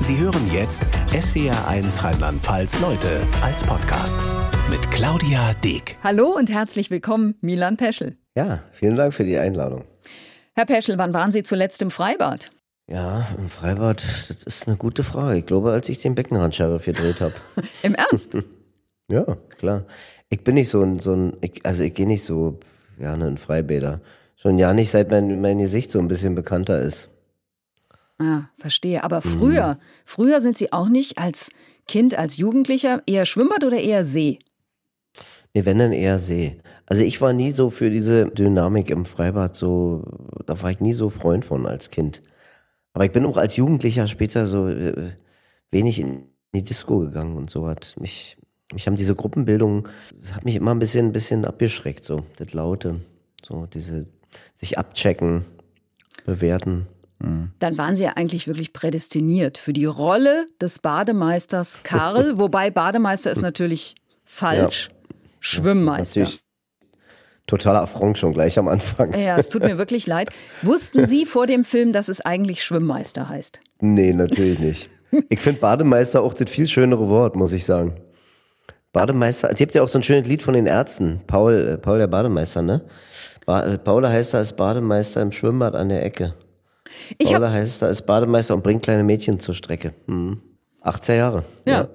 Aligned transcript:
Sie 0.00 0.16
hören 0.16 0.50
jetzt 0.50 0.86
SWR1 1.12 2.02
Rheinland-Pfalz 2.02 2.80
Leute 2.80 3.20
als 3.42 3.62
Podcast 3.62 4.18
mit 4.70 4.90
Claudia 4.90 5.52
Deek. 5.62 5.98
Hallo 6.02 6.34
und 6.34 6.50
herzlich 6.50 6.90
willkommen, 6.90 7.34
Milan 7.42 7.76
Peschel. 7.76 8.16
Ja, 8.34 8.62
vielen 8.72 8.96
Dank 8.96 9.12
für 9.12 9.24
die 9.24 9.36
Einladung. 9.36 9.84
Herr 10.54 10.64
Peschel, 10.64 10.96
wann 10.96 11.12
waren 11.12 11.32
Sie 11.32 11.42
zuletzt 11.42 11.82
im 11.82 11.90
Freibad? 11.90 12.50
Ja, 12.88 13.28
im 13.36 13.50
Freibad, 13.50 14.02
das 14.02 14.42
ist 14.42 14.66
eine 14.66 14.78
gute 14.78 15.02
Frage. 15.02 15.38
Ich 15.38 15.46
glaube, 15.46 15.70
als 15.70 15.90
ich 15.90 16.00
den 16.00 16.14
Beckenrand-Sheriff 16.14 16.86
gedreht 16.86 17.20
habe. 17.20 17.34
Im 17.82 17.94
Ernst? 17.94 18.38
ja, 19.08 19.36
klar. 19.58 19.84
Ich 20.30 20.42
bin 20.42 20.54
nicht 20.54 20.70
so 20.70 20.82
ein, 20.82 21.00
so 21.00 21.12
ein 21.12 21.36
ich, 21.42 21.64
also 21.66 21.82
ich 21.82 21.92
gehe 21.92 22.06
nicht 22.06 22.24
so 22.24 22.58
gerne 22.98 23.28
in 23.28 23.36
Freibäder. 23.36 24.00
Schon 24.34 24.58
ja 24.58 24.72
nicht, 24.72 24.90
seit 24.90 25.10
mein, 25.10 25.42
mein 25.42 25.58
Gesicht 25.58 25.90
so 25.90 25.98
ein 25.98 26.08
bisschen 26.08 26.34
bekannter 26.34 26.80
ist. 26.80 27.09
Ah, 28.20 28.50
verstehe. 28.58 29.02
Aber 29.02 29.22
früher, 29.22 29.74
mhm. 29.74 29.78
früher 30.04 30.40
sind 30.42 30.58
Sie 30.58 30.72
auch 30.72 30.88
nicht 30.88 31.18
als 31.18 31.50
Kind, 31.88 32.14
als 32.14 32.36
Jugendlicher 32.36 33.02
eher 33.06 33.24
Schwimmbad 33.24 33.64
oder 33.64 33.80
eher 33.80 34.04
See? 34.04 34.38
Nee, 35.54 35.64
wenn 35.64 35.78
dann 35.78 35.92
eher 35.92 36.18
See. 36.18 36.60
Also 36.86 37.02
ich 37.02 37.20
war 37.22 37.32
nie 37.32 37.50
so 37.50 37.70
für 37.70 37.88
diese 37.88 38.26
Dynamik 38.26 38.90
im 38.90 39.06
Freibad 39.06 39.56
so, 39.56 40.04
da 40.44 40.60
war 40.60 40.70
ich 40.70 40.80
nie 40.80 40.92
so 40.92 41.08
Freund 41.08 41.46
von 41.46 41.66
als 41.66 41.90
Kind. 41.90 42.22
Aber 42.92 43.06
ich 43.06 43.12
bin 43.12 43.24
auch 43.24 43.38
als 43.38 43.56
Jugendlicher 43.56 44.06
später 44.06 44.46
so 44.46 44.68
äh, 44.68 45.12
wenig 45.70 45.98
in 45.98 46.24
die 46.52 46.62
Disco 46.62 46.98
gegangen 46.98 47.36
und 47.36 47.48
so 47.48 47.66
hat 47.66 47.96
mich, 47.98 48.36
mich 48.72 48.86
haben 48.86 48.96
diese 48.96 49.14
Gruppenbildungen, 49.14 49.84
das 50.20 50.34
hat 50.34 50.44
mich 50.44 50.56
immer 50.56 50.72
ein 50.72 50.78
bisschen, 50.78 51.06
ein 51.06 51.12
bisschen 51.12 51.44
abgeschreckt, 51.46 52.04
so, 52.04 52.24
das 52.36 52.52
Laute, 52.52 53.00
so 53.42 53.66
diese, 53.66 54.06
sich 54.54 54.78
abchecken, 54.78 55.46
bewerten. 56.26 56.86
Mhm. 57.22 57.52
Dann 57.58 57.78
waren 57.78 57.96
Sie 57.96 58.04
ja 58.04 58.12
eigentlich 58.16 58.46
wirklich 58.46 58.72
prädestiniert 58.72 59.58
für 59.58 59.72
die 59.72 59.84
Rolle 59.84 60.46
des 60.60 60.78
Bademeisters 60.78 61.82
Karl, 61.82 62.34
wobei 62.38 62.70
Bademeister 62.70 63.30
ist 63.30 63.42
natürlich 63.42 63.94
falsch. 64.24 64.88
Ja. 64.90 65.16
Schwimmmeister. 65.40 66.28
Totaler 67.46 67.82
Affront 67.82 68.18
schon 68.18 68.32
gleich 68.32 68.58
am 68.58 68.68
Anfang. 68.68 69.12
Ja, 69.18 69.36
es 69.36 69.48
tut 69.48 69.62
mir 69.62 69.76
wirklich 69.76 70.06
leid. 70.06 70.28
Wussten 70.62 71.06
Sie 71.06 71.26
vor 71.26 71.46
dem 71.46 71.64
Film, 71.64 71.92
dass 71.92 72.08
es 72.08 72.20
eigentlich 72.20 72.62
Schwimmmeister 72.62 73.28
heißt? 73.28 73.58
Nee, 73.80 74.12
natürlich 74.12 74.58
nicht. 74.58 74.90
Ich 75.28 75.40
finde 75.40 75.60
Bademeister 75.60 76.22
auch 76.22 76.34
das 76.34 76.48
viel 76.48 76.68
schönere 76.68 77.08
Wort, 77.08 77.34
muss 77.34 77.52
ich 77.52 77.64
sagen. 77.64 78.00
Bademeister, 78.92 79.50
es 79.50 79.56
gibt 79.56 79.74
ja 79.74 79.82
auch 79.82 79.88
so 79.88 79.98
ein 79.98 80.02
schönes 80.02 80.28
Lied 80.28 80.42
von 80.42 80.54
den 80.54 80.66
Ärzten. 80.66 81.22
Paul, 81.26 81.54
äh, 81.54 81.78
Paul 81.78 81.98
der 81.98 82.06
Bademeister, 82.06 82.62
ne? 82.62 82.84
Ba 83.46 83.78
Paul 83.78 84.06
heißt 84.06 84.34
da 84.34 84.40
ist 84.40 84.56
Bademeister 84.56 85.20
im 85.22 85.32
Schwimmbad 85.32 85.74
an 85.74 85.88
der 85.88 86.04
Ecke. 86.04 86.34
Ich 87.18 87.30
Paula 87.30 87.50
heißt 87.50 87.82
da 87.82 87.88
ist 87.88 88.02
Bademeister 88.02 88.54
und 88.54 88.62
bringt 88.62 88.82
kleine 88.82 89.02
Mädchen 89.02 89.40
zur 89.40 89.54
Strecke. 89.54 89.94
Hm. 90.06 90.40
18 90.82 91.16
Jahre. 91.16 91.44
Ja. 91.66 91.72
ja. 91.72 91.88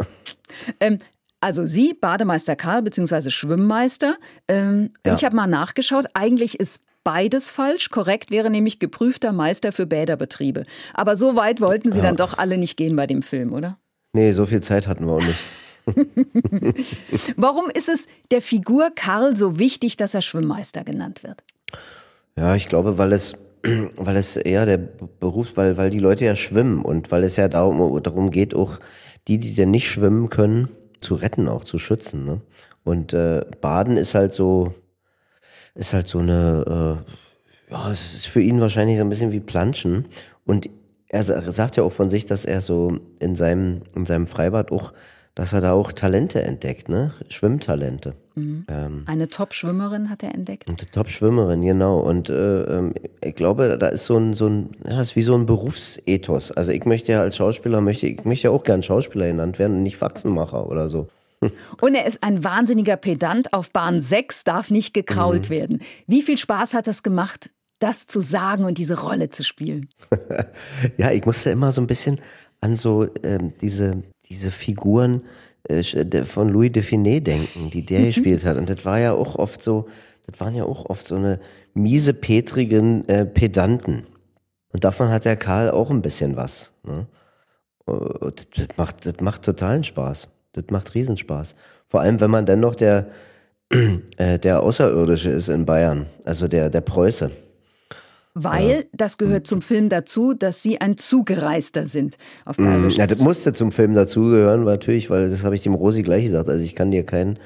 Ähm, 0.79 0.99
also 1.41 1.65
Sie, 1.65 1.93
Bademeister 1.93 2.55
Karl 2.55 2.81
bzw. 2.81 3.29
Schwimmmeister. 3.29 4.17
Ähm, 4.47 4.91
ja. 5.05 5.15
Ich 5.15 5.23
habe 5.25 5.35
mal 5.35 5.47
nachgeschaut. 5.47 6.05
Eigentlich 6.13 6.59
ist 6.59 6.81
beides 7.03 7.51
falsch. 7.51 7.89
Korrekt 7.89 8.31
wäre 8.31 8.49
nämlich 8.49 8.79
geprüfter 8.79 9.31
Meister 9.31 9.71
für 9.71 9.85
Bäderbetriebe. 9.85 10.63
Aber 10.93 11.15
so 11.15 11.35
weit 11.35 11.61
wollten 11.61 11.91
Sie 11.91 11.99
ja. 11.99 12.05
dann 12.05 12.15
doch 12.15 12.37
alle 12.37 12.57
nicht 12.57 12.77
gehen 12.77 12.95
bei 12.95 13.07
dem 13.07 13.21
Film, 13.21 13.53
oder? 13.53 13.77
Nee, 14.13 14.31
so 14.31 14.45
viel 14.45 14.61
Zeit 14.61 14.87
hatten 14.87 15.05
wir 15.05 15.13
auch 15.13 15.23
nicht. 15.23 15.39
Warum 17.37 17.69
ist 17.69 17.89
es 17.89 18.07
der 18.31 18.41
Figur 18.41 18.89
Karl 18.95 19.37
so 19.37 19.59
wichtig, 19.59 19.97
dass 19.97 20.13
er 20.13 20.21
Schwimmmeister 20.21 20.83
genannt 20.83 21.23
wird? 21.23 21.43
Ja, 22.35 22.55
ich 22.55 22.67
glaube, 22.67 22.97
weil 22.97 23.13
es, 23.13 23.35
weil 23.97 24.17
es 24.17 24.35
eher 24.35 24.65
der 24.65 24.77
Beruf, 24.77 25.53
weil, 25.55 25.77
weil 25.77 25.89
die 25.89 25.99
Leute 25.99 26.25
ja 26.25 26.35
schwimmen 26.35 26.83
und 26.83 27.11
weil 27.11 27.23
es 27.23 27.35
ja 27.35 27.47
darum, 27.47 28.01
darum 28.01 28.31
geht, 28.31 28.55
auch 28.55 28.79
die, 29.27 29.39
die 29.39 29.53
denn 29.53 29.71
nicht 29.71 29.89
schwimmen 29.89 30.29
können, 30.29 30.69
zu 31.01 31.15
retten, 31.15 31.47
auch 31.47 31.63
zu 31.63 31.77
schützen. 31.77 32.25
Ne? 32.25 32.41
Und 32.83 33.13
äh, 33.13 33.45
Baden 33.61 33.97
ist 33.97 34.15
halt 34.15 34.33
so, 34.33 34.73
ist 35.73 35.93
halt 35.93 36.07
so 36.07 36.19
eine, 36.19 37.03
äh, 37.07 37.71
ja, 37.71 37.91
es 37.91 38.13
ist 38.13 38.27
für 38.27 38.41
ihn 38.41 38.61
wahrscheinlich 38.61 38.97
so 38.97 39.03
ein 39.03 39.09
bisschen 39.09 39.31
wie 39.31 39.39
Planschen. 39.39 40.07
Und 40.45 40.69
er 41.07 41.23
sagt 41.23 41.77
ja 41.77 41.83
auch 41.83 41.91
von 41.91 42.09
sich, 42.09 42.25
dass 42.25 42.45
er 42.45 42.61
so 42.61 42.99
in 43.19 43.35
seinem, 43.35 43.81
in 43.95 44.05
seinem 44.05 44.27
Freibad 44.27 44.71
auch, 44.71 44.93
dass 45.35 45.51
er 45.51 45.59
da 45.59 45.73
auch 45.73 45.91
Talente 45.91 46.41
entdeckt, 46.41 46.87
ne? 46.87 47.13
Schwimmtalente. 47.29 48.15
Mhm. 48.35 48.65
Ähm, 48.69 49.03
eine 49.05 49.27
Top-Schwimmerin 49.27 50.09
hat 50.09 50.23
er 50.23 50.33
entdeckt. 50.33 50.67
Eine 50.67 50.77
Top-Schwimmerin, 50.77 51.61
genau. 51.61 51.99
Und 51.99 52.29
äh, 52.29 52.61
ähm, 52.63 52.93
ich 53.21 53.35
glaube, 53.35 53.77
da 53.77 53.87
ist 53.87 54.05
so 54.05 54.17
ein, 54.17 54.33
so 54.33 54.47
ein, 54.47 54.71
ja, 54.87 55.01
ist 55.01 55.17
wie 55.17 55.21
so 55.21 55.35
ein 55.35 55.45
Berufsethos. 55.45 56.53
Also 56.53 56.71
ich 56.71 56.85
möchte 56.85 57.11
ja 57.11 57.21
als 57.21 57.35
Schauspieler, 57.35 57.81
möchte, 57.81 58.07
ich 58.07 58.23
möchte 58.23 58.47
ja 58.47 58.51
auch 58.51 58.63
gern 58.63 58.81
Schauspieler 58.81 59.27
genannt 59.27 59.59
werden 59.59 59.77
und 59.77 59.83
nicht 59.83 59.97
Faxenmacher 59.97 60.67
oder 60.69 60.89
so. 60.89 61.09
Und 61.81 61.95
er 61.95 62.05
ist 62.05 62.23
ein 62.23 62.45
wahnsinniger 62.45 62.95
Pedant. 62.95 63.51
Auf 63.53 63.69
Bahn 63.71 63.99
6 63.99 64.45
darf 64.45 64.71
nicht 64.71 64.93
gekrault 64.93 65.49
mhm. 65.49 65.53
werden. 65.53 65.79
Wie 66.07 66.21
viel 66.21 66.37
Spaß 66.37 66.73
hat 66.73 66.87
das 66.87 67.03
gemacht, 67.03 67.49
das 67.79 68.07
zu 68.07 68.21
sagen 68.21 68.63
und 68.63 68.77
diese 68.77 69.01
Rolle 69.01 69.29
zu 69.29 69.43
spielen? 69.43 69.89
ja, 70.97 71.11
ich 71.11 71.25
musste 71.25 71.49
immer 71.49 71.73
so 71.73 71.81
ein 71.81 71.87
bisschen 71.87 72.21
an 72.61 72.77
so 72.77 73.07
ähm, 73.23 73.53
diese, 73.61 74.01
diese 74.29 74.51
Figuren 74.51 75.21
äh, 75.63 75.83
von 76.25 76.49
Louis 76.49 76.71
Define 76.71 77.21
denken, 77.21 77.69
die 77.69 77.85
der 77.85 78.01
mhm. 78.01 78.05
gespielt 78.05 78.45
hat. 78.45 78.57
Und 78.57 78.69
das 78.69 78.85
war 78.85 78.99
ja 78.99 79.13
auch 79.13 79.35
oft 79.35 79.61
so, 79.63 79.87
das 80.27 80.39
waren 80.39 80.55
ja 80.55 80.65
auch 80.65 80.85
oft 80.89 81.05
so 81.05 81.15
eine 81.15 81.39
miese, 81.73 82.13
petrigen 82.13 83.07
äh, 83.07 83.25
Pedanten. 83.25 84.05
Und 84.71 84.83
davon 84.83 85.09
hat 85.09 85.25
der 85.25 85.37
Karl 85.37 85.71
auch 85.71 85.91
ein 85.91 86.01
bisschen 86.01 86.35
was. 86.35 86.71
Ne? 86.83 87.07
Äh, 87.87 88.31
das, 88.55 88.67
macht, 88.77 89.05
das 89.05 89.15
macht 89.21 89.43
totalen 89.43 89.83
Spaß. 89.83 90.27
Das 90.53 90.65
macht 90.69 90.93
Riesenspaß. 90.93 91.55
Vor 91.87 92.01
allem, 92.01 92.19
wenn 92.19 92.31
man 92.31 92.45
dann 92.45 92.59
noch 92.59 92.75
der, 92.75 93.07
äh, 94.17 94.39
der 94.39 94.61
Außerirdische 94.61 95.29
ist 95.29 95.49
in 95.49 95.65
Bayern, 95.65 96.07
also 96.23 96.47
der, 96.47 96.69
der 96.69 96.81
Preuße. 96.81 97.31
Weil, 98.37 98.69
ja. 98.69 98.83
das 98.91 99.17
gehört 99.17 99.47
zum 99.47 99.61
Film 99.61 99.87
dazu, 99.87 100.33
dass 100.33 100.61
Sie 100.61 100.81
ein 100.81 100.97
Zugereister 100.97 101.87
sind. 101.87 102.17
Auf 102.43 102.57
mm, 102.57 102.89
ja, 102.89 103.07
das 103.07 103.19
musste 103.19 103.53
zum 103.53 103.71
Film 103.71 103.95
dazugehören, 103.95 104.65
natürlich, 104.65 105.09
weil 105.09 105.29
das 105.29 105.43
habe 105.45 105.55
ich 105.55 105.63
dem 105.63 105.73
Rosi 105.73 106.03
gleich 106.03 106.25
gesagt. 106.25 106.49
Also 106.49 106.61
ich 106.61 106.75
kann 106.75 106.91
dir 106.91 107.05
keinen, 107.05 107.39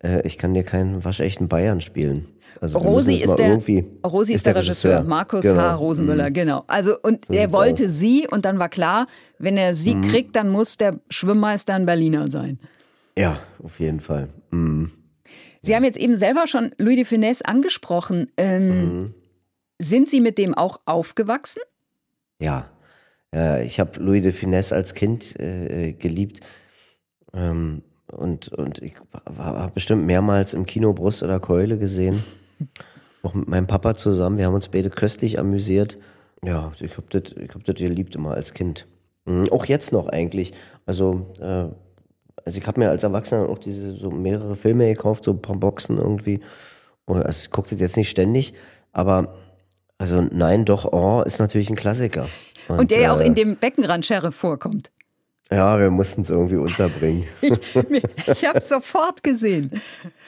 äh, 0.00 0.24
ich 0.24 0.38
kann 0.38 0.54
dir 0.54 0.62
keinen 0.62 1.04
waschechten 1.04 1.48
Bayern 1.48 1.80
spielen. 1.80 2.28
Also 2.60 2.78
Rosi 2.78 3.16
ist 3.16 3.34
der, 3.34 3.56
Rosi 4.06 4.32
ist 4.32 4.46
der 4.46 4.54
Regisseur, 4.54 4.92
Regisseur. 4.92 5.02
Markus 5.02 5.42
genau. 5.42 5.56
H. 5.56 5.74
Rosenmüller, 5.74 6.30
mhm. 6.30 6.34
genau. 6.34 6.64
Also 6.68 6.96
und 7.02 7.26
so 7.26 7.34
er 7.34 7.52
wollte 7.52 7.86
aus. 7.86 7.98
sie 7.98 8.28
und 8.30 8.44
dann 8.44 8.60
war 8.60 8.68
klar, 8.68 9.08
wenn 9.40 9.56
er 9.56 9.74
sie 9.74 9.96
mhm. 9.96 10.02
kriegt, 10.02 10.36
dann 10.36 10.50
muss 10.50 10.76
der 10.76 11.00
Schwimmmeister 11.10 11.74
ein 11.74 11.84
Berliner 11.84 12.28
sein. 12.28 12.60
Ja, 13.16 13.40
auf 13.62 13.80
jeden 13.80 14.00
Fall. 14.00 14.28
Mhm. 14.50 14.92
Sie 15.62 15.74
haben 15.74 15.84
jetzt 15.84 15.98
eben 15.98 16.14
selber 16.16 16.46
schon 16.46 16.72
Louis 16.78 16.96
de 16.96 17.04
Finesse 17.04 17.44
angesprochen. 17.44 18.30
Ähm, 18.36 18.68
mhm. 18.68 19.14
Sind 19.80 20.10
Sie 20.10 20.20
mit 20.20 20.38
dem 20.38 20.54
auch 20.54 20.80
aufgewachsen? 20.86 21.62
Ja, 22.40 22.68
ich 23.62 23.78
habe 23.78 24.00
Louis 24.00 24.22
de 24.22 24.32
Finesse 24.32 24.74
als 24.74 24.94
Kind 24.94 25.38
äh, 25.38 25.92
geliebt. 25.92 26.40
Ähm, 27.34 27.82
und, 28.10 28.48
und 28.48 28.80
ich 28.80 28.94
habe 29.36 29.70
bestimmt 29.74 30.06
mehrmals 30.06 30.54
im 30.54 30.64
Kino 30.64 30.92
Brust 30.92 31.22
oder 31.22 31.38
Keule 31.40 31.78
gesehen. 31.78 32.24
Auch 33.22 33.34
mit 33.34 33.48
meinem 33.48 33.66
Papa 33.66 33.94
zusammen. 33.94 34.38
Wir 34.38 34.46
haben 34.46 34.54
uns 34.54 34.68
beide 34.68 34.90
köstlich 34.90 35.38
amüsiert. 35.38 35.98
Ja, 36.44 36.72
ich 36.80 36.96
habe 36.96 37.06
das 37.10 37.34
hab 37.52 37.64
geliebt 37.64 38.14
immer 38.14 38.32
als 38.32 38.54
Kind. 38.54 38.86
Mhm, 39.24 39.50
auch 39.50 39.64
jetzt 39.66 39.92
noch 39.92 40.06
eigentlich. 40.06 40.52
Also, 40.86 41.34
äh, 41.40 41.68
also 42.44 42.58
ich 42.58 42.66
habe 42.66 42.78
mir 42.78 42.90
als 42.90 43.02
Erwachsener 43.02 43.48
auch 43.48 43.58
diese 43.58 43.92
so 43.94 44.10
mehrere 44.10 44.54
Filme 44.54 44.86
gekauft, 44.86 45.24
so 45.24 45.32
ein 45.32 45.42
paar 45.42 45.56
Boxen 45.56 45.98
irgendwie. 45.98 46.38
Also 47.06 47.42
ich 47.42 47.50
gucke 47.50 47.70
das 47.70 47.80
jetzt 47.80 47.96
nicht 47.96 48.08
ständig, 48.08 48.54
aber 48.92 49.34
also 49.98 50.22
nein, 50.30 50.64
doch, 50.64 50.92
oh, 50.92 51.22
ist 51.26 51.40
natürlich 51.40 51.70
ein 51.70 51.76
Klassiker. 51.76 52.28
Und, 52.68 52.78
Und 52.78 52.90
der 52.90 53.00
ja 53.00 53.08
äh, 53.08 53.16
auch 53.16 53.20
in 53.20 53.34
dem 53.34 53.56
Beckenrand-Sheriff 53.56 54.34
vorkommt. 54.34 54.90
Ja, 55.50 55.78
wir 55.80 55.90
mussten 55.90 56.22
es 56.22 56.30
irgendwie 56.30 56.56
unterbringen. 56.56 57.24
ich 57.40 57.52
ich 58.26 58.44
habe 58.44 58.58
es 58.58 58.68
sofort 58.68 59.22
gesehen. 59.22 59.80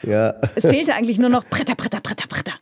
Ja. 0.03 0.35
Es 0.55 0.67
fehlte 0.67 0.95
eigentlich 0.95 1.19
nur 1.19 1.29
noch 1.29 1.45
Bretter, 1.45 1.75
Bretter, 1.75 2.01
Bretter, 2.01 2.27
Bretter. 2.27 2.55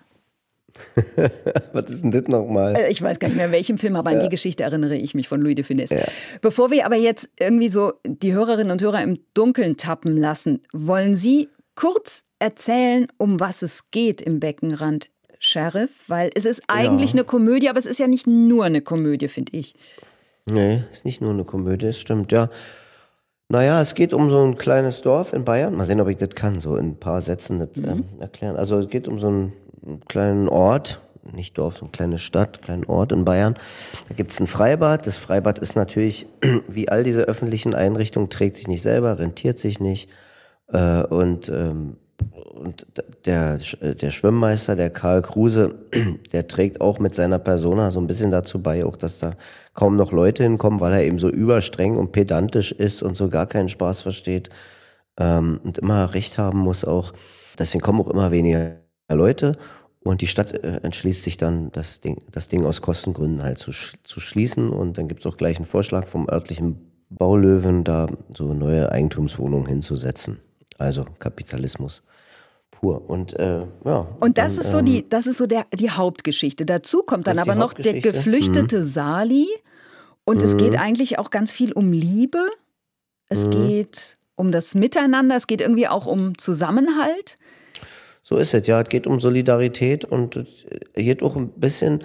Was 1.73 1.91
ist 1.91 2.03
denn 2.03 2.11
das 2.11 2.25
nochmal? 2.25 2.77
Äh, 2.77 2.91
ich 2.91 3.00
weiß 3.00 3.19
gar 3.21 3.29
nicht 3.29 3.37
mehr, 3.37 3.53
welchem 3.53 3.79
Film, 3.79 3.97
aber 3.97 4.11
ja. 4.11 4.19
an 4.19 4.25
die 4.25 4.29
Geschichte 4.29 4.65
erinnere 4.65 4.97
ich 4.97 5.15
mich 5.15 5.29
von 5.29 5.41
Louis 5.41 5.55
de 5.55 5.65
Finesse. 5.65 5.97
Ja. 5.97 6.06
Bevor 6.41 6.71
wir 6.71 6.85
aber 6.85 6.97
jetzt 6.97 7.29
irgendwie 7.38 7.69
so 7.69 7.93
die 8.05 8.33
Hörerinnen 8.33 8.73
und 8.73 8.83
Hörer 8.83 9.03
im 9.03 9.21
Dunkeln 9.35 9.77
tappen 9.77 10.17
lassen, 10.17 10.62
wollen 10.73 11.15
Sie 11.15 11.49
kurz 11.75 12.25
erzählen, 12.41 13.06
um 13.19 13.41
was 13.41 13.62
es 13.62 13.91
geht 13.91 14.21
im 14.21 14.41
Beckenrand 14.41 15.11
Sheriff? 15.38 16.08
Weil 16.08 16.31
es 16.35 16.44
ist 16.44 16.62
eigentlich 16.69 17.11
ja. 17.11 17.17
eine 17.17 17.25
Komödie, 17.25 17.69
aber 17.69 17.79
es 17.79 17.87
ist 17.87 17.99
ja 17.99 18.06
nicht 18.06 18.26
nur 18.26 18.64
eine 18.64 18.81
Komödie, 18.81 19.29
finde 19.29 19.56
ich. 19.56 19.75
Nee, 20.46 20.82
ist 20.93 21.05
nicht 21.05 21.20
nur 21.20 21.32
eine 21.32 21.44
Komödie, 21.44 21.87
es 21.87 21.99
stimmt, 21.99 22.32
ja. 22.32 22.49
Naja, 23.50 23.81
es 23.81 23.94
geht 23.94 24.12
um 24.12 24.29
so 24.31 24.44
ein 24.44 24.56
kleines 24.56 25.00
Dorf 25.00 25.32
in 25.32 25.44
Bayern. 25.44 25.75
Mal 25.75 25.87
sehen, 25.87 26.00
ob 26.00 26.08
ich 26.08 26.19
das 26.19 26.31
kann, 26.31 26.61
so 26.61 26.76
in 26.76 26.90
ein 26.90 26.96
paar 27.00 27.23
Sätzen 27.23 27.58
das, 27.58 27.76
mhm. 27.76 27.88
ähm, 27.88 28.05
erklären. 28.20 28.56
Also 28.56 28.79
es 28.79 28.88
geht 28.88 29.08
um 29.08 29.19
so 29.19 29.29
einen 29.29 29.52
kleinen 30.06 30.49
Ort, 30.49 31.00
nicht 31.32 31.56
Dorf, 31.56 31.79
so 31.79 31.85
eine 31.85 31.93
kleine 31.93 32.19
Stadt, 32.19 32.62
kleinen 32.62 32.85
Ort 32.85 33.12
in 33.12 33.25
Bayern. 33.25 33.55
Da 34.08 34.14
gibt 34.14 34.32
es 34.32 34.40
ein 34.40 34.46
Freibad. 34.46 35.06
Das 35.06 35.17
Freibad 35.17 35.58
ist 35.58 35.76
natürlich, 35.76 36.26
wie 36.69 36.88
all 36.88 37.05
diese 37.05 37.23
öffentlichen 37.23 37.75
Einrichtungen, 37.75 38.29
trägt 38.29 38.56
sich 38.56 38.69
nicht 38.69 38.82
selber, 38.82 39.19
rentiert 39.19 39.58
sich 39.58 39.81
nicht. 39.81 40.11
Äh, 40.70 41.05
und 41.05 41.49
ähm, 41.49 41.96
und 42.59 42.87
der, 43.25 43.59
der 43.59 44.11
Schwimmmeister, 44.11 44.76
der 44.76 44.91
Karl 44.91 45.23
Kruse, 45.23 45.75
der 46.32 46.49
trägt 46.49 46.81
auch 46.81 46.99
mit 46.99 47.15
seiner 47.15 47.38
Persona 47.38 47.91
so 47.91 48.00
ein 48.00 48.06
bisschen 48.06 48.31
dazu 48.31 48.62
bei, 48.62 48.85
auch 48.85 48.97
dass 48.97 49.19
da 49.19 49.35
kaum 49.75 49.97
noch 49.97 50.12
Leute 50.12 50.43
hinkommen, 50.43 50.81
weil 50.81 50.93
er 50.93 51.05
eben 51.05 51.19
so 51.19 51.29
überstreng 51.29 51.97
und 51.97 52.12
pedantisch 52.12 52.73
ist 52.73 53.03
und 53.03 53.17
so 53.17 53.29
gar 53.29 53.47
keinen 53.47 53.69
Spaß 53.69 54.00
versteht 54.00 54.50
ähm, 55.19 55.61
und 55.62 55.79
immer 55.79 56.15
Recht 56.15 56.38
haben 56.38 56.59
muss 56.59 56.85
auch. 56.85 57.12
Deswegen 57.59 57.82
kommen 57.82 58.00
auch 58.00 58.09
immer 58.11 58.31
weniger 58.31 58.76
Leute 59.11 59.56
und 60.00 60.21
die 60.21 60.26
Stadt 60.26 60.53
äh, 60.53 60.81
entschließt 60.82 61.23
sich 61.23 61.37
dann, 61.37 61.71
das 61.73 62.00
Ding, 62.00 62.19
das 62.32 62.49
Ding 62.49 62.64
aus 62.64 62.82
Kostengründen 62.82 63.43
halt 63.43 63.59
zu, 63.59 63.73
zu 63.73 64.21
schließen 64.21 64.71
und 64.71 64.99
dann 64.99 65.09
gibt 65.09 65.21
es 65.21 65.26
auch 65.26 65.37
gleich 65.37 65.56
einen 65.56 65.67
Vorschlag 65.67 66.06
vom 66.06 66.29
örtlichen 66.29 66.85
Baulöwen, 67.11 67.85
da 67.85 68.09
so 68.35 68.53
neue 68.53 68.93
Eigentumswohnungen 68.93 69.67
hinzusetzen. 69.67 70.38
Also 70.76 71.05
Kapitalismus 71.19 72.03
pur. 72.70 73.09
Und 73.09 73.38
äh, 73.38 73.67
ja. 73.85 74.06
Und 74.20 74.38
das 74.38 74.56
dann, 74.56 74.65
ist 74.65 74.70
so 74.70 74.81
die, 74.81 75.00
ähm, 75.00 75.09
das 75.09 75.26
ist 75.26 75.38
so 75.38 75.47
der, 75.47 75.67
die 75.75 75.91
Hauptgeschichte. 75.91 76.65
Dazu 76.65 77.03
kommt 77.03 77.26
dann 77.26 77.38
aber 77.38 77.55
noch 77.55 77.73
der 77.73 78.00
geflüchtete 78.00 78.79
mhm. 78.79 78.85
Sali. 78.85 79.49
Und 80.25 80.38
mhm. 80.38 80.44
es 80.44 80.56
geht 80.56 80.76
eigentlich 80.76 81.19
auch 81.19 81.31
ganz 81.31 81.53
viel 81.53 81.73
um 81.73 81.93
Liebe. 81.93 82.44
Es 83.29 83.47
mhm. 83.47 83.50
geht 83.50 84.19
um 84.37 84.53
das 84.53 84.75
Miteinander. 84.75 85.37
Es 85.37 85.47
geht 85.47 85.61
irgendwie 85.61 85.88
auch 85.88 86.06
um 86.06 86.38
Zusammenhalt. 86.38 87.38
So 88.23 88.37
ist 88.37 88.55
es, 88.55 88.67
ja. 88.67 88.81
Es 88.81 88.88
geht 88.88 89.06
um 89.06 89.21
Solidarität 89.21 90.05
und 90.05 90.37
es 90.37 90.67
geht 90.94 91.23
auch 91.23 91.37
ein 91.37 91.49
bisschen 91.49 92.05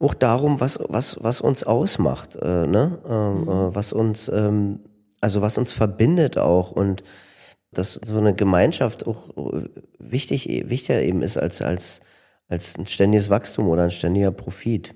auch 0.00 0.14
darum, 0.14 0.58
was, 0.58 0.80
was, 0.88 1.22
was 1.22 1.40
uns 1.40 1.62
ausmacht, 1.62 2.34
äh, 2.34 2.66
ne? 2.66 2.98
Ähm, 3.08 3.42
mhm. 3.42 3.48
äh, 3.48 3.74
was 3.74 3.92
uns, 3.92 4.28
ähm, 4.28 4.80
also 5.20 5.40
was 5.42 5.58
uns 5.58 5.70
verbindet 5.70 6.38
auch 6.38 6.72
und 6.72 7.04
dass 7.72 7.94
so 7.94 8.18
eine 8.18 8.34
Gemeinschaft 8.34 9.06
auch 9.06 9.30
wichtig, 9.98 10.46
wichtiger 10.68 11.00
eben 11.00 11.22
ist 11.22 11.36
als, 11.36 11.62
als, 11.62 12.00
als 12.48 12.76
ein 12.78 12.86
ständiges 12.86 13.30
Wachstum 13.30 13.68
oder 13.68 13.84
ein 13.84 13.90
ständiger 13.90 14.30
Profit. 14.30 14.94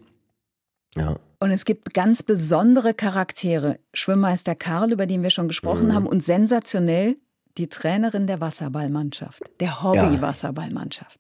Ja. 0.94 1.17
Und 1.40 1.50
es 1.50 1.64
gibt 1.64 1.93
ganz 1.94 2.23
besondere 2.23 2.94
Charaktere. 2.94 3.78
Schwimmmeister 3.93 4.55
Karl, 4.55 4.93
über 4.93 5.06
den 5.06 5.23
wir 5.23 5.31
schon 5.31 5.49
gesprochen 5.49 5.88
mhm. 5.88 5.94
haben, 5.94 6.06
und 6.06 6.23
sensationell 6.23 7.17
die 7.58 7.69
Trainerin 7.69 8.26
der 8.26 8.40
Wasserballmannschaft, 8.40 9.43
der 9.61 9.82
Hobby-Wasserballmannschaft. 9.82 11.19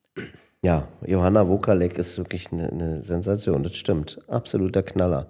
Ja. 0.62 0.88
Johanna 1.06 1.48
Wokalek 1.48 1.98
ist 1.98 2.18
wirklich 2.18 2.52
eine, 2.52 2.70
eine 2.70 3.04
Sensation, 3.04 3.62
das 3.62 3.76
stimmt. 3.76 4.18
Absoluter 4.28 4.82
Knaller. 4.82 5.28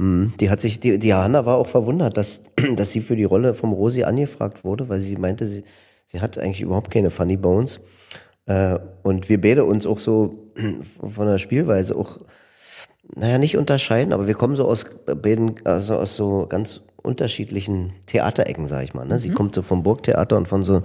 Mhm. 0.00 0.32
Die 0.40 0.48
hat 0.48 0.62
sich, 0.62 0.80
die, 0.80 0.98
die 0.98 1.12
Hanna 1.12 1.44
war 1.44 1.56
auch 1.56 1.66
verwundert, 1.66 2.16
dass, 2.16 2.42
dass 2.76 2.90
sie 2.90 3.02
für 3.02 3.16
die 3.16 3.24
Rolle 3.24 3.52
vom 3.54 3.72
Rosi 3.72 4.04
angefragt 4.04 4.64
wurde, 4.64 4.88
weil 4.88 5.00
sie 5.00 5.16
meinte, 5.16 5.46
sie, 5.46 5.62
sie 6.06 6.20
hat 6.20 6.38
eigentlich 6.38 6.62
überhaupt 6.62 6.90
keine 6.90 7.10
Funny 7.10 7.36
Bones. 7.36 7.80
Äh, 8.46 8.78
und 9.02 9.28
wir 9.28 9.40
beide 9.40 9.64
uns 9.64 9.86
auch 9.86 9.98
so 9.98 10.52
von 11.06 11.26
der 11.26 11.38
Spielweise 11.38 11.94
auch, 11.96 12.18
naja, 13.14 13.38
nicht 13.38 13.58
unterscheiden, 13.58 14.14
aber 14.14 14.26
wir 14.26 14.34
kommen 14.34 14.56
so 14.56 14.64
aus 14.66 14.86
beiden, 15.04 15.54
also 15.64 15.96
aus 15.96 16.16
so 16.16 16.46
ganz 16.48 16.80
unterschiedlichen 17.02 17.92
Theaterecken, 18.06 18.68
sag 18.68 18.84
ich 18.84 18.94
mal. 18.94 19.06
Ne? 19.06 19.18
Sie 19.18 19.30
mhm. 19.30 19.34
kommt 19.34 19.54
so 19.54 19.62
vom 19.62 19.82
Burgtheater 19.82 20.36
und 20.36 20.48
von 20.48 20.62
so 20.64 20.80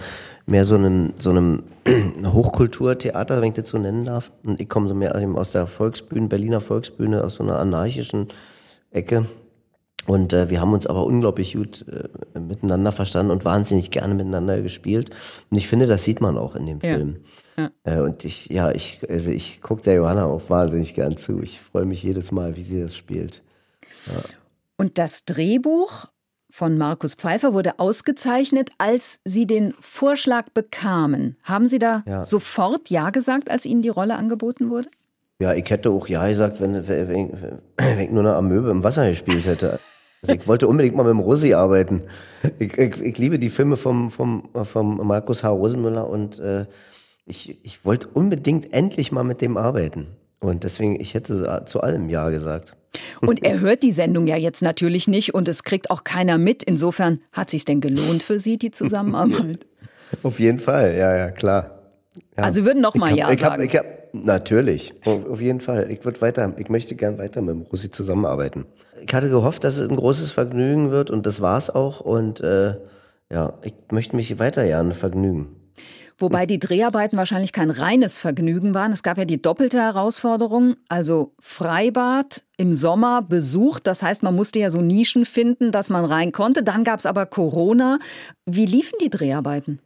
mehr 0.46 0.66
so 0.66 0.76
einem, 0.76 1.14
so 1.20 1.30
einem 1.30 1.64
Hochkulturtheater, 2.28 3.42
wenn 3.42 3.50
ich 3.50 3.54
das 3.54 3.70
so 3.70 3.78
nennen 3.78 4.04
darf. 4.04 4.32
Und 4.44 4.60
ich 4.60 4.68
komme 4.68 4.90
so 4.90 4.96
mehr 4.96 5.16
aus 5.36 5.52
der 5.52 5.68
Volksbühne, 5.68 6.28
Berliner 6.28 6.62
Volksbühne, 6.62 7.24
aus 7.24 7.36
so 7.36 7.44
einer 7.44 7.60
anarchischen 7.60 8.30
Ecke. 8.96 9.26
Und 10.08 10.34
äh, 10.34 10.50
wir 10.50 10.62
haben 10.62 10.74
uns 10.74 10.86
aber 10.86 11.04
unglaublich 11.06 11.54
gut 11.54 11.86
äh, 11.88 12.40
miteinander 12.40 12.92
verstanden 12.92 13.32
und 13.32 13.44
wahnsinnig 13.44 13.90
gerne 13.90 14.14
miteinander 14.14 14.62
gespielt. 14.62 15.10
Und 15.50 15.58
ich 15.58 15.68
finde, 15.68 15.88
das 15.88 16.04
sieht 16.04 16.22
man 16.22 16.38
auch 16.38 16.56
in 16.56 16.68
dem 16.68 16.80
ja. 16.82 16.96
Film. 16.96 17.18
Ja. 17.58 17.72
Äh, 17.84 18.02
und 18.02 18.24
ich, 18.24 18.48
ja, 18.48 18.72
ich, 18.72 19.00
also 19.10 19.32
ich 19.32 19.62
gucke 19.62 19.82
der 19.82 19.96
Johanna 19.96 20.26
auch 20.26 20.50
wahnsinnig 20.50 20.94
gern 20.94 21.18
zu. 21.18 21.42
Ich 21.42 21.60
freue 21.60 21.86
mich 21.86 22.04
jedes 22.04 22.32
Mal, 22.32 22.56
wie 22.56 22.62
sie 22.62 22.82
das 22.82 22.96
spielt. 22.96 23.42
Ja. 24.08 24.22
Und 24.78 24.98
das 25.00 25.26
Drehbuch 25.26 26.06
von 26.52 26.78
Markus 26.78 27.16
Pfeiffer 27.16 27.54
wurde 27.54 27.80
ausgezeichnet, 27.80 28.70
als 28.78 29.20
Sie 29.26 29.46
den 29.48 29.74
Vorschlag 29.80 30.50
bekamen. 30.54 31.36
Haben 31.44 31.68
Sie 31.68 31.80
da 31.80 32.04
sofort 32.24 32.90
Ja 32.90 33.10
gesagt, 33.10 33.50
als 33.50 33.66
Ihnen 33.66 33.82
die 33.82 33.90
Rolle 33.90 34.16
angeboten 34.16 34.70
wurde? 34.70 34.88
Ja, 35.40 35.54
ich 35.54 35.70
hätte 35.70 35.90
auch 35.90 36.08
ja 36.08 36.28
gesagt, 36.28 36.62
wenn, 36.62 36.88
wenn, 36.88 37.10
wenn, 37.10 37.32
wenn 37.78 38.00
ich 38.00 38.10
nur 38.10 38.22
eine 38.22 38.36
Amöbe 38.36 38.70
im 38.72 38.84
Wasser 38.84 39.10
gespielt 39.10 39.46
hätte. 39.46 39.80
Also 40.22 40.34
ich 40.34 40.48
wollte 40.48 40.68
unbedingt 40.68 40.96
mal 40.96 41.04
mit 41.04 41.12
dem 41.12 41.20
Rosi 41.20 41.54
arbeiten. 41.54 42.04
Ich, 42.58 42.78
ich, 42.78 43.02
ich, 43.02 43.18
liebe 43.18 43.38
die 43.38 43.50
Filme 43.50 43.76
vom, 43.76 44.12
vom, 44.12 44.50
vom 44.64 45.06
Markus 45.06 45.44
H. 45.44 45.50
Rosenmüller 45.50 46.10
und 46.10 46.40
äh, 46.40 46.66
ich, 47.26 47.64
ich 47.64 47.84
wollte 47.86 48.08
unbedingt 48.08 48.74
endlich 48.74 49.12
mal 49.12 49.24
mit 49.24 49.42
dem 49.42 49.58
arbeiten. 49.58 50.08
Und 50.40 50.64
deswegen, 50.64 51.00
ich 51.00 51.14
hätte 51.14 51.64
zu 51.66 51.82
allem 51.82 52.10
Ja 52.10 52.30
gesagt. 52.30 52.76
Und 53.22 53.44
er 53.44 53.60
hört 53.60 53.84
die 53.84 53.92
Sendung 53.92 54.28
ja 54.28 54.38
jetzt 54.38 54.62
natürlich 54.62 55.08
nicht 55.08 55.34
und 55.34 55.48
es 55.48 55.64
kriegt 55.64 55.92
auch 55.92 56.04
keiner 56.04 56.38
mit. 56.38 56.64
Insofern 56.64 57.20
hat 57.32 57.50
sich 57.50 57.66
denn 57.66 57.82
gelohnt 57.82 58.24
für 58.24 58.40
Sie, 58.40 58.58
die 58.58 58.72
Zusammenarbeit? 58.72 59.66
Auf 60.24 60.40
jeden 60.40 60.60
Fall, 60.60 60.96
ja, 60.96 61.16
ja, 61.16 61.32
klar. 61.32 61.75
Ja. 62.38 62.44
Also 62.44 62.66
würden 62.66 62.82
noch 62.82 62.96
mal 62.96 63.12
hab, 63.12 63.18
Ja 63.18 63.32
ich 63.32 63.40
sagen. 63.40 63.64
Hab, 63.64 63.70
ich 63.70 63.78
hab, 63.78 63.86
Natürlich, 64.24 64.94
auf 65.04 65.42
jeden 65.42 65.60
Fall. 65.60 65.92
Ich 65.92 66.06
würde 66.06 66.22
weiter, 66.22 66.54
ich 66.58 66.70
möchte 66.70 66.96
gern 66.96 67.18
weiter 67.18 67.42
mit 67.42 67.54
dem 67.54 67.62
Rosi 67.64 67.92
zusammenarbeiten. 67.92 68.66
Ich 69.06 69.14
hatte 69.14 69.30
gehofft, 69.30 69.66
dass 69.66 69.78
es 69.78 69.90
ein 69.90 69.98
großes 69.98 70.32
Vergnügen 70.32 70.90
wird 70.90 71.12
und 71.12 71.26
das 71.26 71.42
war 71.42 71.58
es 71.58 71.70
auch. 71.70 72.00
Und 72.00 72.40
äh, 72.40 72.76
ja, 73.30 73.54
ich 73.64 73.74
möchte 73.92 74.16
mich 74.16 74.40
weiter 74.40 74.64
gerne 74.64 74.94
vergnügen. 74.94 75.48
Wobei 76.18 76.46
die 76.46 76.60
Dreharbeiten 76.60 77.18
wahrscheinlich 77.18 77.52
kein 77.52 77.70
reines 77.70 78.18
Vergnügen 78.18 78.74
waren. 78.74 78.94
Es 78.94 79.04
gab 79.04 79.18
ja 79.18 79.26
die 79.26 79.42
doppelte 79.42 79.82
Herausforderung, 79.82 80.78
also 80.88 81.34
Freibad 81.42 82.44
im 82.56 82.74
Sommer 82.74 83.22
besucht. 83.22 83.86
Das 83.86 84.02
heißt, 84.02 84.24
man 84.24 84.34
musste 84.34 84.60
ja 84.60 84.70
so 84.70 84.82
Nischen 84.82 85.26
finden, 85.26 85.74
dass 85.74 85.90
man 85.90 86.06
rein 86.06 86.32
konnte. 86.32 86.64
Dann 86.64 86.86
gab 86.86 87.00
es 87.00 87.06
aber 87.06 87.26
Corona. 87.26 88.00
Wie 88.46 88.66
liefen 88.66 88.98
die 89.04 89.10
Dreharbeiten? 89.10 89.80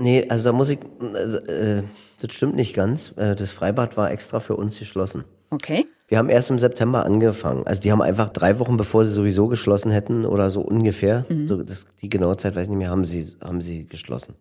Nee, 0.00 0.26
also 0.28 0.44
da 0.44 0.52
muss 0.52 0.70
ich, 0.70 0.78
äh, 0.78 1.82
das 2.20 2.32
stimmt 2.32 2.56
nicht 2.56 2.74
ganz. 2.74 3.12
Äh, 3.16 3.36
das 3.36 3.52
Freibad 3.52 3.96
war 3.96 4.10
extra 4.10 4.40
für 4.40 4.56
uns 4.56 4.78
geschlossen. 4.78 5.24
Okay. 5.50 5.86
Wir 6.08 6.18
haben 6.18 6.28
erst 6.28 6.50
im 6.50 6.58
September 6.58 7.04
angefangen. 7.04 7.66
Also 7.66 7.82
die 7.82 7.92
haben 7.92 8.02
einfach 8.02 8.30
drei 8.30 8.58
Wochen, 8.58 8.76
bevor 8.76 9.04
sie 9.04 9.12
sowieso 9.12 9.46
geschlossen 9.46 9.90
hätten 9.90 10.24
oder 10.24 10.50
so 10.50 10.60
ungefähr, 10.60 11.24
mhm. 11.28 11.46
so 11.46 11.62
das, 11.62 11.86
die 12.02 12.08
genaue 12.08 12.36
Zeit 12.36 12.56
weiß 12.56 12.64
ich 12.64 12.68
nicht 12.70 12.78
mehr, 12.78 12.90
haben 12.90 13.04
sie, 13.04 13.26
haben 13.42 13.60
sie 13.60 13.86
geschlossen. 13.86 14.34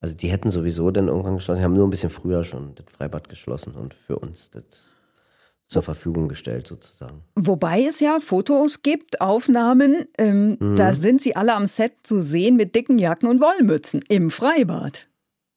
Also 0.00 0.16
die 0.16 0.28
hätten 0.28 0.50
sowieso 0.50 0.90
dann 0.90 1.08
irgendwann 1.08 1.36
geschlossen, 1.36 1.60
die 1.60 1.64
haben 1.64 1.74
nur 1.74 1.86
ein 1.86 1.90
bisschen 1.90 2.10
früher 2.10 2.42
schon 2.42 2.74
das 2.74 2.86
Freibad 2.90 3.28
geschlossen 3.28 3.74
und 3.74 3.94
für 3.94 4.18
uns 4.18 4.50
das 4.50 4.64
zur 5.68 5.82
Verfügung 5.82 6.28
gestellt 6.28 6.66
sozusagen. 6.66 7.22
Wobei 7.34 7.84
es 7.84 8.00
ja 8.00 8.20
Fotos 8.20 8.82
gibt, 8.82 9.20
Aufnahmen, 9.20 10.06
ähm, 10.18 10.56
mhm. 10.60 10.76
da 10.76 10.94
sind 10.94 11.22
sie 11.22 11.36
alle 11.36 11.54
am 11.54 11.66
Set 11.66 11.92
zu 12.02 12.20
sehen 12.20 12.56
mit 12.56 12.74
dicken 12.74 12.98
Jacken 12.98 13.28
und 13.28 13.40
Wollmützen 13.40 14.00
im 14.08 14.30
Freibad. 14.30 15.08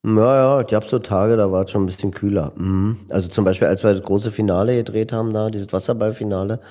Ja, 0.05 0.59
ja, 0.59 0.65
ich 0.65 0.73
habe 0.73 0.87
so 0.87 0.99
Tage, 0.99 1.35
da 1.35 1.51
war 1.51 1.65
es 1.65 1.71
schon 1.71 1.83
ein 1.83 1.87
bisschen 1.87 2.11
kühler. 2.11 2.53
Mhm. 2.55 2.97
Also 3.09 3.27
zum 3.27 3.43
Beispiel, 3.43 3.67
als 3.67 3.83
wir 3.83 3.91
das 3.91 4.03
große 4.03 4.31
Finale 4.31 4.77
gedreht 4.77 5.11
haben, 5.11 5.33
da, 5.33 5.49
dieses 5.49 5.73
Wasserballfinale, 5.73 6.61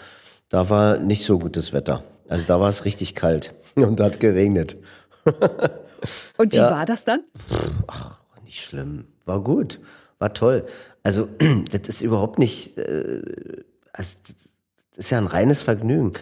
da 0.49 0.71
war 0.71 0.97
nicht 0.99 1.25
so 1.25 1.39
gutes 1.39 1.73
Wetter. 1.73 2.03
Also 2.29 2.47
da 2.47 2.61
war 2.61 2.69
es 2.69 2.85
richtig 2.85 3.15
kalt 3.15 3.53
und 3.75 4.01
hat 4.01 4.21
geregnet. 4.21 4.77
und 6.39 6.53
wie 6.53 6.57
ja. 6.57 6.71
war 6.71 6.87
das 6.87 7.05
dann? 7.05 7.21
Ach, 7.87 8.19
nicht 8.45 8.63
schlimm. 8.63 9.07
War 9.27 9.41
gut. 9.41 9.81
War 10.19 10.35
toll. 10.35 10.67
Also, 11.03 11.29
das 11.73 11.89
ist 11.89 12.03
überhaupt 12.03 12.39
nicht, 12.39 12.79
äh, 12.79 13.23
also, 13.93 14.17
das 14.95 15.07
ist 15.07 15.11
ja 15.11 15.19
ein 15.19 15.27
reines 15.27 15.63
Vergnügen. 15.63 16.15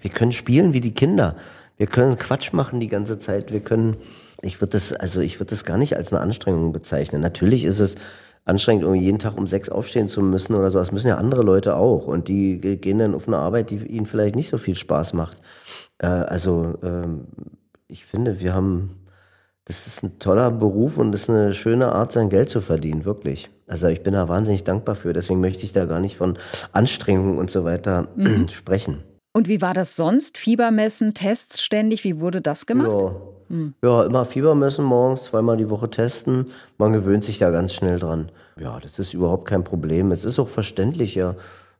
Wir 0.00 0.10
können 0.10 0.32
spielen 0.32 0.72
wie 0.72 0.80
die 0.80 0.94
Kinder. 0.94 1.36
Wir 1.76 1.86
können 1.86 2.18
Quatsch 2.18 2.52
machen 2.52 2.80
die 2.80 2.88
ganze 2.88 3.18
Zeit. 3.18 3.52
Wir 3.52 3.60
können, 3.60 3.96
ich 4.42 4.60
würde 4.60 4.72
das, 4.72 4.92
also 4.92 5.20
ich 5.20 5.40
würde 5.40 5.50
das 5.50 5.64
gar 5.64 5.78
nicht 5.78 5.96
als 5.96 6.12
eine 6.12 6.22
Anstrengung 6.22 6.72
bezeichnen. 6.72 7.20
Natürlich 7.20 7.64
ist 7.64 7.80
es 7.80 7.96
anstrengend, 8.44 8.84
um 8.84 8.94
jeden 8.94 9.18
Tag 9.18 9.36
um 9.36 9.46
sechs 9.46 9.68
aufstehen 9.68 10.08
zu 10.08 10.22
müssen 10.22 10.54
oder 10.54 10.70
so. 10.70 10.78
Das 10.78 10.92
müssen 10.92 11.08
ja 11.08 11.16
andere 11.16 11.42
Leute 11.42 11.76
auch. 11.76 12.06
Und 12.06 12.28
die 12.28 12.60
gehen 12.60 12.98
dann 12.98 13.14
auf 13.14 13.26
eine 13.26 13.38
Arbeit, 13.38 13.70
die 13.70 13.76
ihnen 13.76 14.06
vielleicht 14.06 14.36
nicht 14.36 14.50
so 14.50 14.58
viel 14.58 14.74
Spaß 14.74 15.14
macht. 15.14 15.38
Äh, 15.98 16.06
also, 16.06 16.74
ähm, 16.82 17.26
ich 17.88 18.04
finde, 18.04 18.40
wir 18.40 18.54
haben, 18.54 19.03
das 19.66 19.86
ist 19.86 20.02
ein 20.02 20.18
toller 20.18 20.50
Beruf 20.50 20.98
und 20.98 21.12
das 21.12 21.22
ist 21.22 21.30
eine 21.30 21.54
schöne 21.54 21.92
Art, 21.92 22.12
sein 22.12 22.28
Geld 22.28 22.50
zu 22.50 22.60
verdienen, 22.60 23.04
wirklich. 23.04 23.50
Also 23.66 23.86
ich 23.88 24.02
bin 24.02 24.12
da 24.12 24.28
wahnsinnig 24.28 24.64
dankbar 24.64 24.94
für. 24.94 25.12
Deswegen 25.14 25.40
möchte 25.40 25.64
ich 25.64 25.72
da 25.72 25.86
gar 25.86 26.00
nicht 26.00 26.16
von 26.16 26.38
Anstrengungen 26.72 27.38
und 27.38 27.50
so 27.50 27.64
weiter 27.64 28.08
mhm. 28.16 28.48
sprechen. 28.52 29.02
Und 29.32 29.48
wie 29.48 29.62
war 29.62 29.74
das 29.74 29.96
sonst? 29.96 30.38
Fiebermessen, 30.38 31.14
Tests 31.14 31.62
ständig? 31.62 32.04
Wie 32.04 32.20
wurde 32.20 32.40
das 32.40 32.66
gemacht? 32.66 32.92
Ja. 32.92 33.16
Mhm. 33.48 33.74
Ja, 33.82 34.04
immer 34.04 34.24
Fieber 34.24 34.54
messen 34.54 34.84
morgens, 34.84 35.24
zweimal 35.24 35.56
die 35.56 35.70
Woche 35.70 35.90
testen. 35.90 36.50
Man 36.78 36.92
gewöhnt 36.92 37.24
sich 37.24 37.38
da 37.38 37.50
ganz 37.50 37.72
schnell 37.72 37.98
dran. 37.98 38.30
Ja, 38.58 38.78
das 38.80 38.98
ist 38.98 39.14
überhaupt 39.14 39.46
kein 39.46 39.64
Problem. 39.64 40.12
Es 40.12 40.24
ist 40.24 40.38
auch 40.38 40.48
verständlich, 40.48 41.14
ja, 41.14 41.34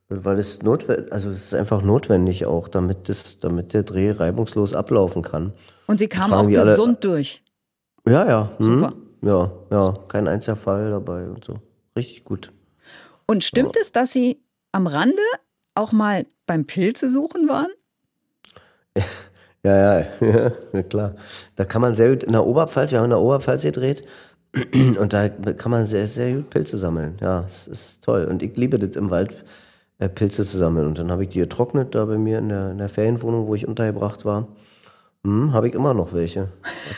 weil 0.08 0.38
es 0.38 0.62
notwendig, 0.62 1.12
also 1.12 1.30
es 1.30 1.46
ist 1.46 1.54
einfach 1.54 1.82
notwendig 1.82 2.46
auch, 2.46 2.68
damit 2.68 3.08
das, 3.08 3.38
damit 3.38 3.72
der 3.72 3.82
Dreh 3.84 4.10
reibungslos 4.10 4.74
ablaufen 4.74 5.22
kann. 5.22 5.52
Und 5.86 5.98
Sie 5.98 6.08
kamen 6.08 6.32
auch 6.32 6.48
gesund 6.48 7.04
alle, 7.04 7.14
durch. 7.14 7.43
Ja, 8.06 8.26
ja. 8.26 8.50
Hm, 8.58 8.64
Super. 8.64 8.92
Ja, 9.22 9.50
ja, 9.70 9.98
kein 10.08 10.28
einziger 10.28 10.56
Fall 10.56 10.90
dabei 10.90 11.26
und 11.26 11.44
so. 11.44 11.58
Richtig 11.96 12.24
gut. 12.24 12.52
Und 13.26 13.42
stimmt 13.42 13.76
ja. 13.76 13.82
es, 13.82 13.92
dass 13.92 14.12
Sie 14.12 14.42
am 14.72 14.86
Rande 14.86 15.22
auch 15.74 15.92
mal 15.92 16.26
beim 16.46 16.66
Pilze 16.66 17.08
suchen 17.08 17.48
waren? 17.48 17.68
Ja, 19.66 20.02
ja, 20.02 20.06
ja, 20.74 20.82
klar. 20.82 21.14
Da 21.56 21.64
kann 21.64 21.80
man 21.80 21.94
sehr 21.94 22.10
gut 22.10 22.22
in 22.22 22.32
der 22.32 22.44
Oberpfalz, 22.44 22.90
wir 22.90 22.98
haben 22.98 23.04
in 23.04 23.10
der 23.12 23.20
Oberpfalz 23.20 23.62
gedreht, 23.62 24.04
und 24.74 25.12
da 25.14 25.28
kann 25.30 25.70
man 25.70 25.86
sehr, 25.86 26.06
sehr 26.06 26.34
gut 26.34 26.50
Pilze 26.50 26.76
sammeln. 26.76 27.16
Ja, 27.20 27.44
es 27.46 27.66
ist 27.66 28.04
toll. 28.04 28.26
Und 28.26 28.42
ich 28.42 28.56
liebe 28.56 28.78
das 28.78 28.94
im 28.96 29.10
Wald, 29.10 29.42
äh, 29.98 30.08
Pilze 30.08 30.44
zu 30.44 30.58
sammeln. 30.58 30.86
Und 30.86 30.98
dann 30.98 31.10
habe 31.10 31.24
ich 31.24 31.30
die 31.30 31.40
getrocknet 31.40 31.94
da 31.94 32.04
bei 32.04 32.18
mir 32.18 32.38
in 32.38 32.50
der, 32.50 32.72
in 32.72 32.78
der 32.78 32.88
Ferienwohnung, 32.88 33.46
wo 33.46 33.54
ich 33.54 33.66
untergebracht 33.66 34.24
war. 34.24 34.48
Hm, 35.24 35.52
habe 35.52 35.68
ich 35.68 35.74
immer 35.74 35.94
noch 35.94 36.12
welche 36.12 36.52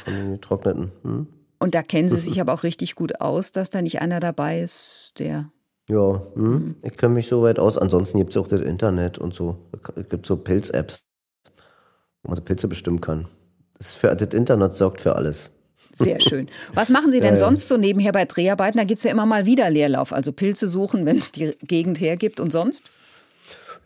von 0.05 0.15
den 0.15 0.33
getrockneten. 0.33 0.93
Hm. 1.03 1.27
Und 1.59 1.75
da 1.75 1.83
kennen 1.83 2.09
Sie 2.09 2.19
sich 2.21 2.41
aber 2.41 2.53
auch 2.53 2.63
richtig 2.63 2.95
gut 2.95 3.21
aus, 3.21 3.53
dass 3.53 3.71
da 3.71 3.83
nicht 3.83 4.01
einer 4.01 4.21
dabei 4.21 4.61
ist, 4.61 5.13
der. 5.19 5.51
Ja, 5.89 6.23
hm. 6.35 6.45
hm. 6.45 6.77
ich 6.83 6.97
kenne 6.97 7.15
mich 7.15 7.29
so 7.29 7.43
weit 7.43 7.59
aus. 7.59 7.79
Ansonsten 7.79 8.19
gibt 8.19 8.31
es 8.31 8.37
auch 8.37 8.49
das 8.49 8.61
Internet 8.61 9.19
und 9.19 9.35
so. 9.35 9.57
Es 9.95 10.09
gibt 10.09 10.27
so 10.27 10.37
Pilz-Apps 10.37 11.07
wo 12.27 12.31
man 12.31 12.37
so 12.37 12.43
Pilze 12.43 12.69
bestimmen 12.69 13.01
kann. 13.01 13.29
Das, 13.79 13.95
für, 13.95 14.15
das 14.15 14.35
Internet 14.35 14.75
sorgt 14.75 15.01
für 15.01 15.15
alles. 15.15 15.51
Sehr 15.93 16.21
schön. 16.21 16.49
Was 16.75 16.91
machen 16.91 17.13
Sie 17.13 17.21
denn 17.21 17.35
ja, 17.35 17.41
ja. 17.41 17.47
sonst 17.47 17.69
so 17.69 17.77
nebenher 17.77 18.13
bei 18.13 18.25
Dreharbeiten? 18.25 18.79
Da 18.79 18.85
gibt 18.85 18.99
es 18.99 19.05
ja 19.05 19.11
immer 19.11 19.27
mal 19.27 19.47
wieder 19.47 19.71
Leerlauf, 19.71 20.13
also 20.13 20.33
Pilze 20.33 20.67
suchen, 20.67 21.07
wenn 21.07 21.19
es 21.19 21.33
die 21.33 21.57
Gegend 21.63 22.01
hergibt 22.01 22.41
und 22.41 22.51
sonst? 22.51 22.83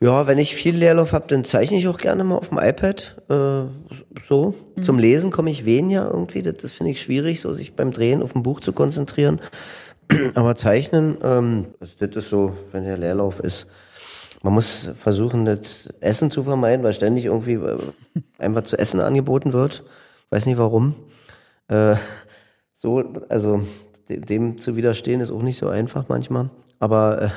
Ja, 0.02 0.26
wenn 0.26 0.38
ich 0.38 0.54
viel 0.54 0.76
Leerlauf 0.76 1.12
habe, 1.12 1.26
dann 1.28 1.44
zeichne 1.44 1.76
ich 1.76 1.86
auch 1.86 1.98
gerne 1.98 2.24
mal 2.24 2.36
auf 2.36 2.48
dem 2.48 2.58
iPad. 2.58 3.16
Äh, 3.28 3.64
so. 4.26 4.54
Mhm. 4.76 4.82
Zum 4.82 4.98
Lesen 4.98 5.30
komme 5.30 5.50
ich 5.50 5.66
weniger 5.66 6.10
irgendwie. 6.10 6.42
Das, 6.42 6.54
das 6.56 6.72
finde 6.72 6.92
ich 6.92 7.02
schwierig, 7.02 7.40
so 7.42 7.52
sich 7.52 7.76
beim 7.76 7.92
Drehen 7.92 8.22
auf 8.22 8.34
ein 8.34 8.42
Buch 8.42 8.60
zu 8.60 8.72
konzentrieren. 8.72 9.40
Aber 10.34 10.56
zeichnen, 10.56 11.18
ähm, 11.22 11.66
also 11.80 11.94
das 11.98 12.24
ist 12.24 12.30
so, 12.30 12.56
wenn 12.72 12.84
der 12.84 12.96
Leerlauf 12.96 13.40
ist, 13.40 13.66
man 14.42 14.54
muss 14.54 14.88
versuchen, 14.98 15.44
das 15.44 15.88
Essen 16.00 16.30
zu 16.30 16.44
vermeiden, 16.44 16.82
weil 16.82 16.94
ständig 16.94 17.26
irgendwie 17.26 17.54
äh, 17.54 17.78
einfach 18.38 18.62
zu 18.62 18.78
essen 18.78 19.00
angeboten 19.00 19.52
wird. 19.52 19.84
Weiß 20.30 20.46
nicht 20.46 20.56
warum. 20.56 20.94
Äh, 21.68 21.96
so, 22.72 23.04
also 23.28 23.60
dem 24.08 24.56
zu 24.58 24.76
widerstehen 24.76 25.20
ist 25.20 25.30
auch 25.30 25.42
nicht 25.42 25.58
so 25.58 25.68
einfach 25.68 26.08
manchmal. 26.08 26.48
Aber 26.78 27.30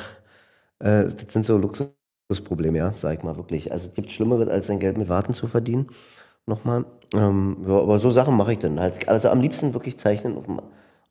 äh, 0.80 1.02
äh, 1.02 1.04
das 1.04 1.34
sind 1.34 1.46
so 1.46 1.58
Luxusprobleme, 2.30 2.78
ja, 2.78 2.94
sag 2.96 3.18
ich 3.18 3.24
mal 3.24 3.36
wirklich. 3.38 3.72
Also 3.72 3.88
es 3.88 3.94
gibt 3.94 4.12
Schlimmeres, 4.12 4.48
als 4.48 4.68
sein 4.68 4.80
Geld 4.80 4.98
mit 4.98 5.10
Warten 5.10 5.34
zu 5.34 5.48
verdienen. 5.48 5.88
Nochmal. 6.46 6.86
Ähm, 7.14 7.58
ja, 7.68 7.78
aber 7.78 8.00
so 8.00 8.10
Sachen 8.10 8.36
mache 8.36 8.54
ich 8.54 8.60
dann 8.60 8.80
halt. 8.80 9.08
Also 9.08 9.30
am 9.30 9.42
liebsten 9.42 9.74
wirklich 9.74 9.98
zeichnen 9.98 10.38
auf 10.38 10.46
dem, 10.46 10.62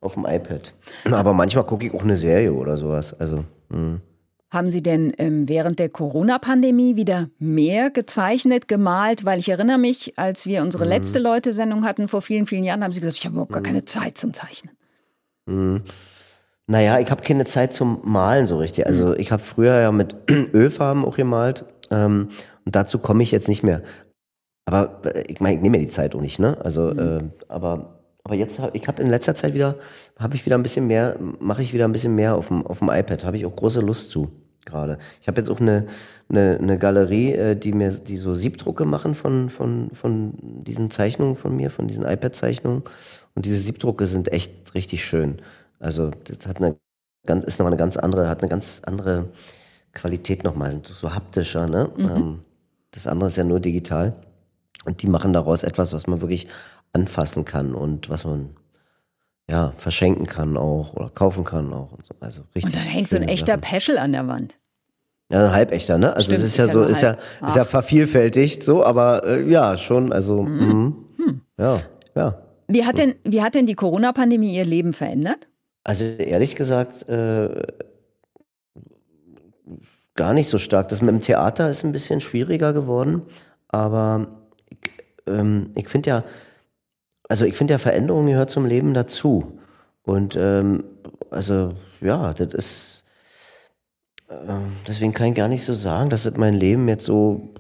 auf 0.01 0.15
dem 0.15 0.27
iPad. 0.27 0.75
Aber 1.11 1.33
manchmal 1.33 1.65
gucke 1.65 1.87
ich 1.87 1.95
auch 1.95 2.03
eine 2.03 2.17
Serie 2.17 2.53
oder 2.53 2.77
sowas. 2.77 3.19
Also. 3.19 3.45
Mh. 3.69 3.77
Hm. 3.77 4.01
Haben 4.51 4.71
Sie 4.71 4.83
denn 4.83 5.15
ähm, 5.17 5.49
während 5.49 5.79
der 5.79 5.89
Corona-Pandemie 5.89 6.95
wieder 6.95 7.31
mehr 7.39 7.89
gezeichnet, 7.89 8.69
gemalt? 8.69 9.25
Weil 9.25 9.39
ich 9.39 9.49
erinnere 9.49 9.79
mich, 9.79 10.19
als 10.19 10.45
wir 10.45 10.61
unsere 10.61 10.85
mhm. 10.85 10.91
letzte 10.91 11.21
Leute-Sendung 11.21 11.87
hatten 11.87 12.07
vor 12.07 12.21
vielen, 12.21 12.47
vielen 12.47 12.63
Jahren, 12.63 12.85
haben 12.85 12.93
Sie 12.93 13.01
gesagt, 13.01 13.17
ich 13.17 13.25
habe 13.25 13.33
überhaupt 13.33 13.55
gar 13.55 13.63
keine 13.63 13.87
Zeit 13.87 14.19
zum 14.19 14.35
Zeichnen. 14.35 14.77
Mhm. 15.47 15.85
Naja, 16.67 17.01
ich 17.01 17.11
habe 17.11 17.23
keine 17.23 17.45
Zeit 17.45 17.73
zum 17.73 18.01
Malen 18.05 18.47
so 18.47 18.59
richtig. 18.59 18.87
Also 18.87 19.09
mhm. 19.09 19.17
ich 19.19 19.33
habe 19.33 19.43
früher 19.43 19.81
ja 19.81 19.93
mit 19.93 20.15
Ölfarben 20.31 21.05
auch 21.05 21.17
gemalt 21.17 21.65
ähm, 21.91 22.31
und 22.65 22.77
dazu 22.77 22.99
komme 22.99 23.23
ich 23.23 23.31
jetzt 23.31 23.49
nicht 23.49 23.63
mehr. 23.63 23.83
Aber 24.65 25.01
äh, 25.05 25.25
ich 25.29 25.41
meine, 25.41 25.57
ich 25.57 25.63
nehme 25.63 25.79
mir 25.79 25.85
die 25.85 25.91
Zeit 25.91 26.15
auch 26.15 26.21
nicht, 26.21 26.39
ne? 26.39 26.57
Also, 26.63 26.83
mhm. 26.83 26.99
äh, 26.99 27.23
aber 27.49 27.99
aber 28.25 28.37
jetzt 28.37 28.61
ich 28.73 28.87
habe 28.87 29.03
in 29.03 29.09
letzter 29.09 29.35
Zeit 29.35 29.53
wieder 29.53 29.75
habe 30.17 30.37
ich 30.37 30.47
wieder 30.47 30.57
ein 30.57 30.63
bisschen 30.63 30.87
mehr 30.87 31.17
mache 31.41 31.61
ich 31.63 31.73
wieder 31.73 31.87
ein 31.87 31.93
bisschen 31.93 32.15
mehr 32.15 32.37
auf 32.37 32.49
dem 32.49 32.65
auf 32.65 32.79
dem 32.79 32.89
iPad 32.89 33.25
habe 33.25 33.37
ich 33.37 33.45
auch 33.45 33.57
große 33.57 33.81
Lust 33.81 34.13
zu 34.13 34.31
gerade. 34.65 34.99
Ich 35.21 35.29
habe 35.29 35.41
jetzt 35.41 35.51
auch 35.51 35.61
eine, 35.61 35.87
eine, 36.29 36.59
eine 36.61 36.79
Galerie, 36.79 37.33
äh, 37.33 37.57
die 37.57 37.73
mir 37.73 37.91
die 37.91 38.17
so 38.17 38.35
Siebdrucke 38.35 38.85
machen 38.85 39.15
von, 39.15 39.51
von, 39.51 39.91
von 39.93 40.35
diesen 40.41 40.91
Zeichnungen 40.91 41.37
von 41.37 41.57
mir, 41.57 41.71
von 41.71 41.89
diesen 41.89 42.05
iPad-Zeichnungen. 42.05 42.83
Und 43.35 43.47
diese 43.47 43.59
Siebdrucke 43.59 44.07
sind 44.07 44.33
echt 44.33 44.75
richtig 44.75 45.05
schön. 45.05 45.41
Also 45.83 46.13
das 46.25 46.47
hat 46.47 46.59
eine 46.59 46.77
ganz, 47.27 47.45
ist 47.45 47.59
nochmal 47.59 47.73
eine 47.73 47.79
ganz 47.79 47.97
andere, 47.97 48.29
hat 48.29 48.41
eine 48.41 48.49
ganz 48.49 48.81
andere 48.87 49.31
Qualität 49.93 50.45
nochmal, 50.45 50.81
so 50.85 51.13
haptischer, 51.13 51.67
ne? 51.67 51.91
Mhm. 51.97 52.05
Ähm, 52.05 52.39
das 52.93 53.07
andere 53.07 53.29
ist 53.29 53.37
ja 53.37 53.45
nur 53.45 53.59
digital. 53.59 54.15
Und 54.85 55.03
die 55.03 55.09
machen 55.09 55.33
daraus 55.33 55.65
etwas, 55.65 55.93
was 55.93 56.07
man 56.07 56.21
wirklich 56.21 56.47
anfassen 56.93 57.45
kann 57.45 57.75
und 57.75 58.11
was 58.11 58.25
man 58.25 58.51
ja, 59.51 59.73
verschenken 59.77 60.27
kann 60.27 60.57
auch 60.57 60.95
oder 60.95 61.11
kaufen 61.11 61.45
kann 61.45 61.73
auch. 61.73 61.93
Und, 61.93 62.07
so. 62.07 62.15
also 62.21 62.43
richtig 62.55 62.67
und 62.67 62.77
dann 62.77 62.89
hängt 62.89 63.09
so 63.09 63.17
ein 63.17 63.25
echter 63.25 63.55
Sachen. 63.55 63.61
Peschel 63.61 63.99
an 63.99 64.13
der 64.13 64.29
Wand. 64.29 64.55
Ja, 65.31 65.47
ein 65.47 65.53
halbechter, 65.53 65.99
ne? 65.99 66.15
Also 66.15 66.27
Stimmt, 66.27 66.39
es 66.39 66.45
ist, 66.45 66.51
ist 66.53 66.59
ja, 66.59 66.73
so, 66.73 66.83
ist 66.83 67.03
ja, 67.03 67.17
ist 67.47 67.57
ja 67.57 67.65
vervielfältigt, 67.65 68.63
so, 68.63 68.85
aber 68.85 69.27
äh, 69.27 69.51
ja, 69.51 69.77
schon, 69.77 70.13
also 70.13 70.43
mhm. 70.43 71.07
Hm. 71.17 71.41
ja, 71.59 71.81
ja. 72.15 72.39
Wie 72.69 72.85
hat 72.85 72.99
denn, 72.99 73.15
wie 73.25 73.43
hat 73.43 73.55
denn 73.55 73.67
die 73.67 73.75
Corona-Pandemie 73.75 74.55
Ihr 74.55 74.65
Leben 74.65 74.93
verändert? 74.93 75.49
Also 75.85 76.05
ehrlich 76.05 76.55
gesagt, 76.55 77.09
äh, 77.09 77.63
gar 80.15 80.33
nicht 80.33 80.51
so 80.51 80.59
stark. 80.59 80.89
Das 80.89 81.03
mit 81.03 81.11
dem 81.11 81.21
Theater 81.21 81.71
ist 81.71 81.85
ein 81.85 81.93
bisschen 81.93 82.21
schwieriger 82.21 82.73
geworden, 82.73 83.23
aber 83.69 84.27
ich, 84.69 84.91
ähm, 85.27 85.73
ich 85.75 85.89
finde 85.89 86.11
ja, 86.11 86.25
also 87.29 87.45
ich 87.45 87.57
finde 87.57 87.75
ja, 87.75 87.79
Veränderung 87.79 88.27
gehört 88.27 88.51
zum 88.51 88.67
Leben 88.67 88.95
dazu. 88.95 89.59
Und 90.05 90.37
ähm, 90.37 90.85
also 91.31 91.75
ja, 92.01 92.35
das 92.35 92.55
ist, 92.55 93.05
äh, 94.29 94.35
deswegen 94.87 95.15
kann 95.15 95.29
ich 95.29 95.35
gar 95.35 95.49
nicht 95.49 95.65
so 95.65 95.75
sagen, 95.75 96.11
dass 96.11 96.27
es 96.27 96.37
mein 96.37 96.55
Leben 96.55 96.89
jetzt 96.89 97.05
so 97.05 97.55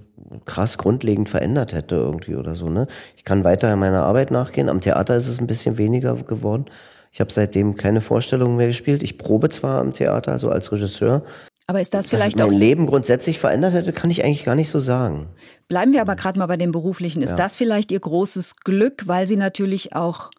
krass 0.45 0.79
grundlegend 0.79 1.29
verändert 1.29 1.73
hätte 1.73 1.97
irgendwie 1.97 2.37
oder 2.37 2.55
so. 2.55 2.69
Ne? 2.69 2.87
Ich 3.17 3.25
kann 3.25 3.45
weiter 3.45 3.75
meiner 3.77 4.05
Arbeit 4.05 4.31
nachgehen. 4.31 4.69
Am 4.69 4.81
Theater 4.81 5.17
ist 5.17 5.29
es 5.29 5.41
ein 5.41 5.47
bisschen 5.47 5.79
weniger 5.79 6.15
geworden. 6.17 6.67
Ich 7.13 7.21
habe 7.21 7.33
seitdem 7.33 7.77
keine 7.77 8.01
Vorstellungen 8.01 8.57
mehr 8.57 8.69
gespielt. 8.69 9.03
Ich 9.03 9.19
probe 9.19 9.51
zwar 9.51 9.81
am 9.81 9.93
Theater, 9.93 10.33
also 10.33 10.49
als 10.49 10.73
Regisseur, 10.73 11.23
aber 11.67 11.81
ist 11.81 11.95
das 11.95 12.11
vielleicht 12.11 12.39
Dass 12.39 12.47
mein 12.47 12.55
auch. 12.55 12.59
Leben 12.59 12.87
grundsätzlich 12.87 13.39
verändert 13.39 13.73
hätte, 13.73 13.93
kann 13.93 14.11
ich 14.11 14.25
eigentlich 14.25 14.45
gar 14.45 14.55
nicht 14.55 14.69
so 14.69 14.79
sagen. 14.79 15.29
Bleiben 15.69 15.93
wir 15.93 16.01
aber 16.01 16.17
gerade 16.17 16.39
mal 16.39 16.47
bei 16.47 16.57
dem 16.57 16.73
Beruflichen. 16.73 17.23
Ist 17.23 17.31
ja. 17.31 17.37
das 17.37 17.57
vielleicht 17.57 17.93
Ihr 17.93 18.01
großes 18.01 18.57
Glück, 18.57 19.07
weil 19.07 19.27
Sie 19.27 19.37
natürlich 19.37 19.95
auch 19.95 20.31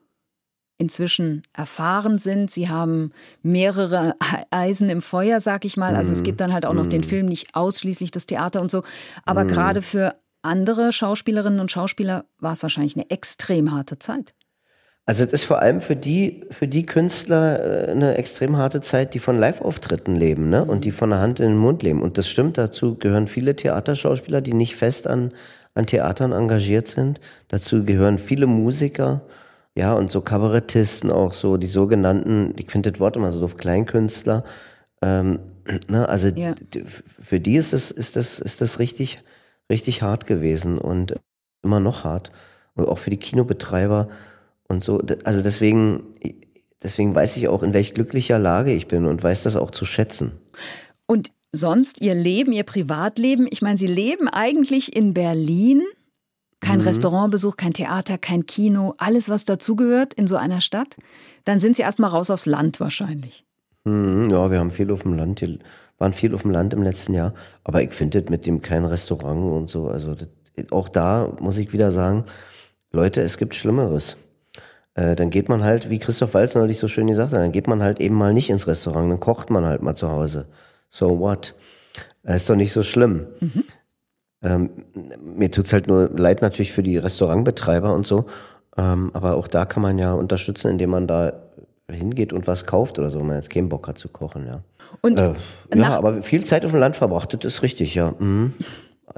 inzwischen 0.78 1.44
erfahren 1.54 2.18
sind. 2.18 2.52
Sie 2.52 2.68
haben 2.68 3.14
mehrere 3.42 4.16
Eisen 4.52 4.90
im 4.90 5.02
Feuer, 5.02 5.40
sag 5.40 5.66
ich 5.66 5.78
mal. 5.78 5.96
Also 5.96 6.12
es 6.12 6.20
mhm. 6.20 6.26
gibt 6.26 6.42
dann 6.42 6.54
halt 6.54 6.66
auch 6.66 6.74
noch 6.74 6.86
mm. 6.86 6.90
den 6.90 7.02
mhm. 7.02 7.06
Film, 7.06 7.26
nicht 7.28 7.56
ausschließlich 7.56 8.12
das 8.12 8.26
Theater 8.26 8.60
und 8.62 8.70
so. 8.70 8.84
Aber 9.24 9.46
mm. 9.46 9.48
gerade 9.48 9.82
für 9.82 10.16
andere 10.42 10.92
Schauspielerinnen 10.92 11.60
und 11.60 11.72
Schauspieler 11.72 12.26
war 12.40 12.54
es 12.54 12.64
wahrscheinlich 12.64 12.96
eine 12.96 13.10
extrem 13.10 13.72
harte 13.72 13.98
Zeit. 13.98 14.34
Also 15.06 15.26
es 15.26 15.34
ist 15.34 15.44
vor 15.44 15.60
allem 15.60 15.82
für 15.82 15.98
die, 15.98 16.46
für 16.50 16.68
die 16.68 16.86
Künstler 16.86 17.88
äh, 17.88 17.92
eine 17.92 18.16
extrem 18.16 18.56
harte 18.56 18.80
Zeit, 18.80 19.14
die 19.14 19.20
von 19.20 19.38
Live-Auftritten 19.38 20.16
leben 20.16 20.50
ne? 20.50 20.64
und 20.64 20.86
die 20.86 20.92
von 20.92 21.10
der 21.10 21.20
Hand 21.20 21.42
in 21.42 21.50
den 21.50 21.58
Mund 21.58 21.84
leben. 21.84 22.02
Und 22.02 22.18
das 22.18 22.30
stimmt, 22.30 22.58
dazu 22.58 22.96
gehören 22.96 23.28
viele 23.28 23.56
Theaterschauspieler, 23.56 24.40
die 24.40 24.54
nicht 24.54 24.78
fest 24.78 25.08
an, 25.08 25.34
an 25.74 25.88
Theatern 25.88 26.32
engagiert 26.32 26.88
sind. 26.88 27.20
Dazu 27.50 27.84
gehören 27.84 28.18
viele 28.18 28.48
Musiker, 28.48 29.24
ja, 29.76 29.94
und 29.94 30.12
so 30.12 30.22
Kabarettisten 30.22 31.12
auch 31.12 31.34
so, 31.34 31.58
die 31.58 31.68
sogenannten, 31.68 32.54
ich 32.58 32.70
finde 32.72 32.92
das 32.92 33.00
Wort 33.00 33.18
immer 33.18 33.32
so 33.32 33.40
doof, 33.40 33.58
Kleinkünstler. 33.58 34.46
Ähm, 35.02 35.40
ne? 35.90 36.08
Also 36.08 36.30
ja. 36.30 36.54
für 37.22 37.42
die 37.42 37.58
ist 37.58 37.74
das, 37.74 37.92
ist 37.92 38.16
das, 38.16 38.40
ist 38.40 38.62
das 38.62 38.80
richtig, 38.80 39.20
richtig 39.70 40.02
hart 40.02 40.28
gewesen 40.28 40.78
und 40.78 41.16
immer 41.62 41.82
noch 41.82 42.06
hart. 42.06 42.32
Und 42.76 42.88
auch 42.88 43.00
für 43.00 43.10
die 43.10 43.18
Kinobetreiber 43.18 44.08
und 44.74 44.84
so, 44.84 45.02
also 45.24 45.42
deswegen, 45.42 46.04
deswegen 46.82 47.16
weiß 47.16 47.38
ich 47.38 47.48
auch, 47.48 47.64
in 47.64 47.74
welch 47.74 47.94
glücklicher 47.94 48.40
Lage 48.40 48.74
ich 48.74 48.88
bin 48.88 49.06
und 49.06 49.24
weiß 49.24 49.44
das 49.44 49.56
auch 49.56 49.72
zu 49.72 49.86
schätzen. 49.86 50.34
Und 51.06 51.32
sonst 51.52 52.02
Ihr 52.02 52.16
Leben, 52.16 52.52
Ihr 52.52 52.64
Privatleben, 52.64 53.48
ich 53.50 53.62
meine, 53.62 53.78
Sie 53.78 53.88
leben 53.88 54.28
eigentlich 54.28 54.96
in 54.96 55.14
Berlin. 55.14 55.84
Kein 56.60 56.80
mhm. 56.80 56.88
Restaurantbesuch, 56.88 57.58
kein 57.58 57.74
Theater, 57.74 58.18
kein 58.18 58.46
Kino, 58.46 58.94
alles, 58.98 59.30
was 59.30 59.46
dazugehört 59.46 60.14
in 60.14 60.28
so 60.28 60.38
einer 60.38 60.62
Stadt. 60.62 60.96
Dann 61.44 61.60
sind 61.60 61.76
Sie 61.76 61.82
erstmal 61.82 62.10
raus 62.10 62.30
aufs 62.30 62.46
Land 62.46 62.80
wahrscheinlich. 62.80 63.46
Mhm, 63.84 64.30
ja, 64.30 64.50
wir 64.50 64.60
haben 64.60 64.72
viel 64.72 64.90
auf 64.92 65.04
dem 65.04 65.14
Land, 65.14 65.42
wir 65.42 65.60
waren 65.98 66.14
viel 66.14 66.34
auf 66.34 66.44
dem 66.44 66.52
Land 66.52 66.74
im 66.74 66.82
letzten 66.82 67.14
Jahr. 67.14 67.34
Aber 67.66 67.84
ich 67.84 67.94
finde 67.94 68.22
das 68.22 68.30
mit 68.30 68.46
dem 68.46 68.62
kein 68.62 68.86
Restaurant 68.86 69.52
und 69.52 69.70
so, 69.70 69.88
also 69.88 70.16
das, 70.16 70.30
auch 70.72 70.88
da 70.88 71.34
muss 71.40 71.58
ich 71.58 71.74
wieder 71.74 71.92
sagen, 71.92 72.26
Leute, 72.92 73.22
es 73.22 73.38
gibt 73.38 73.56
Schlimmeres. 73.56 74.18
Äh, 74.96 75.16
dann 75.16 75.30
geht 75.30 75.50
man 75.50 75.64
halt, 75.64 75.90
wie 75.90 76.00
Christoph 76.00 76.34
Walz 76.34 76.56
neulich 76.56 76.80
so 76.80 76.88
schön 76.88 77.08
gesagt 77.08 77.34
hat, 77.34 77.40
dann 77.40 77.52
geht 77.52 77.68
man 77.68 77.82
halt 77.82 78.00
eben 78.00 78.16
mal 78.16 78.34
nicht 78.34 78.50
ins 78.50 78.68
Restaurant, 78.68 79.12
dann 79.12 79.20
kocht 79.20 79.50
man 79.50 79.66
halt 79.66 79.82
mal 79.82 79.96
zu 79.96 80.12
Hause. 80.12 80.46
So 80.90 81.20
what? 81.20 81.56
Das 82.24 82.38
ist 82.38 82.50
doch 82.50 82.56
nicht 82.56 82.72
so 82.72 82.84
schlimm. 82.84 83.28
Mhm. 83.40 83.64
Ähm, 84.44 84.70
mir 85.22 85.52
tut's 85.52 85.74
halt 85.74 85.88
nur 85.88 86.10
leid 86.16 86.42
natürlich 86.42 86.74
für 86.74 86.84
die 86.84 86.98
Restaurantbetreiber 86.98 87.94
und 87.94 88.06
so. 88.06 88.26
Ähm, 88.78 89.12
aber 89.14 89.36
auch 89.36 89.48
da 89.48 89.66
kann 89.66 89.82
man 89.82 89.98
ja 89.98 90.14
unterstützen, 90.14 90.72
indem 90.72 90.92
man 90.92 91.08
da 91.08 91.34
hingeht 91.90 92.34
und 92.34 92.48
was 92.48 92.66
kauft 92.66 93.00
oder 93.00 93.12
so, 93.12 93.20
wenn 93.20 93.28
man 93.28 93.36
jetzt 93.38 93.50
keinen 93.50 93.70
Bock 93.70 93.88
hat 93.88 93.98
zu 93.98 94.10
kochen, 94.10 94.48
ja. 94.48 94.64
Und 95.02 95.22
äh, 95.22 95.34
ja, 95.76 95.98
aber 95.98 96.22
viel 96.22 96.44
Zeit 96.44 96.66
auf 96.66 96.72
dem 96.72 96.80
Land 96.80 96.96
verbracht, 96.96 97.34
das 97.34 97.56
ist 97.56 97.62
richtig, 97.64 97.96
ja. 97.96 98.14
Mhm. 98.18 98.54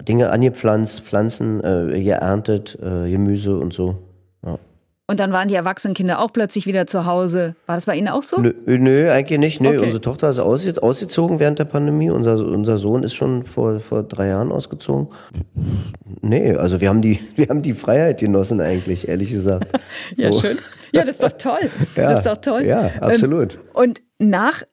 Dinge 0.08 0.29
angepflanzt, 0.29 1.01
Pflanzen 1.01 1.63
äh, 1.63 2.03
geerntet, 2.03 2.77
äh, 2.82 3.10
Gemüse 3.10 3.58
und 3.58 3.74
so. 3.74 3.96
Und 5.07 5.19
dann 5.19 5.31
waren 5.31 5.47
die 5.47 5.53
erwachsenen 5.53 5.93
Kinder 5.93 6.19
auch 6.19 6.33
plötzlich 6.33 6.65
wieder 6.65 6.88
zu 6.88 7.05
Hause. 7.05 7.55
War 7.67 7.75
das 7.75 7.85
bei 7.85 7.95
Ihnen 7.95 8.07
auch 8.07 8.24
so? 8.24 8.41
Nö, 8.41 8.53
nö 8.65 9.12
eigentlich 9.12 9.39
nicht. 9.39 9.62
Nö. 9.62 9.69
Okay. 9.69 9.85
Unsere 9.85 10.01
Tochter 10.01 10.31
ist 10.31 10.39
ausge 10.39 10.81
ausgezogen 10.81 11.39
während 11.39 11.59
der 11.59 11.65
Pandemie. 11.65 12.09
Unser, 12.09 12.38
unser 12.38 12.79
Sohn 12.79 13.03
ist 13.03 13.13
schon 13.13 13.45
vor, 13.45 13.79
vor 13.79 14.01
drei 14.01 14.29
Jahren 14.29 14.51
ausgezogen. 14.51 15.09
Nee, 16.21 16.55
also 16.55 16.81
wir 16.81 16.89
haben 16.89 17.03
die, 17.03 17.19
wir 17.35 17.50
haben 17.50 17.62
die 17.62 17.74
Freiheit 17.74 18.19
genossen 18.19 18.59
eigentlich, 18.62 19.07
ehrlich 19.07 19.29
gesagt. 19.29 19.79
ja, 20.15 20.31
so. 20.31 20.39
schön. 20.39 20.57
Ja, 20.91 21.03
das 21.03 21.17
ist 21.17 21.24
doch 21.24 21.33
toll. 21.33 21.69
ja, 21.95 22.09
das 22.09 22.19
ist 22.19 22.25
doch 22.25 22.38
toll. 22.38 22.63
Ja, 22.63 22.89
absolut. 23.00 23.59
Und 23.74 24.01
nach 24.17 24.63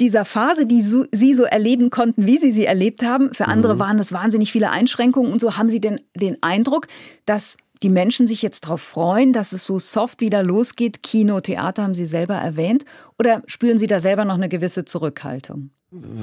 dieser 0.00 0.24
Phase, 0.24 0.64
die 0.64 0.80
so, 0.80 1.04
Sie 1.12 1.34
so 1.34 1.44
erleben 1.44 1.90
konnten, 1.90 2.26
wie 2.26 2.38
Sie 2.38 2.52
sie 2.52 2.64
erlebt 2.64 3.04
haben, 3.04 3.34
für 3.34 3.46
andere 3.46 3.74
mhm. 3.74 3.78
waren 3.78 3.98
das 3.98 4.12
wahnsinnig 4.12 4.52
viele 4.52 4.70
Einschränkungen 4.70 5.30
und 5.30 5.40
so 5.40 5.58
haben 5.58 5.68
Sie 5.68 5.80
denn 5.80 6.00
den 6.16 6.38
Eindruck, 6.40 6.86
dass 7.26 7.56
die 7.82 7.88
Menschen 7.88 8.26
sich 8.26 8.42
jetzt 8.42 8.64
darauf 8.64 8.80
freuen, 8.80 9.32
dass 9.32 9.52
es 9.52 9.64
so 9.64 9.78
soft 9.78 10.20
wieder 10.20 10.42
losgeht? 10.42 11.02
Kino, 11.02 11.40
Theater 11.40 11.82
haben 11.82 11.94
Sie 11.94 12.06
selber 12.06 12.34
erwähnt. 12.34 12.84
Oder 13.18 13.42
spüren 13.46 13.78
Sie 13.78 13.86
da 13.86 14.00
selber 14.00 14.24
noch 14.24 14.34
eine 14.34 14.48
gewisse 14.48 14.84
Zurückhaltung? 14.84 15.70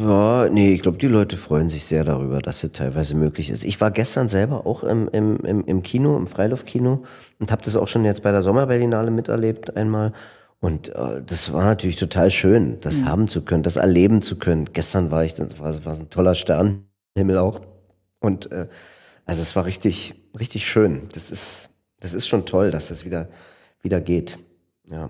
Ja, 0.02 0.50
nee, 0.50 0.74
ich 0.74 0.82
glaube, 0.82 0.98
die 0.98 1.08
Leute 1.08 1.38
freuen 1.38 1.70
sich 1.70 1.86
sehr 1.86 2.04
darüber, 2.04 2.40
dass 2.40 2.64
es 2.64 2.72
teilweise 2.72 3.16
möglich 3.16 3.52
ist. 3.52 3.64
Ich 3.64 3.80
war 3.80 3.92
gestern 3.92 4.28
selber 4.28 4.66
auch 4.66 4.84
im, 4.84 5.08
im, 5.10 5.38
im, 5.42 5.64
im 5.66 5.84
Kino, 5.84 6.18
im 6.18 6.26
Freiluftkino 6.26 7.04
und 7.38 7.52
habe 7.52 7.62
das 7.62 7.76
auch 7.76 7.88
schon 7.88 8.04
jetzt 8.04 8.24
bei 8.24 8.32
der 8.32 8.42
Sommerberlinale 8.42 9.12
miterlebt 9.12 9.78
einmal. 9.78 10.14
Und 10.60 10.90
äh, 10.90 11.22
das 11.24 11.54
war 11.54 11.66
natürlich 11.66 11.98
total 11.98 12.32
schön, 12.32 12.80
das 12.82 13.02
mhm. 13.02 13.06
haben 13.06 13.28
zu 13.28 13.46
können, 13.46 13.62
das 13.62 13.76
erleben 13.76 14.24
zu 14.24 14.40
können. 14.40 14.66
Gestern 14.74 15.12
war 15.12 15.24
ich, 15.24 15.36
das 15.36 15.60
war, 15.60 15.86
war 15.86 15.94
ein 15.94 16.10
toller 16.10 16.34
Sternenhimmel 16.34 17.38
auch. 17.38 17.62
Und 18.20 18.52
äh, 18.52 18.68
also 19.26 19.42
es 19.44 19.56
war 19.56 19.66
richtig, 19.66 20.16
richtig 20.40 20.68
schön. 20.68 21.10
Das 21.14 21.32
ist, 21.32 21.70
das 22.00 22.14
ist 22.14 22.28
schon 22.28 22.46
toll, 22.46 22.72
dass 22.72 22.88
das 22.90 23.06
wieder, 23.06 23.28
wieder 23.82 24.02
geht. 24.02 24.38
Ja. 24.90 25.10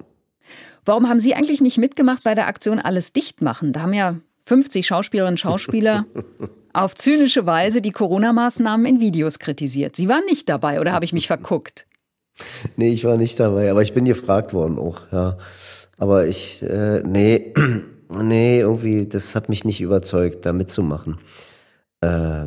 Warum 0.85 1.07
haben 1.07 1.19
Sie 1.19 1.35
eigentlich 1.35 1.61
nicht 1.61 1.77
mitgemacht 1.77 2.23
bei 2.23 2.35
der 2.35 2.47
Aktion 2.47 2.79
Alles 2.79 3.13
dicht 3.13 3.41
machen? 3.41 3.73
Da 3.73 3.81
haben 3.81 3.93
ja 3.93 4.15
50 4.45 4.85
Schauspielerinnen 4.85 5.33
und 5.33 5.39
Schauspieler 5.39 6.05
auf 6.73 6.95
zynische 6.95 7.45
Weise 7.45 7.81
die 7.81 7.91
Corona-Maßnahmen 7.91 8.85
in 8.85 8.99
Videos 8.99 9.39
kritisiert. 9.39 9.95
Sie 9.95 10.09
waren 10.09 10.25
nicht 10.25 10.49
dabei 10.49 10.79
oder 10.79 10.93
habe 10.93 11.05
ich 11.05 11.13
mich 11.13 11.27
verguckt? 11.27 11.85
Nee, 12.77 12.91
ich 12.91 13.03
war 13.03 13.17
nicht 13.17 13.39
dabei, 13.39 13.69
aber 13.69 13.81
ich 13.81 13.93
bin 13.93 14.05
gefragt 14.05 14.53
worden 14.53 14.79
auch, 14.79 15.01
ja. 15.11 15.37
Aber 15.97 16.25
ich, 16.25 16.63
äh, 16.63 17.03
nee, 17.03 17.53
nee, 18.09 18.59
irgendwie, 18.61 19.05
das 19.05 19.35
hat 19.35 19.49
mich 19.49 19.65
nicht 19.65 19.81
überzeugt, 19.81 20.45
da 20.45 20.53
mitzumachen. 20.53 21.17
Äh, 22.01 22.45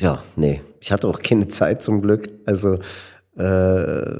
ja, 0.00 0.22
nee, 0.36 0.62
ich 0.80 0.92
hatte 0.92 1.06
auch 1.06 1.20
keine 1.20 1.48
Zeit 1.48 1.82
zum 1.82 2.00
Glück. 2.02 2.30
Also 2.46 2.78
äh, 3.38 4.18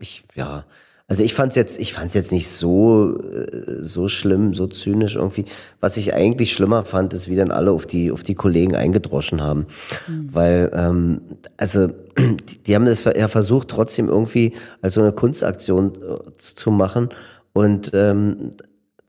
ich, 0.00 0.24
ja, 0.34 0.64
also 1.06 1.22
ich 1.22 1.34
fand's 1.34 1.54
jetzt, 1.54 1.78
ich 1.78 1.92
fand's 1.92 2.14
jetzt 2.14 2.32
nicht 2.32 2.48
so 2.48 3.20
äh, 3.20 3.82
so 3.82 4.08
schlimm, 4.08 4.54
so 4.54 4.66
zynisch 4.66 5.16
irgendwie. 5.16 5.44
Was 5.80 5.96
ich 5.96 6.14
eigentlich 6.14 6.52
schlimmer 6.52 6.84
fand, 6.84 7.14
ist, 7.14 7.28
wie 7.28 7.36
dann 7.36 7.50
alle 7.50 7.70
auf 7.70 7.86
die 7.86 8.10
auf 8.10 8.22
die 8.22 8.34
Kollegen 8.34 8.74
eingedroschen 8.74 9.42
haben, 9.42 9.66
mhm. 10.08 10.28
weil 10.32 10.70
ähm, 10.74 11.20
also 11.56 11.86
die, 12.18 12.58
die 12.58 12.74
haben 12.74 12.86
das 12.86 13.04
ja 13.04 13.28
versucht, 13.28 13.68
trotzdem 13.68 14.08
irgendwie 14.08 14.54
als 14.82 14.94
so 14.94 15.02
eine 15.02 15.12
Kunstaktion 15.12 15.92
äh, 15.94 16.36
zu 16.38 16.70
machen 16.70 17.10
und 17.52 17.90
ähm, 17.94 18.52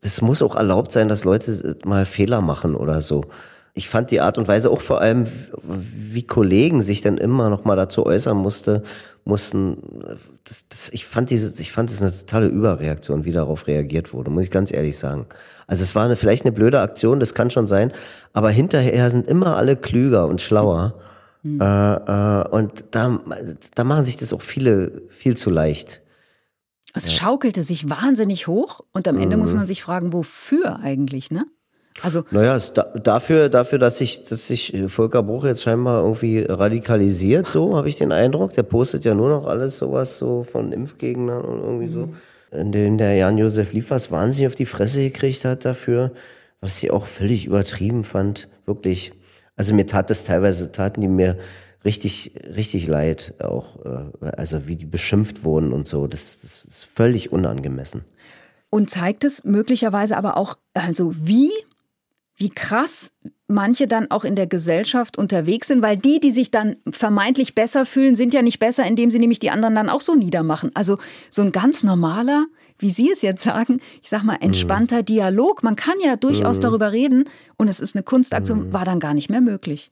es 0.01 0.21
muss 0.21 0.43
auch 0.43 0.56
erlaubt 0.56 0.91
sein, 0.91 1.08
dass 1.08 1.23
Leute 1.23 1.78
mal 1.86 2.06
Fehler 2.06 2.41
machen 2.41 2.75
oder 2.75 3.01
so 3.01 3.23
ich 3.77 3.89
fand 3.89 4.09
die 4.09 4.21
Art 4.21 4.38
und 4.38 4.47
Weise 4.47 4.71
auch 4.71 4.79
vor 4.79 5.01
allem, 5.01 5.27
wie 5.61 6.23
Kollegen 6.23 6.81
sich 6.81 7.01
dann 7.01 7.17
immer 7.17 7.49
noch 7.49 7.65
mal 7.65 7.75
dazu 7.75 8.05
äußern 8.05 8.38
musste, 8.38 8.83
mussten, 9.25 9.77
das, 10.45 10.65
das, 10.69 10.89
ich 10.93 11.05
fand 11.05 11.29
diese, 11.29 11.61
ich 11.61 11.73
fand 11.73 11.89
es 11.89 12.01
eine 12.01 12.15
totale 12.15 12.47
Überreaktion, 12.47 13.25
wie 13.25 13.33
darauf 13.33 13.67
reagiert 13.67 14.13
wurde, 14.13 14.31
muss 14.31 14.43
ich 14.43 14.51
ganz 14.51 14.71
ehrlich 14.71 14.97
sagen. 14.97 15.25
Also 15.67 15.83
es 15.83 15.93
war 15.93 16.05
eine, 16.05 16.15
vielleicht 16.15 16.45
eine 16.45 16.53
blöde 16.53 16.79
Aktion, 16.79 17.19
das 17.19 17.33
kann 17.33 17.49
schon 17.49 17.67
sein, 17.67 17.91
aber 18.31 18.49
hinterher 18.49 19.09
sind 19.09 19.27
immer 19.27 19.57
alle 19.57 19.75
klüger 19.75 20.27
und 20.27 20.39
schlauer. 20.39 20.95
Mhm. 21.43 21.59
Äh, 21.59 21.95
äh, 21.95 22.47
und 22.47 22.85
da, 22.91 23.19
da 23.75 23.83
machen 23.83 24.05
sich 24.05 24.15
das 24.15 24.31
auch 24.31 24.41
viele 24.41 25.01
viel 25.09 25.35
zu 25.35 25.49
leicht. 25.49 26.01
Es 26.93 27.07
ja. 27.07 27.23
schaukelte 27.23 27.61
sich 27.61 27.89
wahnsinnig 27.89 28.47
hoch 28.47 28.79
und 28.93 29.05
am 29.09 29.17
Ende 29.17 29.35
mhm. 29.35 29.41
muss 29.41 29.53
man 29.53 29.67
sich 29.67 29.83
fragen, 29.83 30.13
wofür 30.13 30.79
eigentlich, 30.79 31.29
ne? 31.29 31.45
Also 32.01 32.25
naja, 32.31 32.58
da, 32.73 32.84
dafür, 32.84 33.49
dafür, 33.49 33.79
dass 33.79 33.97
sich, 33.97 34.25
dass 34.25 34.47
sich 34.47 34.73
Volker 34.88 35.23
Bruch 35.23 35.45
jetzt 35.45 35.63
scheinbar 35.63 36.03
irgendwie 36.03 36.39
radikalisiert, 36.41 37.47
so 37.47 37.77
habe 37.77 37.88
ich 37.88 37.95
den 37.95 38.12
Eindruck. 38.12 38.53
Der 38.53 38.63
postet 38.63 39.05
ja 39.05 39.15
nur 39.15 39.29
noch 39.29 39.47
alles 39.47 39.77
sowas 39.77 40.17
so 40.17 40.43
von 40.43 40.71
Impfgegnern 40.71 41.43
und 41.43 41.62
irgendwie 41.62 41.93
so. 41.93 42.08
Mhm. 42.08 42.15
In 42.51 42.71
dem 42.71 42.97
der 42.97 43.15
Jan-Josef 43.15 43.73
Liefers 43.73 44.12
wahnsinnig 44.12 44.47
auf 44.47 44.55
die 44.55 44.65
Fresse 44.65 45.01
gekriegt 45.01 45.45
hat 45.45 45.65
dafür, 45.65 46.12
was 46.62 46.81
ich 46.81 46.91
auch 46.91 47.05
völlig 47.05 47.45
übertrieben 47.45 48.03
fand, 48.03 48.47
wirklich. 48.65 49.13
Also 49.58 49.73
mir 49.73 49.86
tat 49.86 50.10
das 50.10 50.25
teilweise, 50.25 50.71
taten 50.71 50.99
die 50.99 51.08
mir 51.08 51.38
richtig, 51.86 52.34
richtig 52.55 52.88
leid, 52.88 53.36
auch, 53.39 53.77
äh, 53.86 54.25
also 54.36 54.67
wie 54.67 54.75
die 54.75 54.86
beschimpft 54.86 55.43
wurden 55.43 55.71
und 55.71 55.88
so. 55.88 56.08
Das, 56.08 56.39
das 56.41 56.65
ist 56.65 56.86
völlig 56.86 57.31
unangemessen. 57.31 58.03
Und 58.69 58.89
zeigt 58.89 59.23
es 59.23 59.45
möglicherweise 59.45 60.17
aber 60.17 60.36
auch, 60.36 60.58
also 60.73 61.13
wie 61.15 61.51
wie 62.38 62.50
krass 62.50 63.12
manche 63.48 63.88
dann 63.88 64.10
auch 64.10 64.24
in 64.24 64.36
der 64.36 64.48
Gesellschaft 64.48 65.17
unterwegs 65.17 65.67
sind, 65.67 65.82
weil 65.82 65.98
die, 65.98 66.19
die 66.19 66.32
sich 66.32 66.52
dann 66.52 66.78
vermeintlich 66.89 67.56
besser 67.56 67.86
fühlen, 67.86 68.15
sind 68.15 68.34
ja 68.34 68.41
nicht 68.41 68.60
besser, 68.60 68.86
indem 68.86 69.12
sie 69.12 69.19
nämlich 69.19 69.39
die 69.39 69.52
anderen 69.52 69.76
dann 69.76 69.89
auch 69.89 70.02
so 70.02 70.15
niedermachen. 70.15 70.71
Also 70.74 70.98
so 71.30 71.43
ein 71.43 71.52
ganz 71.52 71.84
normaler, 71.84 72.48
wie 72.80 72.89
Sie 72.89 73.12
es 73.12 73.21
jetzt 73.21 73.43
sagen, 73.43 73.80
ich 74.02 74.10
sag 74.10 74.24
mal, 74.24 74.38
entspannter 74.41 75.00
mhm. 75.00 75.06
Dialog, 75.06 75.63
man 75.63 75.76
kann 75.76 75.95
ja 76.04 76.15
durchaus 76.15 76.58
mhm. 76.58 76.62
darüber 76.62 76.91
reden 76.91 77.26
und 77.58 77.67
es 77.67 77.80
ist 77.80 77.95
eine 77.95 78.04
Kunstaktion, 78.04 78.67
mhm. 78.67 78.74
war 78.74 78.84
dann 78.84 79.00
gar 79.00 79.13
nicht 79.13 79.30
mehr 79.30 79.41
möglich. 79.41 79.91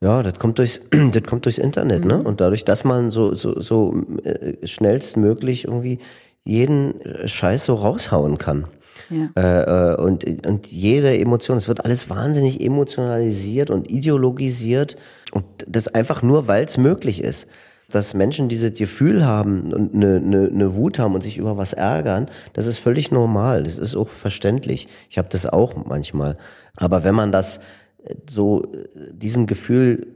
Ja, 0.00 0.22
das 0.22 0.38
kommt 0.38 0.58
durchs, 0.58 0.80
das 1.12 1.22
kommt 1.24 1.44
durchs 1.44 1.58
Internet, 1.58 2.04
ne? 2.04 2.18
Mhm. 2.18 2.26
Und 2.26 2.40
dadurch, 2.40 2.64
dass 2.64 2.82
man 2.84 3.10
so, 3.10 3.34
so, 3.34 3.60
so 3.60 3.94
äh, 4.24 4.66
schnellstmöglich 4.66 5.64
irgendwie 5.64 5.98
jeden 6.44 6.94
Scheiß 7.26 7.66
so 7.66 7.74
raushauen 7.74 8.38
kann. 8.38 8.66
Ja. 9.10 9.30
Äh, 9.36 9.92
äh, 9.92 9.96
und, 9.96 10.46
und 10.46 10.66
jede 10.66 11.18
Emotion, 11.18 11.56
es 11.56 11.68
wird 11.68 11.84
alles 11.84 12.10
wahnsinnig 12.10 12.60
emotionalisiert 12.60 13.70
und 13.70 13.90
ideologisiert. 13.90 14.96
Und 15.32 15.44
das 15.66 15.88
einfach 15.88 16.22
nur, 16.22 16.48
weil 16.48 16.64
es 16.64 16.78
möglich 16.78 17.22
ist. 17.22 17.46
Dass 17.90 18.12
Menschen 18.12 18.50
dieses 18.50 18.74
Gefühl 18.74 19.24
haben 19.24 19.72
und 19.72 19.94
eine, 19.94 20.16
eine, 20.16 20.48
eine 20.48 20.74
Wut 20.76 20.98
haben 20.98 21.14
und 21.14 21.22
sich 21.22 21.38
über 21.38 21.56
was 21.56 21.72
ärgern, 21.72 22.26
das 22.52 22.66
ist 22.66 22.76
völlig 22.78 23.10
normal. 23.10 23.62
Das 23.62 23.78
ist 23.78 23.96
auch 23.96 24.10
verständlich. 24.10 24.88
Ich 25.08 25.16
habe 25.16 25.28
das 25.30 25.46
auch 25.46 25.74
manchmal. 25.86 26.36
Aber 26.76 27.02
wenn 27.02 27.14
man 27.14 27.32
das 27.32 27.58
äh, 28.04 28.14
so 28.28 28.64
äh, 28.64 29.12
diesem 29.12 29.46
Gefühl 29.46 30.14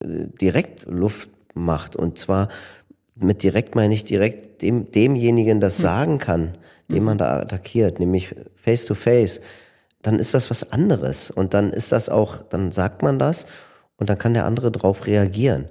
direkt 0.00 0.86
Luft 0.86 1.28
macht 1.54 1.96
und 1.96 2.18
zwar 2.18 2.46
mit 3.20 3.42
direkt 3.42 3.74
meine 3.74 3.94
ich 3.94 4.04
direkt 4.04 4.62
dem, 4.62 4.90
demjenigen 4.90 5.60
das 5.60 5.76
hm. 5.78 5.82
sagen 5.82 6.18
kann, 6.18 6.58
den 6.88 7.04
man 7.04 7.14
mhm. 7.14 7.18
da 7.18 7.40
attackiert, 7.40 8.00
nämlich 8.00 8.34
face 8.56 8.86
to 8.86 8.94
face, 8.94 9.40
dann 10.02 10.18
ist 10.18 10.34
das 10.34 10.50
was 10.50 10.72
anderes. 10.72 11.30
Und 11.30 11.54
dann 11.54 11.72
ist 11.72 11.92
das 11.92 12.08
auch, 12.08 12.38
dann 12.48 12.70
sagt 12.70 13.02
man 13.02 13.18
das 13.18 13.46
und 13.96 14.08
dann 14.10 14.18
kann 14.18 14.34
der 14.34 14.46
andere 14.46 14.70
darauf 14.70 15.06
reagieren. 15.06 15.68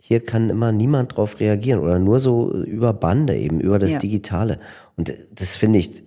Hier 0.00 0.24
kann 0.24 0.50
immer 0.50 0.70
niemand 0.70 1.16
drauf 1.16 1.40
reagieren 1.40 1.80
oder 1.80 1.98
nur 1.98 2.20
so 2.20 2.52
über 2.52 2.92
Bande 2.92 3.36
eben, 3.36 3.60
über 3.60 3.78
das 3.78 3.92
ja. 3.92 3.98
Digitale. 3.98 4.60
Und 4.96 5.14
das 5.32 5.56
finde 5.56 5.78
ich, 5.78 6.04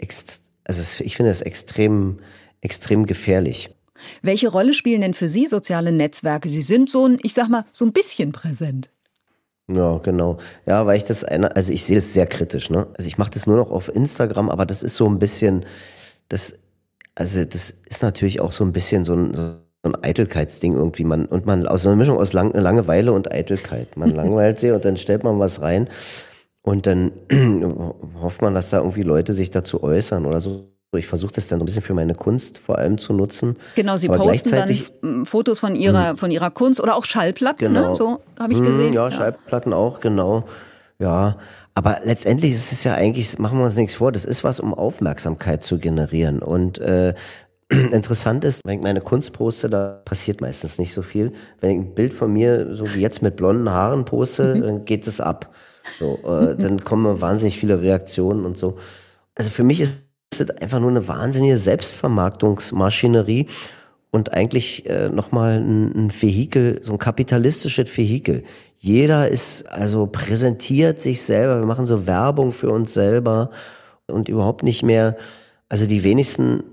also 0.65 1.03
ich 1.03 1.15
finde 1.15 1.31
das 1.31 1.41
extrem, 1.41 2.19
extrem 2.61 3.05
gefährlich. 3.05 3.71
Welche 4.21 4.49
Rolle 4.49 4.75
spielen 4.75 5.01
denn 5.01 5.15
für 5.15 5.27
Sie 5.27 5.47
soziale 5.47 5.91
Netzwerke? 5.91 6.49
Sie 6.49 6.61
sind 6.61 6.89
so 6.89 7.07
ein, 7.07 7.17
ich 7.23 7.33
sag 7.33 7.49
mal, 7.49 7.65
so 7.71 7.85
ein 7.85 7.91
bisschen 7.91 8.31
präsent. 8.31 8.91
Ja, 9.69 9.97
genau. 9.97 10.37
Ja, 10.65 10.85
weil 10.85 10.97
ich 10.97 11.03
das, 11.03 11.23
eine, 11.25 11.55
also 11.55 11.73
ich 11.73 11.83
sehe 11.83 11.97
das 11.97 12.13
sehr 12.13 12.25
kritisch, 12.25 12.69
ne? 12.69 12.87
Also 12.97 13.07
ich 13.07 13.17
mache 13.17 13.31
das 13.31 13.47
nur 13.47 13.57
noch 13.57 13.69
auf 13.69 13.93
Instagram, 13.93 14.49
aber 14.49 14.65
das 14.65 14.81
ist 14.81 14.95
so 14.95 15.07
ein 15.09 15.19
bisschen, 15.19 15.65
das, 16.29 16.55
also 17.15 17.43
das 17.43 17.71
ist 17.71 18.01
natürlich 18.01 18.39
auch 18.39 18.53
so 18.53 18.63
ein 18.63 18.71
bisschen 18.71 19.03
so, 19.03 19.13
ein, 19.13 19.33
so 19.33 19.57
ein 19.83 19.95
Eitelkeitsding 20.01 20.73
irgendwie. 20.73 21.03
Man, 21.03 21.25
und 21.25 21.45
man 21.45 21.67
aus 21.67 21.83
so 21.83 21.89
einer 21.89 21.97
Mischung 21.97 22.17
aus 22.17 22.31
Lang 22.31 22.53
Langeweile 22.53 23.11
und 23.11 23.31
Eitelkeit. 23.31 23.97
Man 23.97 24.11
langweilt 24.15 24.59
sich 24.59 24.71
und 24.71 24.85
dann 24.85 24.95
stellt 24.95 25.23
man 25.23 25.37
was 25.39 25.61
rein 25.61 25.89
und 26.61 26.87
dann 26.87 27.11
hofft 28.21 28.41
man, 28.41 28.53
dass 28.53 28.69
da 28.69 28.77
irgendwie 28.77 29.03
Leute 29.03 29.33
sich 29.33 29.51
dazu 29.51 29.83
äußern 29.83 30.25
oder 30.25 30.39
so. 30.39 30.76
Ich 30.95 31.05
versuche 31.07 31.33
das 31.33 31.49
dann 31.49 31.59
so 31.59 31.63
ein 31.63 31.65
bisschen 31.65 31.81
für 31.81 31.93
meine 31.93 32.15
Kunst 32.15 32.57
vor 32.57 32.77
allem 32.77 32.97
zu 32.97 33.11
nutzen. 33.11 33.57
Genau, 33.75 33.97
Sie 33.97 34.07
Aber 34.07 34.19
posten 34.19 34.51
dann 34.51 34.67
gleichzeitig- 34.67 34.93
Fotos 35.25 35.59
von 35.59 35.75
Ihrer, 35.75 36.15
von 36.15 36.31
Ihrer 36.31 36.49
Kunst 36.49 36.79
oder 36.79 36.95
auch 36.95 37.03
Schallplatten, 37.03 37.73
Genau. 37.73 37.89
ne? 37.89 37.95
so 37.95 38.21
habe 38.39 38.53
ich 38.53 38.59
Hm, 38.59 38.65
gesehen. 38.65 38.93
Ja, 38.93 39.11
Schallplatten 39.11 39.73
auch, 39.73 39.99
genau. 39.99 40.45
Ja, 40.97 41.37
aber 41.75 41.99
letztendlich 42.05 42.53
ist 42.53 42.71
es 42.71 42.85
ja 42.85 42.93
eigentlich, 42.93 43.37
machen 43.37 43.57
wir 43.59 43.65
uns 43.65 43.75
nichts 43.75 43.95
vor, 43.95 44.13
das 44.13 44.23
ist 44.23 44.45
was, 44.45 44.61
um 44.61 44.73
Aufmerksamkeit 44.73 45.61
zu 45.61 45.77
generieren. 45.77 46.39
Und 46.41 46.79
äh, 46.79 47.13
interessant 47.69 48.45
ist, 48.45 48.61
wenn 48.65 48.77
ich 48.77 48.83
meine 48.83 49.01
Kunst 49.01 49.33
poste, 49.33 49.69
da 49.69 50.01
passiert 50.05 50.39
meistens 50.39 50.79
nicht 50.79 50.93
so 50.93 51.01
viel. 51.01 51.33
Wenn 51.59 51.69
ich 51.71 51.77
ein 51.77 51.95
Bild 51.95 52.13
von 52.13 52.31
mir, 52.31 52.73
so 52.75 52.85
wie 52.95 53.01
jetzt 53.01 53.21
mit 53.21 53.35
blonden 53.35 53.69
Haaren 53.69 54.05
poste, 54.05 54.57
dann 54.61 54.85
geht 54.85 55.05
es 55.05 55.19
ab. 55.19 55.53
So, 55.99 56.17
äh, 56.25 56.55
dann 56.55 56.85
kommen 56.85 57.19
wahnsinnig 57.19 57.59
viele 57.59 57.81
Reaktionen 57.81 58.45
und 58.45 58.57
so. 58.57 58.77
Also 59.35 59.49
für 59.49 59.63
mich 59.63 59.81
ist 59.81 60.03
es 60.33 60.49
einfach 60.49 60.79
nur 60.79 60.89
eine 60.89 61.07
wahnsinnige 61.07 61.57
Selbstvermarktungsmaschinerie 61.57 63.47
und 64.11 64.33
eigentlich 64.33 64.89
äh, 64.89 65.09
nochmal 65.09 65.57
ein, 65.57 66.07
ein 66.07 66.11
Vehikel, 66.11 66.79
so 66.81 66.93
ein 66.93 66.99
kapitalistisches 66.99 67.95
Vehikel. 67.97 68.43
Jeder 68.77 69.27
ist, 69.27 69.67
also 69.69 70.07
präsentiert 70.07 71.01
sich 71.01 71.21
selber, 71.21 71.59
wir 71.59 71.65
machen 71.65 71.85
so 71.85 72.07
Werbung 72.07 72.51
für 72.51 72.69
uns 72.69 72.93
selber 72.93 73.49
und 74.07 74.29
überhaupt 74.29 74.63
nicht 74.63 74.83
mehr, 74.83 75.17
also 75.69 75.85
die 75.85 76.03
wenigsten 76.03 76.63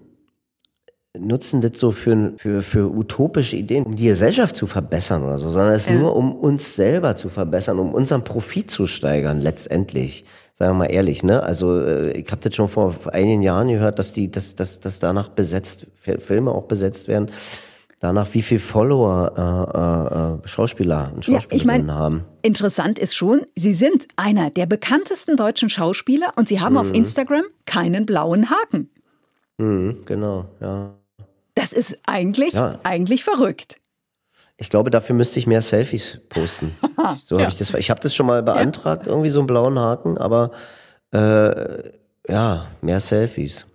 nutzen 1.17 1.61
das 1.61 1.79
so 1.79 1.93
für, 1.93 2.33
für, 2.37 2.61
für 2.63 2.91
utopische 2.91 3.57
Ideen, 3.57 3.85
um 3.85 3.95
die 3.95 4.07
Gesellschaft 4.07 4.57
zu 4.57 4.67
verbessern 4.67 5.23
oder 5.23 5.39
so, 5.39 5.49
sondern 5.49 5.75
es 5.75 5.83
ist 5.83 5.91
Ja. 5.91 5.99
nur 5.99 6.17
um 6.17 6.35
uns 6.35 6.75
selber 6.75 7.15
zu 7.15 7.29
verbessern, 7.29 7.79
um 7.79 7.95
unseren 7.95 8.25
Profit 8.25 8.71
zu 8.71 8.87
steigern, 8.87 9.41
letztendlich. 9.41 10.25
Sagen 10.57 10.71
wir 10.73 10.85
mal 10.85 10.93
ehrlich, 10.93 11.25
ne? 11.25 11.43
Also 11.43 11.81
äh, 11.81 12.13
ich 12.13 12.31
habe 12.31 12.41
das 12.41 12.55
schon 12.55 12.69
vor 12.69 12.95
einigen 13.13 13.43
Jahren 13.43 13.69
gehört, 13.69 13.99
dass 13.99 14.13
die, 14.13 14.31
dass, 14.31 14.55
dass, 14.55 14.79
dass 14.79 15.01
danach 15.01 15.29
besetzt, 15.29 15.87
Fi- 15.95 16.19
Filme 16.19 16.53
auch 16.53 16.65
besetzt 16.65 17.09
werden, 17.09 17.31
danach 17.99 18.33
wie 18.35 18.43
viel 18.43 18.61
Follower 18.61 19.33
äh, 19.37 20.39
äh, 20.39 20.45
äh, 20.45 20.49
Schauspieler 20.49 21.11
und 21.13 21.27
Ja, 21.27 21.35
Schauspielerinnen 21.41 21.81
ich 21.81 21.87
meine, 21.89 21.95
haben. 21.99 22.25
interessant 22.43 23.01
ist 23.01 23.17
schon, 23.17 23.43
Sie 23.57 23.73
sind 23.75 24.07
einer 24.15 24.51
der 24.51 24.67
bekanntesten 24.67 25.37
deutschen 25.37 25.69
Schauspieler 25.71 26.33
und 26.37 26.49
Sie 26.49 26.61
haben 26.61 26.77
auf 26.77 26.89
Mhm. 26.91 26.95
Instagram 26.95 27.45
keinen 27.67 28.07
blauen 28.07 28.49
Haken. 28.51 28.91
Mhm, 29.59 30.03
genau, 30.07 30.45
ja. 30.61 30.95
Das 31.57 31.73
ist 31.73 31.97
eigentlich, 32.07 32.55
Ja. 32.55 32.79
eigentlich 32.85 33.25
verrückt. 33.25 33.79
Ich 34.57 34.71
glaube, 34.71 34.91
dafür 34.91 35.17
müsste 35.17 35.39
ich 35.39 35.47
mehr 35.47 35.63
Selfies 35.63 36.19
posten. 36.29 36.73
So 37.27 37.39
habe 37.39 37.51
ich 37.51 37.57
das. 37.59 37.75
Ich 37.75 37.91
habe 37.91 38.01
das 38.01 38.15
schon 38.15 38.25
mal 38.27 38.43
beantragt, 38.43 39.07
irgendwie 39.07 39.29
so 39.29 39.41
einen 39.41 39.47
blauen 39.47 39.79
Haken, 39.79 40.17
aber 40.17 40.53
äh, 41.13 41.91
ja, 42.27 42.67
mehr 42.81 42.99
Selfies. 43.01 43.67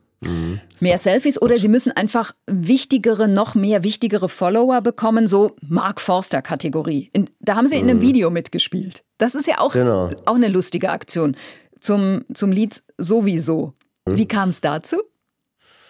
Mehr 0.82 0.98
Selfies 0.98 1.42
oder 1.42 1.58
Sie 1.58 1.68
müssen 1.70 1.92
einfach 1.92 2.34
wichtigere, 2.48 3.30
noch 3.30 3.54
mehr 3.56 3.84
wichtigere 3.84 4.28
Follower 4.28 4.82
bekommen, 4.82 5.28
so 5.28 5.56
Mark 5.62 6.02
Forster 6.02 6.42
Kategorie. 6.42 7.10
In, 7.14 7.30
da 7.40 7.56
haben 7.56 7.68
Sie 7.68 7.76
in 7.78 7.90
einem 7.90 8.02
Video 8.02 8.30
mitgespielt. 8.32 9.04
Das 9.18 9.36
ist 9.36 9.48
ja 9.48 9.60
auch, 9.60 9.74
Mhm. 9.76 9.80
Genau. 9.80 10.10
auch 10.26 10.36
eine 10.36 10.48
lustige 10.50 10.90
Aktion 10.90 11.38
zum, 11.80 12.26
zum 12.34 12.52
Lied 12.52 12.82
Sowieso. 12.98 13.74
Mhm. 14.06 14.18
Wie 14.18 14.28
kam 14.28 14.50
es 14.50 14.60
dazu? 14.60 14.98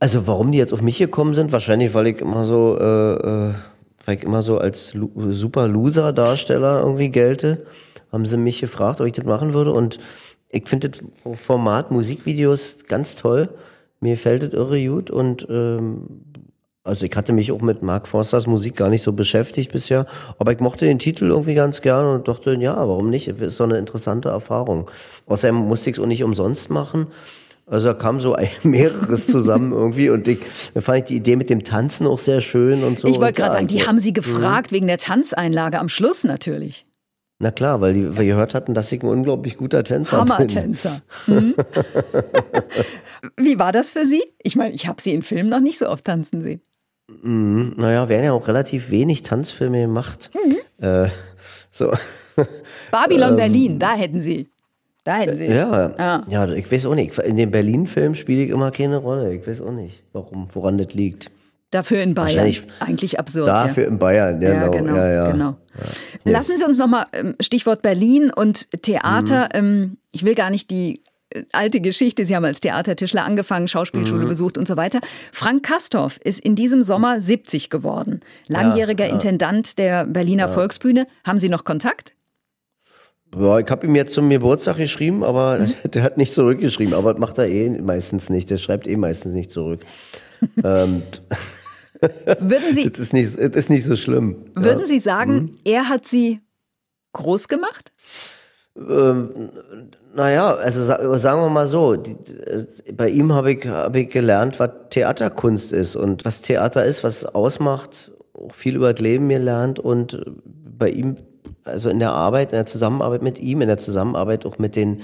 Also 0.02 0.28
warum 0.28 0.52
die 0.52 0.58
jetzt 0.60 0.74
auf 0.74 0.82
mich 0.82 0.98
gekommen 1.00 1.34
sind? 1.34 1.52
Wahrscheinlich, 1.52 1.94
weil 1.94 2.08
ich 2.08 2.20
immer 2.20 2.44
so, 2.46 2.78
äh, 2.80 3.14
äh, 3.50 3.54
weil 4.10 4.18
ich 4.18 4.24
immer 4.24 4.42
so 4.42 4.58
als 4.58 4.92
super 5.30 5.68
Loser-Darsteller 5.68 6.80
irgendwie 6.80 7.10
gelte. 7.10 7.68
Haben 8.12 8.26
sie 8.26 8.38
mich 8.38 8.60
gefragt, 8.60 9.00
ob 9.02 9.06
ich 9.06 9.14
das 9.14 9.24
machen 9.24 9.54
würde. 9.54 9.72
Und 9.72 10.00
ich 10.50 10.68
finde 10.68 10.90
das 10.90 11.40
Format 11.40 11.92
Musikvideos 11.92 12.86
ganz 12.88 13.16
toll. 13.16 13.50
Mir 14.00 14.16
gefällt 14.16 14.42
das 14.42 14.54
irre 14.54 14.84
gut. 14.84 15.12
Und 15.12 15.46
ähm, 15.48 16.24
also 16.84 17.06
ich 17.06 17.16
hatte 17.16 17.34
mich 17.34 17.52
auch 17.52 17.62
mit 17.62 17.84
Mark 17.84 18.08
Forsters 18.08 18.48
Musik 18.48 18.78
gar 18.78 18.90
nicht 18.90 19.04
so 19.04 19.14
beschäftigt 19.14 19.72
bisher. 19.72 20.08
Aber 20.40 20.54
ich 20.54 20.60
mochte 20.60 20.86
den 20.86 20.98
Titel 20.98 21.28
irgendwie 21.28 21.54
ganz 21.54 21.82
gerne 21.82 22.12
und 22.16 22.28
dachte, 22.28 22.56
ja, 22.56 22.76
warum 22.76 23.12
nicht? 23.12 23.28
Das 23.28 23.40
ist 23.40 23.58
so 23.58 23.64
eine 23.64 23.78
interessante 23.78 24.30
Erfahrung. 24.30 24.90
Außerdem 25.28 25.56
musste 25.56 25.92
ich 25.92 25.98
es 25.98 26.02
auch 26.02 26.08
nicht 26.08 26.24
umsonst 26.24 26.72
machen. 26.72 27.06
Also 27.70 27.88
da 27.90 27.94
kam 27.94 28.20
so 28.20 28.36
mehreres 28.64 29.28
zusammen 29.28 29.72
irgendwie 29.74 30.10
und 30.10 30.28
ich, 30.28 30.40
da 30.74 30.82
fand 30.82 31.00
ich 31.00 31.04
die 31.06 31.16
Idee 31.18 31.36
mit 31.36 31.50
dem 31.50 31.64
Tanzen 31.64 32.08
auch 32.08 32.18
sehr 32.20 32.42
schön 32.42 32.84
und 32.84 33.00
so. 33.00 33.08
Ich 33.08 33.20
wollte 33.20 33.34
gerade 33.42 33.54
sagen, 33.54 33.68
die 33.68 33.76
und- 33.82 33.88
haben 33.88 34.00
Sie 34.00 34.14
gefragt 34.14 34.72
wegen 34.72 34.88
der 34.88 34.98
Tanzeinlage 34.98 35.80
am 35.80 35.90
Schluss 35.90 36.24
natürlich. 36.24 36.86
Na 37.42 37.52
klar, 37.52 37.80
weil 37.80 37.94
die, 37.94 38.18
wir 38.18 38.26
gehört 38.26 38.54
hatten, 38.54 38.74
dass 38.74 38.92
ich 38.92 39.02
ein 39.02 39.08
unglaublich 39.08 39.56
guter 39.56 39.84
Tänzer 39.86 40.24
bin. 40.26 40.34
Hammertänzer. 40.34 41.02
Hm? 41.26 41.56
Wie 43.38 43.58
war 43.60 43.72
das 43.72 43.92
für 43.92 44.06
Sie? 44.06 44.24
Ich 44.44 44.56
meine, 44.56 44.74
ich 44.74 44.88
habe 44.88 45.02
Sie 45.02 45.14
in 45.14 45.22
Filmen 45.22 45.50
noch 45.50 45.62
nicht 45.62 45.78
so 45.78 45.88
oft 45.88 46.04
tanzen 46.06 46.42
sehen. 46.42 46.62
Mhm. 47.24 47.74
Naja, 47.78 48.10
werden 48.10 48.26
ja 48.26 48.34
auch 48.34 48.48
relativ 48.48 48.90
wenig 48.90 49.22
Tanzfilme 49.22 49.82
gemacht. 49.82 50.30
Mhm. 50.36 50.84
Äh, 50.86 51.10
so. 51.72 51.94
Babylon 52.92 53.36
Berlin, 53.38 53.80
da 53.80 53.94
hätten 53.94 54.22
Sie. 54.22 54.50
Da 55.04 55.16
hätten 55.18 55.38
Sie. 55.38 55.46
Ähm, 55.46 55.56
Ja, 55.58 55.94
Ah. 55.98 56.24
ja, 56.30 56.48
ich 56.52 56.72
weiß 56.72 56.86
auch 56.86 56.96
nicht. 56.96 57.18
In 57.20 57.38
den 57.38 57.52
Berlin-Filmen 57.52 58.16
spiele 58.16 58.44
ich 58.44 58.50
immer 58.50 58.72
keine 58.72 58.98
Rolle. 58.98 59.34
Ich 59.34 59.48
weiß 59.48 59.62
auch 59.62 59.72
nicht, 59.72 60.04
warum, 60.14 60.48
woran 60.54 60.78
das 60.78 60.94
liegt. 60.94 61.32
Dafür 61.72 62.02
in 62.02 62.16
Bayern. 62.16 62.52
Eigentlich 62.80 63.20
absurd. 63.20 63.48
Dafür 63.48 63.86
in 63.88 64.00
Bayern, 64.00 64.42
ja. 64.42 64.68
genau. 64.68 64.74
ja, 64.74 64.82
genau. 64.82 64.96
ja, 64.96 65.12
ja. 65.12 65.32
genau. 65.32 65.56
Lassen 66.26 66.58
Sie 66.58 66.64
uns 66.66 66.78
nochmal, 66.80 67.06
Stichwort 67.40 67.82
Berlin 67.84 68.32
und 68.36 68.70
Theater. 68.82 69.50
Mhm. 69.54 69.60
ähm, 69.60 69.98
Ich 70.12 70.26
will 70.26 70.34
gar 70.36 70.50
nicht 70.50 70.72
die 70.72 71.04
äh, 71.30 71.44
alte 71.52 71.80
Geschichte, 71.80 72.26
Sie 72.26 72.36
haben 72.36 72.44
als 72.46 72.60
Theatertischler 72.60 73.24
angefangen, 73.24 73.68
Schauspielschule 73.68 74.24
Mhm. 74.26 74.30
besucht 74.30 74.58
und 74.58 74.68
so 74.68 74.78
weiter. 74.78 75.00
Frank 75.32 75.62
Kastorf 75.64 76.18
ist 76.24 76.40
in 76.40 76.56
diesem 76.56 76.82
Sommer 76.82 77.22
70 77.22 77.70
geworden. 77.70 78.22
Langjähriger 78.48 79.08
Intendant 79.08 79.78
der 79.78 80.06
Berliner 80.06 80.50
Volksbühne. 80.50 81.06
Haben 81.24 81.38
Sie 81.38 81.50
noch 81.50 81.64
Kontakt? 81.66 82.14
Ja, 83.38 83.60
ich 83.60 83.70
habe 83.70 83.86
ihm 83.86 83.96
jetzt 83.96 84.14
zum 84.14 84.30
Geburtstag 84.30 84.78
geschrieben, 84.78 85.24
aber 85.24 85.60
Mhm. 85.60 85.74
der 85.94 86.04
hat 86.04 86.18
nicht 86.18 86.34
zurückgeschrieben. 86.34 86.94
Aber 86.94 87.14
das 87.14 87.20
macht 87.20 87.38
er 87.38 87.48
eh 87.48 87.70
meistens 87.82 88.30
nicht. 88.30 88.50
Der 88.50 88.58
schreibt 88.58 88.88
eh 88.88 88.96
meistens 88.98 89.34
nicht 89.34 89.52
zurück. 89.52 89.82
ähm, 90.64 91.04
Würden 92.02 92.74
Sie, 92.74 92.84
das, 92.90 93.00
ist 93.00 93.14
nicht, 93.14 93.38
das 93.38 93.56
ist 93.56 93.70
nicht 93.70 93.84
so 93.86 93.96
schlimm. 93.96 94.46
würden 94.56 94.86
Sie 94.86 95.00
sagen, 95.00 95.34
Mhm. 95.34 95.52
er 95.66 95.90
hat 95.90 96.06
Sie 96.06 96.40
groß 97.14 97.48
gemacht? 97.48 97.92
Ähm, 98.78 99.50
naja, 100.16 100.54
also 100.54 100.84
sa- 100.84 101.18
sagen 101.18 101.42
wir 101.42 101.50
mal 101.50 101.68
so, 101.68 101.96
die, 101.98 102.12
äh, 102.14 102.66
bei 102.94 103.10
ihm 103.10 103.34
habe 103.34 103.52
ich, 103.54 103.66
hab 103.68 103.96
ich 103.96 104.10
gelernt, 104.10 104.60
was 104.60 104.70
Theaterkunst 104.92 105.74
ist 105.74 105.96
und 105.98 106.24
was 106.24 106.42
Theater 106.42 106.86
ist, 106.86 107.04
was 107.04 107.18
es 107.18 107.26
ausmacht, 107.26 108.12
auch 108.34 108.54
viel 108.54 108.76
über 108.78 108.94
das 108.94 109.02
Leben 109.02 109.28
gelernt 109.28 109.80
und 109.80 110.14
äh, 110.14 110.22
bei 110.78 110.90
ihm, 110.92 111.18
also 111.70 111.90
in 111.90 112.00
der 112.00 112.12
Arbeit, 112.12 112.52
in 112.52 112.58
der 112.58 112.66
Zusammenarbeit 112.66 113.22
mit 113.22 113.40
ihm, 113.40 113.62
in 113.62 113.68
der 113.68 113.78
Zusammenarbeit 113.78 114.46
auch 114.46 114.60
mit 114.60 114.76
den 114.76 115.02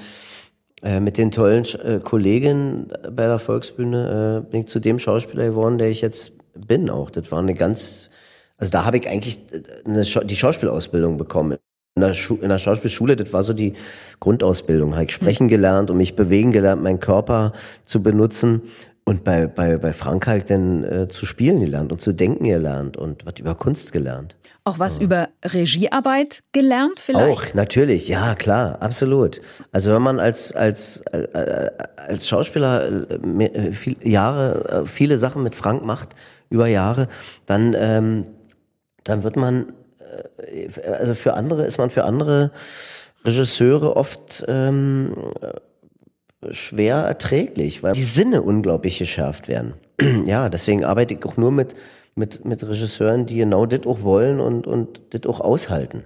äh, 0.84 1.00
mit 1.00 1.18
den 1.18 1.32
tollen 1.32 1.66
äh, 1.84 2.00
Kollegen 2.04 2.88
bei 3.12 3.28
der 3.28 3.40
Volksbühne 3.40 4.44
äh, 4.46 4.52
bin 4.52 4.62
ich 4.62 4.68
zu 4.68 4.80
dem 4.80 5.00
Schauspieler 5.00 5.48
geworden, 5.48 5.78
der 5.78 5.90
ich 5.90 6.02
jetzt 6.02 6.34
bin 6.54 6.90
auch. 6.90 7.10
Das 7.10 7.32
war 7.32 7.40
eine 7.40 7.54
ganz, 7.54 8.10
also 8.58 8.72
da 8.72 8.86
habe 8.86 8.98
ich 8.98 9.08
eigentlich 9.08 9.40
eine, 9.86 10.06
Schau- 10.06 10.24
die 10.24 10.36
Schauspielausbildung 10.36 11.18
bekommen. 11.18 11.58
In 11.98 12.02
der, 12.02 12.14
in 12.42 12.50
der 12.50 12.58
Schauspielschule, 12.60 13.16
das 13.16 13.32
war 13.32 13.44
so 13.44 13.54
die 13.54 13.74
Grundausbildung. 14.20 14.92
Da 14.92 14.98
habe 14.98 15.06
ich 15.06 15.14
sprechen 15.14 15.48
gelernt 15.48 15.90
und 15.90 15.96
mich 15.98 16.16
bewegen 16.18 16.52
gelernt, 16.52 16.84
meinen 16.84 17.00
Körper 17.00 17.54
zu 17.86 18.04
benutzen. 18.04 18.64
Und 19.08 19.24
bei, 19.24 19.46
bei, 19.46 19.78
bei 19.78 19.94
Frank 19.94 20.26
halt 20.26 20.50
dann 20.50 20.84
äh, 20.84 21.08
zu 21.08 21.28
spielen 21.28 21.60
gelernt 21.60 21.92
und 21.92 22.02
zu 22.02 22.12
denken 22.12 22.46
gelernt 22.46 22.98
und 22.98 23.24
was 23.24 23.40
über 23.40 23.54
Kunst 23.54 23.94
gelernt. 23.94 24.36
Auch 24.64 24.80
was 24.80 24.98
über 24.98 25.30
Regiearbeit 25.44 26.42
gelernt 26.54 27.00
vielleicht? 27.00 27.52
Auch, 27.52 27.54
natürlich, 27.54 28.08
ja, 28.08 28.34
klar, 28.34 28.82
absolut. 28.82 29.42
Also 29.72 29.94
wenn 29.94 30.02
man 30.02 30.20
als, 30.20 30.54
als, 30.54 31.02
äh, 31.12 31.20
äh, 31.20 31.72
als 31.98 32.28
Schauspieler 32.28 33.12
äh, 33.12 33.74
viel, 33.74 33.96
Jahre, 34.02 34.88
viele 34.88 35.20
Sachen 35.20 35.44
mit 35.44 35.54
Frank 35.54 35.86
macht, 35.86 36.16
über 36.50 36.66
Jahre, 36.66 37.08
dann, 37.46 37.76
ähm, 37.78 38.26
dann 39.04 39.22
wird 39.22 39.36
man, 39.36 39.74
also 41.00 41.14
für 41.14 41.36
andere 41.36 41.66
ist 41.66 41.78
man 41.78 41.92
für 41.92 42.06
andere 42.06 42.50
Regisseure 43.24 43.96
oft 43.98 44.44
ähm, 44.48 45.16
äh, 45.42 45.52
schwer 46.52 46.98
erträglich, 46.98 47.84
weil 47.84 47.94
die 47.94 48.04
Sinne 48.04 48.42
unglaublich 48.42 49.00
geschärft 49.00 49.48
werden. 49.48 49.74
ja, 50.26 50.50
deswegen 50.50 50.84
arbeite 50.86 51.14
ich 51.14 51.26
auch 51.26 51.38
nur 51.38 51.52
mit, 51.52 51.76
mit, 52.16 52.46
mit 52.46 52.68
Regisseuren, 52.68 53.26
die 53.26 53.38
genau 53.38 53.66
das 53.66 53.86
auch 53.86 54.02
wollen 54.04 54.40
und, 54.40 54.68
und 54.68 55.02
das 55.12 55.26
auch 55.26 55.42
aushalten. 55.42 56.04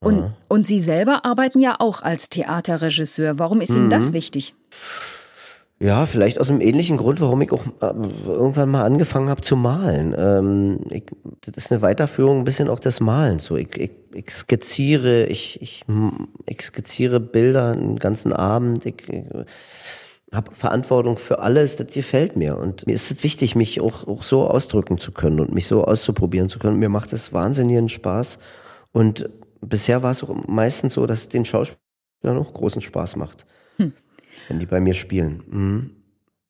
Und, 0.00 0.32
und 0.48 0.64
Sie 0.66 0.80
selber 0.80 1.24
arbeiten 1.24 1.58
ja 1.58 1.74
auch 1.80 2.02
als 2.02 2.28
Theaterregisseur. 2.28 3.38
Warum 3.40 3.60
ist 3.60 3.70
Ihnen 3.70 3.86
Mhm. 3.86 3.90
das 3.90 4.12
wichtig? 4.12 4.54
Ja, 5.80 6.06
vielleicht 6.06 6.40
aus 6.40 6.50
einem 6.50 6.60
ähnlichen 6.60 6.96
Grund, 6.96 7.20
warum 7.20 7.40
ich 7.40 7.52
auch 7.52 7.64
äh, 7.80 7.92
irgendwann 8.26 8.68
mal 8.68 8.84
angefangen 8.84 9.28
habe 9.28 9.42
zu 9.42 9.54
malen. 9.54 10.12
Ähm, 10.18 10.80
ich, 10.90 11.04
das 11.42 11.56
ist 11.56 11.72
eine 11.72 11.82
Weiterführung 11.82 12.38
ein 12.38 12.44
bisschen 12.44 12.68
auch 12.68 12.80
des 12.80 12.98
Malens. 12.98 13.44
So, 13.44 13.56
ich, 13.56 13.76
ich, 13.76 13.90
ich 14.12 14.30
skizziere, 14.30 15.26
ich, 15.26 15.62
ich, 15.62 15.84
ich 16.46 16.62
skizziere 16.62 17.20
Bilder 17.20 17.72
einen 17.72 17.96
ganzen 18.00 18.32
Abend. 18.32 18.86
Ich, 18.86 19.08
ich 19.08 19.24
habe 20.32 20.52
Verantwortung 20.52 21.16
für 21.16 21.38
alles, 21.38 21.76
das 21.76 21.94
gefällt 21.94 22.36
mir. 22.36 22.58
Und 22.58 22.84
mir 22.88 22.94
ist 22.94 23.12
es 23.12 23.22
wichtig, 23.22 23.54
mich 23.54 23.80
auch, 23.80 24.08
auch 24.08 24.24
so 24.24 24.48
ausdrücken 24.48 24.98
zu 24.98 25.12
können 25.12 25.38
und 25.38 25.54
mich 25.54 25.68
so 25.68 25.84
auszuprobieren 25.84 26.48
zu 26.48 26.58
können. 26.58 26.80
Mir 26.80 26.88
macht 26.88 27.12
es 27.12 27.32
wahnsinnigen 27.32 27.88
Spaß. 27.88 28.40
Und 28.90 29.30
bisher 29.60 30.02
war 30.02 30.10
es 30.10 30.24
auch 30.24 30.34
meistens 30.48 30.94
so, 30.94 31.06
dass 31.06 31.20
es 31.20 31.28
den 31.28 31.44
Schauspielern 31.44 32.36
auch 32.36 32.52
großen 32.52 32.82
Spaß 32.82 33.14
macht. 33.14 33.46
Wenn 34.48 34.58
die 34.58 34.66
bei 34.66 34.80
mir 34.80 34.94
spielen. 34.94 35.42
Mhm. 35.48 35.90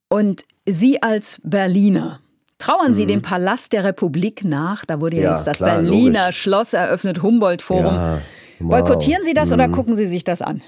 Und 0.08 0.44
Sie 0.66 1.02
als 1.02 1.40
Berliner, 1.44 2.20
trauern 2.58 2.94
Sie 2.94 3.04
mhm. 3.04 3.08
dem 3.08 3.22
Palast 3.22 3.72
der 3.72 3.84
Republik 3.84 4.44
nach? 4.44 4.84
Da 4.84 5.00
wurde 5.00 5.16
ja, 5.16 5.22
ja 5.22 5.34
jetzt 5.34 5.46
das 5.46 5.58
klar, 5.58 5.80
Berliner 5.80 6.20
logisch. 6.26 6.40
Schloss 6.40 6.72
eröffnet, 6.72 7.22
Humboldt-Forum. 7.22 7.94
Ja, 7.94 8.18
wow. 8.60 8.68
Boykottieren 8.70 9.24
Sie 9.24 9.34
das 9.34 9.48
mhm. 9.48 9.54
oder 9.54 9.68
gucken 9.68 9.96
Sie 9.96 10.06
sich 10.06 10.24
das 10.24 10.42
an? 10.42 10.62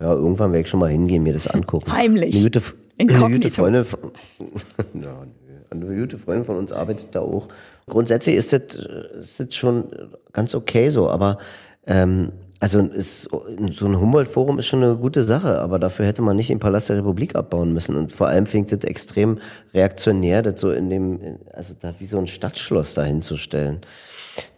Ja, 0.00 0.12
irgendwann 0.12 0.52
werde 0.52 0.62
ich 0.62 0.68
schon 0.68 0.80
mal 0.80 0.90
hingehen, 0.90 1.22
mir 1.22 1.32
das 1.32 1.46
angucken. 1.46 1.92
Heimlich. 1.92 2.34
Eine 2.34 2.44
gute, 2.44 2.62
eine 2.98 3.34
gute 3.34 3.50
Freundin, 3.50 3.84
ja, 4.94 5.26
eine 5.70 6.00
gute 6.00 6.18
Freundin 6.18 6.44
von 6.44 6.56
uns 6.56 6.72
arbeitet 6.72 7.08
da 7.12 7.20
auch. 7.20 7.48
Grundsätzlich 7.88 8.36
ist 8.36 8.52
das, 8.52 8.74
ist 9.20 9.40
das 9.40 9.54
schon 9.54 9.84
ganz 10.32 10.54
okay 10.54 10.88
so, 10.88 11.08
aber 11.08 11.38
ähm, 11.86 12.32
also 12.62 12.78
ist, 12.78 13.28
so 13.72 13.86
ein 13.86 13.98
Humboldt-Forum 13.98 14.60
ist 14.60 14.66
schon 14.66 14.84
eine 14.84 14.94
gute 14.94 15.24
Sache, 15.24 15.58
aber 15.58 15.80
dafür 15.80 16.06
hätte 16.06 16.22
man 16.22 16.36
nicht 16.36 16.48
den 16.48 16.60
Palast 16.60 16.90
der 16.90 16.98
Republik 16.98 17.34
abbauen 17.34 17.72
müssen. 17.72 17.96
Und 17.96 18.12
vor 18.12 18.28
allem 18.28 18.46
fing 18.46 18.66
das 18.66 18.84
extrem 18.84 19.40
reaktionär, 19.74 20.42
das 20.42 20.60
so 20.60 20.70
in 20.70 20.88
dem, 20.88 21.40
also 21.52 21.74
da 21.80 21.92
wie 21.98 22.06
so 22.06 22.18
ein 22.18 22.28
Stadtschloss 22.28 22.94
dahin 22.94 23.20
zu 23.20 23.36
stellen. 23.36 23.80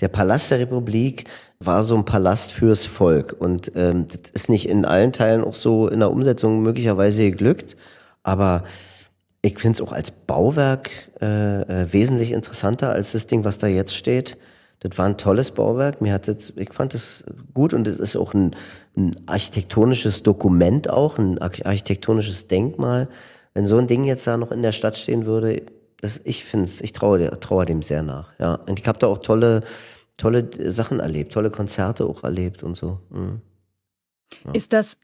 Der 0.03 0.09
Palast 0.09 0.51
der 0.51 0.59
Republik 0.59 1.25
war 1.61 1.83
so 1.83 1.97
ein 1.97 2.05
Palast 2.05 2.53
fürs 2.53 2.85
Volk. 2.85 3.37
Und 3.39 3.73
ähm, 3.75 4.07
das 4.07 4.31
ist 4.33 4.51
nicht 4.51 4.69
in 4.69 4.85
allen 4.85 5.15
Teilen 5.15 5.43
auch 5.43 5.55
so 5.55 5.89
in 5.89 6.01
der 6.01 6.11
Umsetzung 6.11 6.63
möglicherweise 6.63 7.25
geglückt, 7.31 7.75
aber 8.23 8.65
ich 9.41 9.59
finde 9.59 9.77
es 9.77 9.81
auch 9.81 9.93
als 9.93 10.11
Bauwerk 10.11 10.91
äh, 11.23 11.63
äh, 11.63 11.91
wesentlich 11.91 12.33
interessanter 12.33 12.91
als 12.91 13.13
das 13.13 13.29
Ding, 13.29 13.45
was 13.45 13.57
da 13.57 13.67
jetzt 13.67 13.97
steht. 13.97 14.37
Das 14.85 14.99
war 14.99 15.07
ein 15.07 15.17
tolles 15.17 15.51
Bauwerk. 15.51 16.03
Mir 16.03 16.13
hat 16.13 16.29
das, 16.29 16.53
ich 16.57 16.73
fand 16.73 16.95
es 16.95 17.25
gut 17.55 17.73
und 17.73 17.89
es 17.89 17.99
ist 17.99 18.17
auch 18.17 18.35
ein, 18.35 18.55
ein 18.97 19.17
architektonisches 19.27 20.23
Dokument 20.23 20.91
auch, 20.91 21.17
ein 21.17 21.39
architektonisches 21.41 22.49
Denkmal. 22.49 23.09
Wenn 23.55 23.67
so 23.67 23.79
ein 23.79 23.87
Ding 23.87 24.05
jetzt 24.05 24.27
da 24.27 24.37
noch 24.37 24.53
in 24.53 24.61
der 24.61 24.73
Stadt 24.73 24.99
stehen 24.99 25.25
würde, 25.25 25.63
das, 26.03 26.21
ich 26.25 26.45
finde 26.45 26.67
es, 26.67 26.83
ich 26.83 26.93
traue, 26.93 27.41
traue 27.41 27.65
dem 27.65 27.81
sehr 27.81 28.03
nach. 28.03 28.39
Ja, 28.39 28.57
und 28.57 28.79
ich 28.79 28.87
habe 28.87 28.99
da 28.99 29.07
auch 29.07 29.19
tolle, 29.19 29.63
tolle 30.19 30.51
Sachen 30.71 31.01
erlebt, 31.01 31.33
tolle 31.33 31.51
Konzerte 31.51 32.05
auch 32.05 32.23
erlebt 32.23 32.63
und 32.63 32.77
so. 32.77 33.01
Mhm. 33.09 33.41
Ja. 34.45 34.53
Ist 34.53 34.75
das, 34.75 34.99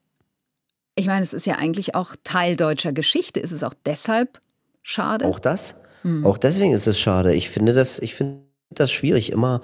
ich 0.95 1.07
meine, 1.07 1.23
es 1.23 1.33
ist 1.33 1.47
ja 1.47 1.55
eigentlich 1.55 1.95
auch 1.95 2.17
Teil 2.23 2.55
deutscher 2.55 2.93
Geschichte. 2.93 3.41
Ist 3.41 3.53
es 3.53 3.65
auch 3.65 3.75
deshalb 3.87 4.43
schade? 4.83 5.25
Auch 5.25 5.39
das? 5.39 5.77
Mhm. 6.03 6.27
Auch 6.27 6.37
deswegen 6.37 6.75
ist 6.75 6.87
es 6.87 6.99
schade. 6.99 7.33
Ich 7.33 7.49
finde 7.49 7.73
das, 7.73 7.99
ich 7.99 8.15
finde 8.15 8.50
das 8.71 8.91
schwierig, 8.91 9.33
immer 9.33 9.63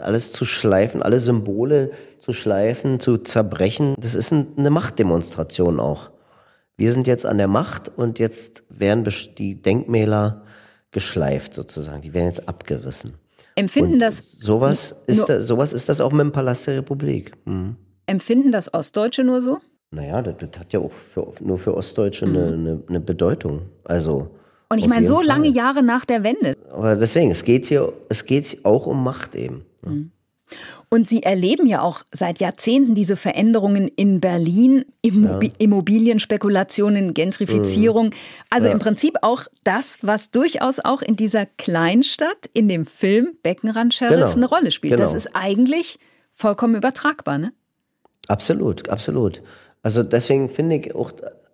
alles 0.00 0.32
zu 0.32 0.44
schleifen, 0.44 1.02
alle 1.02 1.20
Symbole 1.20 1.90
zu 2.20 2.32
schleifen, 2.32 3.00
zu 3.00 3.18
zerbrechen. 3.18 3.94
Das 3.98 4.14
ist 4.14 4.32
eine 4.32 4.70
Machtdemonstration 4.70 5.80
auch. 5.80 6.10
Wir 6.76 6.92
sind 6.92 7.06
jetzt 7.06 7.24
an 7.24 7.38
der 7.38 7.48
Macht 7.48 7.90
und 7.96 8.18
jetzt 8.18 8.64
werden 8.68 9.04
die 9.38 9.62
Denkmäler 9.62 10.42
geschleift 10.90 11.54
sozusagen. 11.54 12.02
Die 12.02 12.12
werden 12.12 12.26
jetzt 12.26 12.48
abgerissen. 12.48 13.14
Empfinden 13.54 13.94
und 13.94 13.98
das 14.00 14.32
sowas 14.32 15.02
ist 15.06 15.28
das, 15.28 15.46
sowas 15.46 15.72
ist 15.72 15.88
das 15.88 16.02
auch 16.02 16.12
mit 16.12 16.20
dem 16.20 16.32
Palast 16.32 16.66
der 16.66 16.78
Republik. 16.78 17.32
Mhm. 17.46 17.76
Empfinden 18.04 18.52
das 18.52 18.72
Ostdeutsche 18.72 19.24
nur 19.24 19.40
so? 19.40 19.58
Naja, 19.90 20.20
das, 20.20 20.34
das 20.38 20.60
hat 20.60 20.72
ja 20.74 20.80
auch 20.80 20.92
für, 20.92 21.32
nur 21.40 21.58
für 21.58 21.74
Ostdeutsche 21.74 22.26
mhm. 22.26 22.36
eine, 22.36 22.46
eine, 22.52 22.82
eine 22.88 23.00
Bedeutung. 23.00 23.62
Also 23.84 24.35
und 24.68 24.78
ich 24.78 24.88
meine, 24.88 25.06
so 25.06 25.16
Fall. 25.16 25.26
lange 25.26 25.48
Jahre 25.48 25.82
nach 25.82 26.04
der 26.04 26.24
Wende. 26.24 26.56
Aber 26.72 26.96
deswegen, 26.96 27.30
es 27.30 27.44
geht 27.44 27.66
hier, 27.66 27.92
es 28.08 28.24
geht 28.24 28.64
auch 28.64 28.86
um 28.86 29.02
Macht 29.04 29.34
eben. 29.34 29.64
Mhm. 29.82 30.10
Und 30.88 31.08
Sie 31.08 31.24
erleben 31.24 31.66
ja 31.66 31.82
auch 31.82 32.02
seit 32.12 32.38
Jahrzehnten 32.38 32.94
diese 32.94 33.16
Veränderungen 33.16 33.88
in 33.88 34.20
Berlin, 34.20 34.84
Immob 35.02 35.42
ja. 35.42 35.50
Immobilienspekulationen, 35.58 37.14
Gentrifizierung. 37.14 38.06
Mhm. 38.06 38.12
Also 38.50 38.68
ja. 38.68 38.72
im 38.72 38.78
Prinzip 38.78 39.16
auch 39.22 39.46
das, 39.64 39.98
was 40.02 40.30
durchaus 40.30 40.78
auch 40.78 41.02
in 41.02 41.16
dieser 41.16 41.46
Kleinstadt 41.46 42.48
in 42.52 42.68
dem 42.68 42.86
Film 42.86 43.36
Beckenrand 43.42 43.94
Sheriff 43.94 44.16
genau. 44.16 44.32
eine 44.32 44.46
Rolle 44.46 44.70
spielt. 44.70 44.96
Genau. 44.96 45.02
Das 45.02 45.14
ist 45.14 45.30
eigentlich 45.34 45.98
vollkommen 46.32 46.76
übertragbar, 46.76 47.38
ne? 47.38 47.52
Absolut, 48.28 48.88
absolut. 48.88 49.42
Also 49.82 50.02
deswegen 50.02 50.48
finde 50.48 50.76
ich 50.76 50.94
auch, 50.94 51.12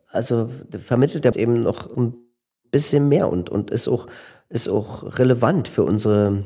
also 0.09 0.51
vermittelt 0.85 1.25
er 1.25 1.37
eben 1.37 1.62
noch 1.62 1.94
ein 1.96 2.14
bisschen 2.73 3.09
mehr 3.09 3.31
und, 3.31 3.49
und 3.49 3.71
ist 3.71 3.87
auch, 3.87 4.09
ist 4.49 4.69
auch 4.69 5.19
relevant 5.19 5.69
für 5.69 5.85
unsere, 5.85 6.45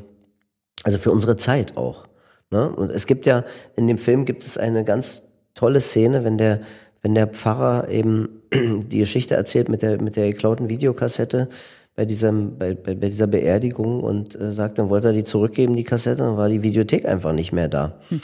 also 0.83 0.99
für 0.99 1.11
unsere 1.11 1.37
Zeit 1.37 1.75
auch. 1.75 2.05
Ne? 2.51 2.69
Und 2.69 2.91
es 2.91 3.07
gibt 3.07 3.25
ja, 3.25 3.43
in 3.75 3.87
dem 3.87 3.97
Film 3.97 4.25
gibt 4.25 4.43
es 4.43 4.57
eine 4.59 4.83
ganz 4.83 5.23
tolle 5.55 5.81
Szene, 5.81 6.23
wenn 6.23 6.37
der, 6.37 6.61
wenn 7.01 7.15
der 7.15 7.27
Pfarrer 7.27 7.89
eben 7.89 8.43
die 8.53 8.99
Geschichte 8.99 9.33
erzählt 9.33 9.69
mit 9.69 9.81
der, 9.81 9.99
mit 9.99 10.15
der 10.15 10.27
geklauten 10.31 10.69
Videokassette 10.69 11.49
bei, 11.95 12.05
diesem, 12.05 12.57
bei, 12.59 12.75
bei, 12.75 12.93
bei 12.93 13.07
dieser 13.07 13.27
Beerdigung 13.27 14.03
und 14.03 14.39
äh, 14.39 14.53
sagt, 14.53 14.77
dann 14.77 14.89
wollte 14.89 15.07
er 15.07 15.13
die 15.13 15.23
zurückgeben, 15.23 15.75
die 15.75 15.83
Kassette, 15.83 16.23
dann 16.23 16.37
war 16.37 16.47
die 16.47 16.61
Videothek 16.61 17.05
einfach 17.05 17.33
nicht 17.33 17.51
mehr 17.51 17.67
da. 17.67 17.99
Hm. 18.09 18.21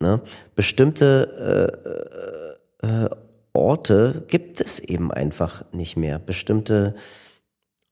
Ne? 0.00 0.20
Bestimmte 0.56 1.78
äh, 2.82 2.86
äh, 2.86 3.08
Orte 3.52 4.24
gibt 4.28 4.60
es 4.60 4.78
eben 4.78 5.12
einfach 5.12 5.64
nicht 5.72 5.96
mehr. 5.96 6.18
Bestimmte 6.18 6.94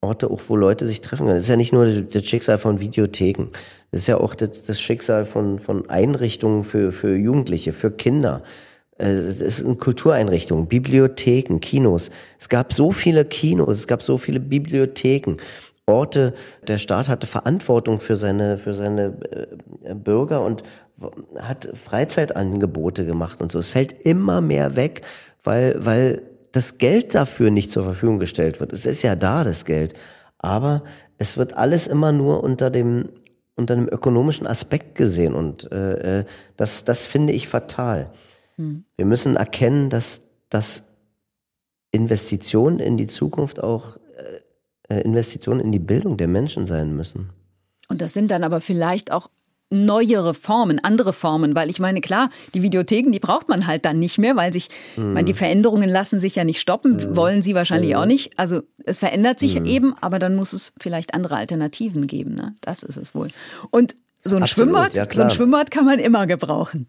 Orte, 0.01 0.31
auch 0.31 0.41
wo 0.47 0.57
Leute 0.57 0.87
sich 0.87 1.01
treffen 1.01 1.27
können. 1.27 1.37
Das 1.37 1.45
ist 1.45 1.51
ja 1.51 1.57
nicht 1.57 1.73
nur 1.73 1.87
das 1.87 2.25
Schicksal 2.25 2.59
von 2.59 2.81
Videotheken. 2.81 3.49
Das 3.91 4.03
ist 4.03 4.07
ja 4.07 4.19
auch 4.19 4.35
das, 4.35 4.81
Schicksal 4.81 5.27
von, 5.27 5.59
von 5.59 5.91
Einrichtungen 5.91 6.63
für, 6.63 6.93
für 6.93 7.17
Jugendliche, 7.17 7.73
für 7.73 7.91
Kinder. 7.91 8.43
Es 8.97 9.41
äh, 9.41 9.51
sind 9.51 9.81
Kultureinrichtungen, 9.81 10.67
Bibliotheken, 10.67 11.59
Kinos. 11.61 12.11
Es 12.39 12.49
gab 12.49 12.73
so 12.73 12.93
viele 12.93 13.25
Kinos, 13.25 13.79
es 13.79 13.87
gab 13.87 14.03
so 14.03 14.19
viele 14.19 14.41
Bibliotheken. 14.41 15.37
Orte, 15.87 16.35
der 16.67 16.79
Staat 16.79 17.09
hatte 17.09 17.27
Verantwortung 17.27 17.99
für 17.99 18.17
seine, 18.17 18.59
für 18.59 18.75
seine 18.75 19.15
äh, 19.85 19.95
Bürger 19.95 20.45
und 20.45 20.63
hat 21.39 21.71
Freizeitangebote 21.85 23.07
gemacht 23.07 23.41
und 23.41 23.53
so. 23.53 23.59
Es 23.59 23.69
fällt 23.69 23.93
immer 24.03 24.41
mehr 24.41 24.77
weg, 24.77 25.03
weil, 25.43 25.85
weil 25.85 26.23
das 26.53 26.79
Geld 26.79 27.15
dafür 27.15 27.51
nicht 27.51 27.71
zur 27.71 27.85
Verfügung 27.85 28.19
gestellt 28.19 28.61
wird. 28.61 28.73
Es 28.73 28.87
ist 28.87 29.03
ja 29.03 29.17
da, 29.17 29.45
das 29.45 29.65
Geld. 29.65 29.95
Aber 30.39 30.85
es 31.19 31.37
wird 31.37 31.55
alles 31.55 31.87
immer 31.87 32.13
nur 32.13 32.43
unter 32.43 32.71
dem, 32.71 33.11
unter 33.57 33.75
dem 33.75 33.89
ökonomischen 33.89 34.47
Aspekt 34.47 34.95
gesehen. 34.95 35.35
Und 35.35 35.71
äh, 35.73 36.21
äh 36.21 36.25
das, 36.57 36.85
das 36.85 37.07
finde 37.07 37.33
ich 37.33 37.49
fatal. 37.49 38.11
Hm. 38.57 38.85
Wir 38.97 39.05
müssen 39.05 39.37
erkennen, 39.37 39.91
dass, 39.91 40.23
dass 40.49 40.85
Investitionen 41.91 42.81
in 42.81 42.97
die 42.97 43.07
Zukunft 43.07 43.63
auch 43.63 43.99
äh, 44.89 44.95
äh 44.95 45.01
Investitionen 45.03 45.61
in 45.61 45.73
die 45.73 45.79
Bildung 45.79 46.17
der 46.17 46.29
Menschen 46.29 46.67
sein 46.67 46.95
müssen. 46.95 47.31
Und 47.89 48.01
das 48.03 48.13
sind 48.13 48.31
dann 48.31 48.45
aber 48.45 48.61
vielleicht 48.61 49.13
auch 49.13 49.31
neuere 49.71 50.35
Formen, 50.35 50.79
andere 50.83 51.13
Formen, 51.13 51.55
weil 51.55 51.69
ich 51.69 51.79
meine, 51.79 52.01
klar, 52.01 52.31
die 52.55 52.63
Videotheken, 52.63 53.11
die 53.13 53.19
braucht 53.19 53.49
man 53.49 53.67
halt 53.67 53.85
dann 53.85 53.99
nicht 53.99 54.19
mehr, 54.19 54.35
weil 54.37 54.53
sich, 54.53 54.69
mhm. 54.97 55.13
meine, 55.13 55.25
die 55.25 55.35
Veränderungen 55.35 55.89
lassen 55.89 56.21
sich 56.21 56.35
ja 56.37 56.45
nicht 56.45 56.61
stoppen, 56.61 56.97
mhm. 56.97 57.17
wollen 57.17 57.43
sie 57.43 57.55
wahrscheinlich 57.55 57.93
mhm. 57.93 57.97
auch 57.99 58.07
nicht. 58.07 58.39
Also 58.39 58.63
es 58.85 58.99
verändert 58.99 59.39
sich 59.39 59.59
mhm. 59.59 59.67
eben, 59.67 59.95
aber 60.01 60.19
dann 60.19 60.35
muss 60.35 60.53
es 60.53 60.73
vielleicht 60.81 61.15
andere 61.15 61.37
Alternativen 61.37 62.07
geben. 62.07 62.35
Ne? 62.35 62.55
Das 62.63 62.83
ist 62.83 62.97
es 62.97 63.15
wohl. 63.15 63.29
Und 63.71 63.95
so 64.25 64.37
ein 64.37 64.43
Absolut, 64.43 64.71
Schwimmbad, 64.71 64.95
ja, 64.95 65.07
so 65.13 65.23
ein 65.23 65.31
Schwimmbad 65.31 65.71
kann 65.71 65.85
man 65.85 65.99
immer 65.99 66.27
gebrauchen. 66.27 66.87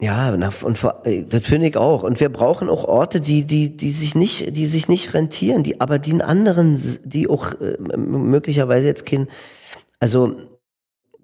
Ja, 0.00 0.32
und 0.32 0.84
äh, 1.04 1.24
das 1.24 1.44
finde 1.44 1.68
ich 1.68 1.76
auch. 1.76 2.02
Und 2.02 2.20
wir 2.20 2.30
brauchen 2.30 2.70
auch 2.70 2.84
Orte, 2.84 3.20
die, 3.20 3.44
die, 3.44 3.76
die 3.76 3.90
sich 3.90 4.14
nicht, 4.14 4.56
die 4.56 4.66
sich 4.66 4.88
nicht 4.88 5.12
rentieren, 5.12 5.62
die 5.62 5.80
aber 5.80 5.98
den 5.98 6.22
anderen, 6.22 6.80
die 7.04 7.28
auch 7.28 7.52
äh, 7.60 7.76
möglicherweise 7.96 8.86
jetzt 8.86 9.04
kein, 9.04 9.28
also 10.00 10.36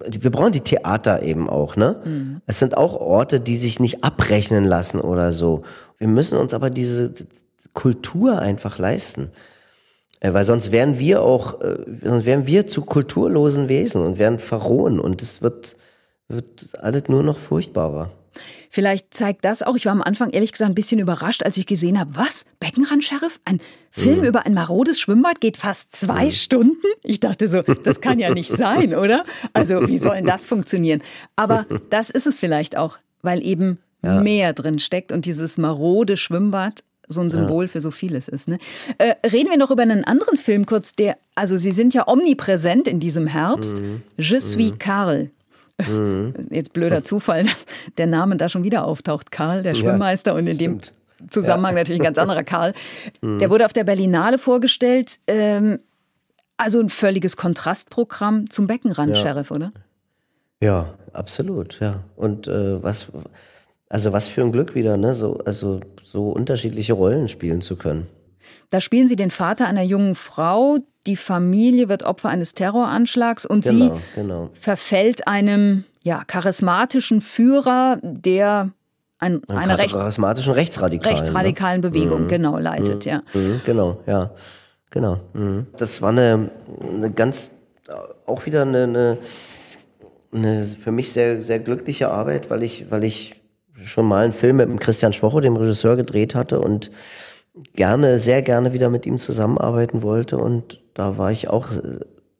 wir 0.05 0.31
brauchen 0.31 0.53
die 0.53 0.61
Theater 0.61 1.23
eben 1.23 1.49
auch, 1.49 1.77
ne? 1.77 2.01
Mhm. 2.05 2.41
Es 2.47 2.59
sind 2.59 2.77
auch 2.77 2.95
Orte, 2.95 3.41
die 3.41 3.57
sich 3.57 3.81
nicht 3.81 4.05
abrechnen 4.05 4.65
lassen 4.65 5.01
oder 5.01 5.33
so. 5.33 5.63
Wir 5.99 6.09
müssen 6.09 6.39
uns 6.39 6.55
aber 6.55 6.71
diese 6.71 7.13
Kultur 7.73 8.39
einfach 8.39 8.79
leisten. 8.79 9.31
Äh, 10.21 10.33
weil 10.33 10.45
sonst 10.45 10.73
wären 10.73 10.99
wir 10.99 11.23
auch, 11.23 11.61
äh, 11.61 11.77
sonst 12.03 12.27
wären 12.27 12.47
wir 12.47 12.67
zu 12.67 12.83
kulturlosen 12.83 13.69
Wesen 13.69 14.03
und 14.03 14.19
wären 14.19 14.39
verrohen 14.39 14.99
und 15.01 15.23
es 15.23 15.43
wird, 15.43 15.77
wird 16.29 16.69
alles 16.81 17.05
nur 17.09 17.23
noch 17.23 17.39
furchtbarer. 17.39 18.11
Vielleicht 18.71 19.15
zeigt 19.15 19.45
das 19.45 19.63
auch, 19.63 19.77
ich 19.77 19.87
war 19.87 19.93
am 19.93 20.03
Anfang 20.03 20.31
ehrlich 20.31 20.53
gesagt 20.53 20.71
ein 20.71 20.75
bisschen 20.75 20.99
überrascht, 20.99 21.43
als 21.43 21.57
ich 21.57 21.67
gesehen 21.67 21.99
habe, 21.99 22.15
was? 22.15 22.45
Beckenrand-Sheriff? 22.61 23.41
Ein 23.45 23.61
Film 23.91 24.21
mhm. 24.21 24.27
über 24.27 24.47
ein 24.47 24.55
marodes 24.55 25.01
Schwimmbad 25.01 25.41
geht 25.41 25.57
fast 25.57 25.95
zwei 25.95 26.27
mhm. 26.27 26.31
Stunden? 26.31 26.87
Ich 27.03 27.21
dachte 27.21 27.49
so, 27.49 27.63
das 27.63 28.01
kann 28.01 28.19
ja 28.19 28.33
nicht 28.33 28.51
sein, 28.51 28.95
oder? 28.95 29.25
Also 29.53 29.89
wie 29.89 29.99
soll 29.99 30.17
denn 30.17 30.27
das 30.27 30.47
funktionieren? 30.47 31.03
Aber 31.37 31.67
das 31.91 32.11
ist 32.11 32.27
es 32.27 32.39
vielleicht 32.39 32.77
auch, 32.77 32.99
weil 33.23 33.45
eben 33.45 33.79
ja. 34.03 34.21
mehr 34.21 34.53
drin 34.53 34.79
steckt 34.79 35.13
und 35.13 35.25
dieses 35.25 35.59
marode 35.59 36.17
Schwimmbad 36.17 36.83
so 37.09 37.21
ein 37.21 37.31
Symbol 37.31 37.65
ja. 37.65 37.69
für 37.69 37.81
so 37.81 37.91
vieles 37.91 38.29
ist. 38.29 38.49
Ne? 38.49 38.59
Äh, 38.99 39.15
reden 39.27 39.51
wir 39.51 39.57
noch 39.57 39.71
über 39.71 39.83
einen 39.83 40.05
anderen 40.05 40.37
Film 40.37 40.67
kurz, 40.67 40.95
der, 40.95 41.17
also 41.35 41.57
Sie 41.57 41.73
sind 41.73 41.95
ja 41.95 42.09
omnipräsent 42.09 42.89
in 42.89 43.01
diesem 43.01 43.27
Herbst. 43.27 43.81
Mhm. 43.81 44.03
Je 44.17 44.41
suis 44.41 44.73
mhm. 44.73 44.79
Karl. 44.79 45.31
Mhm. 45.87 46.35
Jetzt 46.51 46.73
blöder 46.73 47.05
Zufall, 47.05 47.45
dass 47.45 47.67
der 47.99 48.07
Name 48.07 48.37
da 48.37 48.49
schon 48.49 48.65
wieder 48.65 48.87
auftaucht. 48.87 49.31
Karl, 49.31 49.63
der 49.63 49.75
Schwimmmeister 49.75 50.33
ja, 50.33 50.39
und 50.39 50.47
in 50.47 50.59
dem 50.59 50.81
Zusammenhang 51.31 51.77
ja. 51.77 51.83
natürlich 51.83 52.01
ein 52.01 52.05
ganz 52.05 52.19
anderer 52.19 52.45
Karl. 52.45 52.73
Mhm. 53.21 53.39
Der 53.39 53.51
wurde 53.51 53.65
auf 53.65 53.73
der 53.73 53.85
Berlinale 53.85 54.39
vorgestellt. 54.39 55.19
Ähm, 55.27 55.79
also 56.57 56.81
ein 56.81 56.89
völliges 56.89 57.37
Kontrastprogramm 57.37 58.51
zum 58.51 58.67
Beckenrand-Sheriff, 58.67 59.51
oder? 59.51 59.73
Ja, 60.61 60.95
absolut, 61.13 61.81
ja. 61.81 62.05
Und 62.17 62.49
äh, 62.49 62.83
was, 62.83 63.13
also 63.89 64.13
was 64.13 64.29
für 64.29 64.43
ein 64.43 64.53
Glück 64.53 64.75
wieder, 64.75 64.97
ne? 64.97 65.15
So, 65.15 65.39
also 65.45 65.81
so 66.03 66.31
unterschiedliche 66.31 66.95
Rollen 66.95 67.29
spielen 67.29 67.61
zu 67.61 67.77
können. 67.77 68.07
Da 68.71 68.81
spielen 68.81 69.09
Sie 69.09 69.17
den 69.17 69.31
Vater 69.31 69.67
einer 69.67 69.83
jungen 69.83 70.15
Frau, 70.15 70.79
die 71.07 71.17
Familie 71.17 71.89
wird 71.89 72.03
Opfer 72.03 72.29
eines 72.29 72.55
Terroranschlags 72.55 73.47
und 73.47 73.65
genau, 73.65 73.97
sie 73.97 74.03
genau. 74.15 74.51
verfällt 74.59 75.27
einem 75.27 75.85
ja, 76.03 76.23
charismatischen 76.25 77.21
Führer, 77.21 77.99
der 78.03 78.71
ein, 79.19 79.43
eine, 79.49 79.59
eine 79.59 79.79
recht, 79.79 79.95
charismatischen 79.95 80.53
Rechtsradikalen, 80.53 81.17
rechtsradikalen 81.17 81.81
ne? 81.81 81.91
Bewegung 81.91 82.25
mhm. 82.25 82.29
genau 82.29 82.59
leitet, 82.59 83.07
mhm. 83.07 83.11
ja. 83.11 83.23
Mhm. 83.33 83.61
Genau, 83.65 84.01
ja. 84.07 84.31
Genau. 84.91 85.21
Mhm. 85.33 85.67
Das 85.79 86.01
war 86.03 86.11
eine, 86.11 86.51
eine 86.81 87.11
ganz 87.11 87.51
auch 88.27 88.47
wieder 88.47 88.63
eine, 88.63 88.85
eine, 88.85 89.19
eine, 90.33 90.65
für 90.65 90.91
mich 90.91 91.13
sehr, 91.13 91.43
sehr 91.43 91.61
glückliche 91.61 92.11
Arbeit, 92.11 92.51
weil 92.51 92.63
ich, 92.63 92.91
weil 92.91 93.05
ich 93.05 93.37
schon 93.83 94.07
mal 94.07 94.25
einen 94.25 94.33
Film 94.33 94.57
mit 94.57 94.81
Christian 94.81 95.13
Schwocho, 95.13 95.41
dem 95.41 95.57
Regisseur, 95.57 95.97
gedreht 95.97 96.35
hatte 96.35 96.61
und 96.61 96.91
gerne, 97.75 98.19
sehr 98.19 98.43
gerne 98.43 98.73
wieder 98.73 98.91
mit 98.91 99.07
ihm 99.07 99.19
zusammenarbeiten 99.19 100.03
wollte. 100.03 100.39
Und 100.39 100.83
da 100.95 101.19
war 101.19 101.33
ich 101.33 101.49
auch 101.49 101.69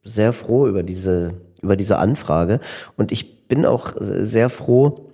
sehr 0.05 0.33
froh 0.33 0.67
über 0.67 0.83
diese, 0.83 1.35
über 1.63 1.77
diese 1.77 1.99
Anfrage. 1.99 2.61
Und 2.97 3.13
ich 3.13 3.49
bin 3.49 3.67
auch 3.67 3.93
sehr 3.99 4.51
froh, 4.51 5.11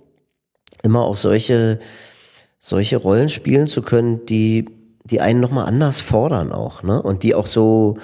immer 0.81 1.03
auch 1.03 1.17
solche, 1.17 1.79
solche 2.59 2.97
Rollen 2.97 3.29
spielen 3.29 3.67
zu 3.67 3.81
können, 3.81 4.25
die, 4.25 4.69
die 5.03 5.21
einen 5.21 5.39
nochmal 5.39 5.65
anders 5.65 6.01
fordern 6.01 6.51
auch, 6.51 6.83
ne? 6.83 7.01
Und 7.01 7.23
die 7.23 7.35
auch 7.35 7.45
so, 7.45 7.97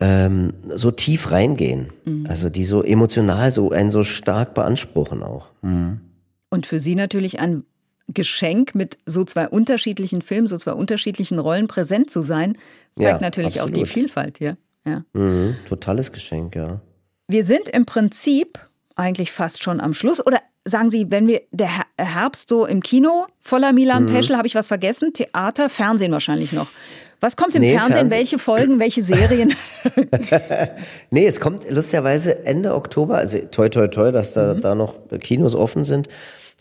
ähm, 0.00 0.54
so 0.68 0.90
tief 0.90 1.30
reingehen. 1.30 1.88
Mhm. 2.04 2.26
Also 2.28 2.48
die 2.48 2.64
so 2.64 2.82
emotional 2.82 3.52
so 3.52 3.70
einen 3.70 3.90
so 3.90 4.04
stark 4.04 4.54
beanspruchen 4.54 5.22
auch. 5.22 5.48
Mhm. 5.62 6.00
Und 6.50 6.66
für 6.66 6.80
Sie 6.80 6.94
natürlich 6.94 7.38
ein 7.38 7.64
Geschenk, 8.14 8.74
mit 8.74 8.98
so 9.06 9.24
zwei 9.24 9.48
unterschiedlichen 9.48 10.22
Filmen, 10.22 10.46
so 10.46 10.58
zwei 10.58 10.72
unterschiedlichen 10.72 11.38
Rollen 11.38 11.68
präsent 11.68 12.10
zu 12.10 12.22
sein, 12.22 12.56
zeigt 12.92 13.04
ja, 13.04 13.20
natürlich 13.20 13.60
absolut. 13.60 13.78
auch 13.78 13.82
die 13.82 13.86
Vielfalt 13.86 14.38
hier. 14.38 14.56
Ja. 14.84 15.04
Mhm, 15.12 15.56
totales 15.68 16.12
Geschenk, 16.12 16.56
ja. 16.56 16.80
Wir 17.28 17.44
sind 17.44 17.68
im 17.68 17.86
Prinzip 17.86 18.58
eigentlich 18.96 19.32
fast 19.32 19.62
schon 19.62 19.80
am 19.80 19.94
Schluss. 19.94 20.24
Oder 20.24 20.40
sagen 20.64 20.90
Sie, 20.90 21.10
wenn 21.10 21.26
wir 21.26 21.42
der 21.50 21.70
Herbst 21.98 22.48
so 22.48 22.66
im 22.66 22.82
Kino, 22.82 23.26
voller 23.40 23.72
Milan 23.72 24.04
mhm. 24.04 24.08
Peschel, 24.08 24.36
habe 24.36 24.46
ich 24.46 24.54
was 24.54 24.68
vergessen? 24.68 25.12
Theater, 25.12 25.68
Fernsehen 25.68 26.12
wahrscheinlich 26.12 26.52
noch. 26.52 26.68
Was 27.20 27.36
kommt 27.36 27.54
im 27.54 27.60
nee, 27.60 27.72
Fernsehen? 27.74 27.98
Fernsehen? 27.98 28.18
Welche 28.18 28.38
Folgen, 28.38 28.78
welche 28.78 29.02
Serien? 29.02 29.54
nee, 31.10 31.26
es 31.26 31.38
kommt 31.38 31.68
lustigerweise 31.70 32.44
Ende 32.46 32.74
Oktober, 32.74 33.16
also 33.16 33.38
toi 33.50 33.68
toi 33.68 33.88
toi, 33.88 34.10
dass 34.10 34.32
da, 34.32 34.54
mhm. 34.54 34.60
da 34.62 34.74
noch 34.74 34.94
Kinos 35.20 35.54
offen 35.54 35.84
sind, 35.84 36.08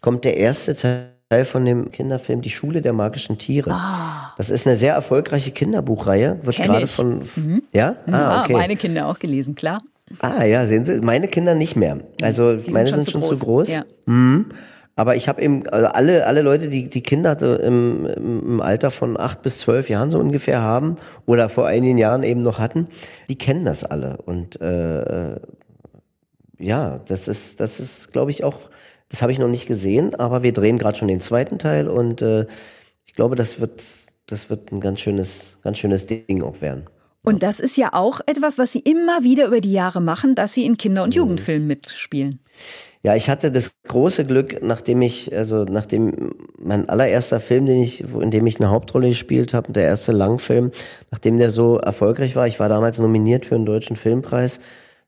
kommt 0.02 0.26
der 0.26 0.38
erste 0.38 0.76
Teil 0.76 1.12
Teil 1.30 1.46
von 1.46 1.64
dem 1.64 1.92
Kinderfilm 1.92 2.42
Die 2.42 2.50
Schule 2.50 2.82
der 2.82 2.92
magischen 2.92 3.38
Tiere. 3.38 3.72
Ah. 3.72 4.34
Das 4.38 4.50
ist 4.50 4.66
eine 4.66 4.76
sehr 4.76 4.96
erfolgreiche 4.96 5.52
Kinderbuchreihe. 5.52 6.40
Wird 6.42 6.56
gerade 6.58 6.88
von. 6.88 7.22
Mhm. 7.36 7.62
Ja? 7.72 7.98
Mhm. 8.08 8.14
Ah, 8.16 8.42
okay. 8.42 8.54
meine 8.54 8.76
Kinder 8.76 9.06
auch 9.06 9.20
gelesen, 9.20 9.54
klar. 9.54 9.84
Ah, 10.22 10.44
ja, 10.44 10.66
sehen 10.66 10.86
Sie, 10.86 11.02
meine 11.02 11.28
Kinder 11.28 11.54
nicht 11.54 11.76
mehr. 11.76 12.00
Also 12.20 12.56
die 12.56 12.72
meine 12.72 12.92
sind 12.92 13.06
schon, 13.06 13.22
sind 13.22 13.30
schon 13.30 13.38
zu 13.38 13.46
groß. 13.46 13.72
Ja. 13.72 13.86
Mhm. 14.08 14.48
Aber 14.96 15.16
ich 15.16 15.30
habe 15.30 15.40
eben 15.44 15.68
also 15.68 15.86
alle, 15.86 16.26
alle 16.26 16.42
Leute, 16.42 16.68
die, 16.68 16.90
die 16.90 17.04
Kinder 17.04 17.38
so 17.40 17.54
im, 17.56 18.08
im 18.08 18.60
Alter 18.60 18.90
von 18.90 19.18
acht 19.18 19.44
bis 19.44 19.60
zwölf 19.60 19.88
Jahren 19.88 20.10
so 20.10 20.18
ungefähr 20.18 20.62
haben 20.64 20.96
oder 21.28 21.48
vor 21.48 21.68
einigen 21.68 22.00
Jahren 22.00 22.24
eben 22.24 22.42
noch 22.42 22.58
hatten, 22.58 22.88
die 23.30 23.38
kennen 23.38 23.66
das 23.66 23.84
alle. 23.84 24.18
Und 24.26 24.60
äh, 24.62 25.40
ja, 26.58 27.00
das 27.08 27.28
ist, 27.28 27.60
das 27.60 27.80
ist, 27.80 28.12
glaube 28.12 28.32
ich, 28.32 28.44
auch 28.44 28.60
das 29.10 29.22
habe 29.22 29.32
ich 29.32 29.40
noch 29.40 29.48
nicht 29.48 29.68
gesehen, 29.68 30.16
aber 30.16 30.44
wir 30.44 30.54
drehen 30.54 30.78
gerade 30.78 30.98
schon 30.98 31.08
den 31.08 31.22
zweiten 31.22 31.58
Teil 31.58 31.88
und 31.88 32.22
äh, 32.22 32.46
ich 33.06 33.14
glaube, 33.14 33.36
das 33.36 33.60
wird, 33.60 33.84
das 34.28 34.50
wird 34.50 34.72
ein 34.72 34.80
ganz 34.80 35.02
schönes, 35.02 35.58
ganz 35.64 35.80
schönes 35.80 36.06
Ding 36.06 36.44
auch 36.44 36.62
werden. 36.62 36.86
Und 37.24 37.44
das 37.44 37.60
ist 37.60 37.76
ja 37.76 37.94
auch 37.94 38.22
etwas, 38.28 38.58
was 38.58 38.72
Sie 38.72 38.80
immer 38.80 39.24
wieder 39.24 39.48
über 39.48 39.62
die 39.62 39.74
Jahre 39.74 40.02
machen, 40.02 40.36
dass 40.36 40.54
Sie 40.54 40.66
in 40.66 40.78
Kinder- 40.78 41.04
und 41.04 41.16
mhm. 41.16 41.18
Jugendfilmen 41.18 41.68
mitspielen. 41.68 42.40
Ja, 43.02 43.16
ich 43.16 43.30
hatte 43.30 43.52
das 43.52 43.72
große 43.88 44.26
Glück, 44.26 44.62
nachdem 44.62 45.02
ich, 45.02 45.34
also 45.34 45.64
nachdem 45.64 46.34
mein 46.58 46.90
allererster 46.90 47.40
Film, 47.40 47.66
den 47.66 47.82
ich, 47.82 48.02
in 48.02 48.30
dem 48.30 48.46
ich 48.46 48.60
eine 48.60 48.70
Hauptrolle 48.70 49.08
gespielt 49.08 49.54
habe, 49.54 49.72
der 49.72 49.84
erste 49.84 50.12
Langfilm, 50.12 50.72
nachdem 51.10 51.38
der 51.38 51.50
so 51.50 51.78
erfolgreich 51.78 52.36
war, 52.36 52.46
ich 52.46 52.60
war 52.60 52.68
damals 52.68 53.00
nominiert 53.00 53.46
für 53.46 53.56
einen 53.56 53.66
deutschen 53.66 53.96
Filmpreis, 53.96 54.60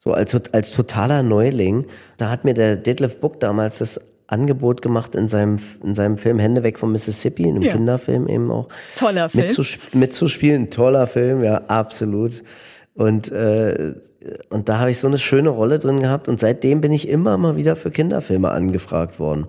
so 0.03 0.13
als, 0.13 0.35
als 0.53 0.71
totaler 0.71 1.23
Neuling. 1.23 1.85
Da 2.17 2.29
hat 2.29 2.43
mir 2.43 2.53
der 2.53 2.75
Detlef 2.75 3.19
Book 3.19 3.39
damals 3.39 3.79
das 3.79 3.99
Angebot 4.27 4.81
gemacht 4.81 5.13
in 5.13 5.27
seinem, 5.27 5.59
in 5.83 5.93
seinem 5.93 6.17
Film 6.17 6.39
Hände 6.39 6.63
weg 6.63 6.79
vom 6.79 6.93
Mississippi, 6.93 7.47
einem 7.47 7.61
ja. 7.61 7.73
Kinderfilm 7.73 8.27
eben 8.27 8.49
auch. 8.49 8.69
Toller 8.95 9.29
Film. 9.29 9.45
Mitzus 9.45 9.77
mitzuspielen, 9.93 10.69
toller 10.69 11.05
Film, 11.05 11.43
ja, 11.43 11.61
absolut. 11.67 12.41
Und, 12.93 13.31
äh, 13.31 13.93
und 14.49 14.69
da 14.69 14.79
habe 14.79 14.91
ich 14.91 14.99
so 14.99 15.07
eine 15.07 15.17
schöne 15.17 15.49
Rolle 15.49 15.79
drin 15.79 15.99
gehabt 15.99 16.27
und 16.27 16.39
seitdem 16.39 16.81
bin 16.81 16.91
ich 16.91 17.07
immer 17.07 17.37
mal 17.37 17.55
wieder 17.55 17.75
für 17.75 17.91
Kinderfilme 17.91 18.51
angefragt 18.51 19.19
worden. 19.19 19.47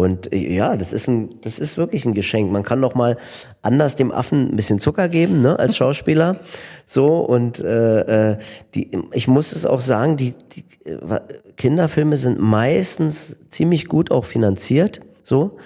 Und 0.00 0.32
äh, 0.32 0.54
ja, 0.54 0.76
das 0.76 0.94
ist 0.94 1.08
ein, 1.08 1.40
das 1.42 1.58
ist 1.58 1.76
wirklich 1.76 2.06
ein 2.06 2.14
Geschenk. 2.14 2.50
Man 2.50 2.62
kann 2.62 2.80
noch 2.80 2.94
mal 2.94 3.18
anders 3.60 3.96
dem 3.96 4.12
Affen 4.12 4.48
ein 4.48 4.56
bisschen 4.56 4.80
Zucker 4.80 5.10
geben, 5.10 5.40
ne, 5.40 5.58
als 5.58 5.76
Schauspieler. 5.76 6.40
So 6.86 7.18
und 7.20 7.60
äh, 7.60 8.32
äh 8.32 8.38
die, 8.74 8.90
ich 9.12 9.28
muss 9.28 9.52
es 9.52 9.64
auch 9.64 9.80
sagen, 9.80 10.16
die, 10.16 10.34
die 10.52 10.64
äh, 10.90 11.20
Kinderfilme 11.56 12.16
sind 12.16 12.40
meistens 12.40 13.36
ziemlich 13.48 13.86
gut 13.86 14.10
auch 14.10 14.24
finanziert, 14.24 15.00
so, 15.22 15.56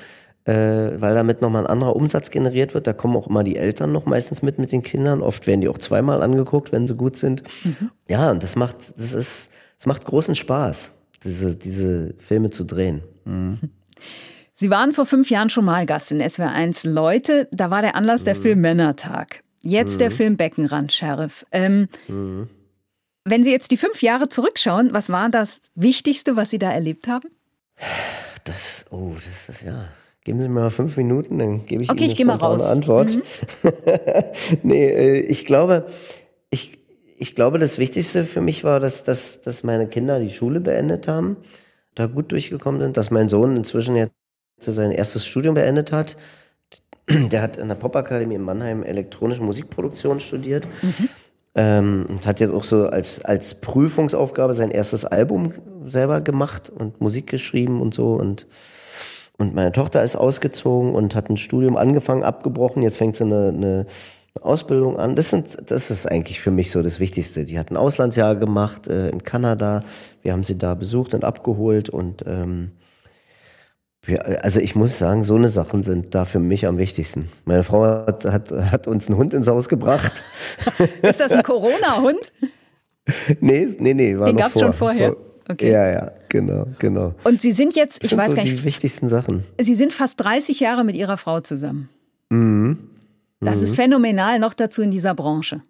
äh, 0.45 0.53
weil 0.53 1.15
damit 1.15 1.41
noch 1.41 1.49
mal 1.49 1.61
ein 1.61 1.67
anderer 1.67 1.97
Umsatz 1.97 2.31
generiert 2.31 2.75
wird. 2.75 2.87
Da 2.87 2.93
kommen 2.93 3.17
auch 3.17 3.27
immer 3.27 3.43
die 3.43 3.57
Eltern 3.57 3.91
noch 3.91 4.05
meistens 4.05 4.43
mit 4.43 4.59
mit 4.59 4.71
den 4.71 4.83
Kindern. 4.83 5.23
Oft 5.23 5.47
werden 5.47 5.63
die 5.63 5.69
auch 5.69 5.79
zweimal 5.79 6.23
angeguckt, 6.23 6.73
wenn 6.73 6.87
sie 6.87 6.95
gut 6.95 7.17
sind. 7.17 7.43
Mhm. 7.65 7.91
Ja, 8.07 8.31
und 8.31 8.43
das 8.43 8.55
macht, 8.55 8.77
das 8.99 9.15
ist, 9.15 9.49
es 9.79 9.87
macht 9.87 10.05
großen 10.05 10.35
Spaß, 10.35 10.93
diese 11.23 11.57
diese 11.57 12.13
Filme 12.19 12.51
zu 12.51 12.65
drehen. 12.65 13.01
Mhm. 13.25 13.61
Sie 14.53 14.71
waren 14.71 14.93
vor 14.93 15.05
fünf 15.05 15.31
Jahren 15.31 15.51
schon 15.51 15.65
mal 15.65 15.85
Gast 15.85 16.13
in 16.13 16.23
SWR1 16.23 16.89
Leute. 16.89 17.49
Da 17.51 17.71
war 17.71 17.83
der 17.83 17.97
Anlass 17.97 18.23
der 18.23 18.37
mhm. 18.37 18.43
Film 18.43 18.61
Männertag. 18.61 19.43
Jetzt 19.63 19.95
mhm. 19.95 19.99
der 19.99 20.11
Film 20.11 20.37
Beckenrand, 20.37 20.93
Sheriff. 20.93 21.45
Ähm, 21.51 21.89
mhm. 22.07 22.49
Wenn 23.25 23.43
Sie 23.43 23.51
jetzt 23.51 23.71
die 23.71 23.77
fünf 23.77 24.03
Jahre 24.03 24.29
zurückschauen, 24.29 24.93
was 24.93 25.11
war 25.11 25.29
das 25.31 25.63
Wichtigste, 25.75 26.37
was 26.37 26.51
Sie 26.51 26.59
da 26.59 26.71
erlebt 26.71 27.09
haben? 27.09 27.31
Das, 28.45 28.85
oh, 28.91 29.15
das 29.17 29.57
ist 29.57 29.63
ja. 29.63 29.89
Geben 30.23 30.41
Sie 30.41 30.49
mir 30.49 30.61
mal 30.61 30.71
fünf 30.71 30.97
Minuten, 30.97 31.39
dann 31.39 31.67
gebe 31.67 31.83
ich 31.83 31.91
okay, 31.91 32.05
Ihnen 32.05 32.13
ich 32.13 32.21
eine 32.21 32.35
raus. 32.35 32.65
Antwort. 32.65 33.15
Mhm. 33.15 33.23
nee, 34.63 34.87
äh, 34.87 35.21
ich 35.21 35.45
glaube, 35.47 35.87
ich, 36.51 36.79
ich 37.19 37.35
glaube, 37.35 37.59
das 37.59 37.79
Wichtigste 37.79 38.25
für 38.25 38.41
mich 38.41 38.65
war, 38.65 38.81
dass, 38.81 39.05
dass, 39.05 39.41
dass 39.41 39.65
meine 39.65 39.87
Kinder 39.87 40.21
die 40.21 40.31
Schule 40.31 40.61
beendet 40.61 41.09
haben, 41.09 41.37
da 41.95 42.07
gut 42.07 42.33
durchgekommen 42.33 42.81
sind, 42.81 42.97
dass 42.97 43.11
mein 43.11 43.29
Sohn 43.29 43.57
inzwischen 43.57 43.97
jetzt 43.97 44.13
sein 44.61 44.93
erstes 44.93 45.27
Studium 45.27 45.55
beendet 45.55 45.93
hat. 45.93 46.17
Der 47.09 47.43
hat 47.43 47.57
in 47.57 47.69
der 47.69 47.75
Popakademie 47.75 48.37
in 48.37 48.43
Mannheim 48.43 48.83
elektronische 48.83 49.43
Musikproduktion 49.43 50.21
studiert. 50.21 50.67
Mhm. 50.83 51.09
Ähm, 51.57 52.07
und 52.09 52.27
hat 52.27 52.41
jetzt 52.41 52.53
auch 52.53 52.65
so 52.65 52.89
als, 52.89 53.25
als 53.25 53.55
Prüfungsaufgabe 53.61 54.55
sein 54.55 54.71
erstes 54.71 55.05
Album 55.05 55.53
selber 55.87 56.21
gemacht 56.21 56.69
und 56.71 57.01
Musik 57.01 57.29
geschrieben 57.29 57.81
und 57.81 57.95
so. 57.95 58.15
Und, 58.15 58.47
und 59.39 59.55
meine 59.55 59.71
Tochter 59.71 60.03
ist 60.03 60.17
ausgezogen 60.17 60.95
und 60.95 61.15
hat 61.15 61.31
ein 61.31 61.37
Studium 61.37 61.77
angefangen, 61.77 62.25
abgebrochen. 62.25 62.83
Jetzt 62.83 62.97
fängt 62.97 63.15
sie 63.15 63.25
eine, 63.25 63.49
eine 63.49 63.87
Ausbildung 64.41 64.99
an. 64.99 65.15
Das, 65.17 65.31
sind, 65.31 65.71
das 65.71 65.91
ist 65.91 66.11
eigentlich 66.11 66.41
für 66.41 66.51
mich 66.51 66.71
so 66.71 66.83
das 66.83 67.01
Wichtigste. 67.01 67.45
Die 67.45 67.59
hat 67.59 67.71
ein 67.71 67.77
Auslandsjahr 67.77 68.35
gemacht 68.37 68.89
äh, 68.89 69.09
in 69.11 69.23
Kanada. 69.23 69.85
Wir 70.23 70.33
haben 70.33 70.45
sie 70.45 70.59
da 70.59 70.75
besucht 70.75 71.15
und 71.15 71.25
abgeholt 71.25 71.89
und 71.89 72.25
ähm, 72.27 72.73
Ja, 74.07 74.19
also 74.19 74.61
ich 74.61 74.75
muss 74.75 74.99
sagen, 74.99 75.25
so 75.25 75.37
eine 75.37 75.49
Sachen 75.49 75.83
sind 75.85 76.15
da 76.15 76.25
für 76.25 76.41
mich 76.41 76.67
am 76.67 76.79
wichtigsten. 76.79 77.29
Meine 77.45 77.63
Frau 77.63 77.85
hat, 77.85 78.25
hat, 78.25 78.51
hat 78.51 78.87
uns 78.87 79.09
einen 79.09 79.19
Hund 79.19 79.35
ins 79.35 79.47
Haus 79.47 79.69
gebracht. 79.69 80.23
Ist 81.03 81.21
das 81.21 81.33
ein 81.33 81.43
Corona-Hund? 81.43 82.33
nee, 83.41 83.69
nee, 83.79 83.95
nee, 83.95 84.19
war 84.19 84.27
Den 84.27 84.37
noch 84.37 84.43
gab's 84.43 84.55
vor, 84.55 84.63
schon 84.63 84.73
vorher? 84.73 85.13
Vor, 85.13 85.17
Okay. 85.47 85.71
Ja, 85.71 85.91
ja, 85.91 86.13
genau, 86.31 86.67
genau. 86.79 87.15
Und 87.25 87.43
Sie 87.43 87.53
sind 87.53 87.75
jetzt, 87.77 88.03
ich 88.03 88.11
sind 88.11 88.19
weiß 88.19 88.31
so 88.31 88.37
gar 88.37 88.45
die 88.45 88.53
nicht, 88.53 88.65
wichtigsten 88.65 89.09
Sachen. 89.09 89.45
Sie 89.61 89.75
sind 89.75 89.93
fast 89.93 90.19
30 90.21 90.59
Jahre 90.61 90.85
mit 90.85 90.97
Ihrer 90.97 91.19
Frau 91.19 91.41
zusammen. 91.41 91.91
Mhm. 92.31 92.79
Das 93.41 93.61
ist 93.61 93.77
phänomenal, 93.77 94.39
noch 94.39 94.55
dazu 94.55 94.83
in 94.83 94.91
dieser 94.91 95.15
Branche. 95.15 95.63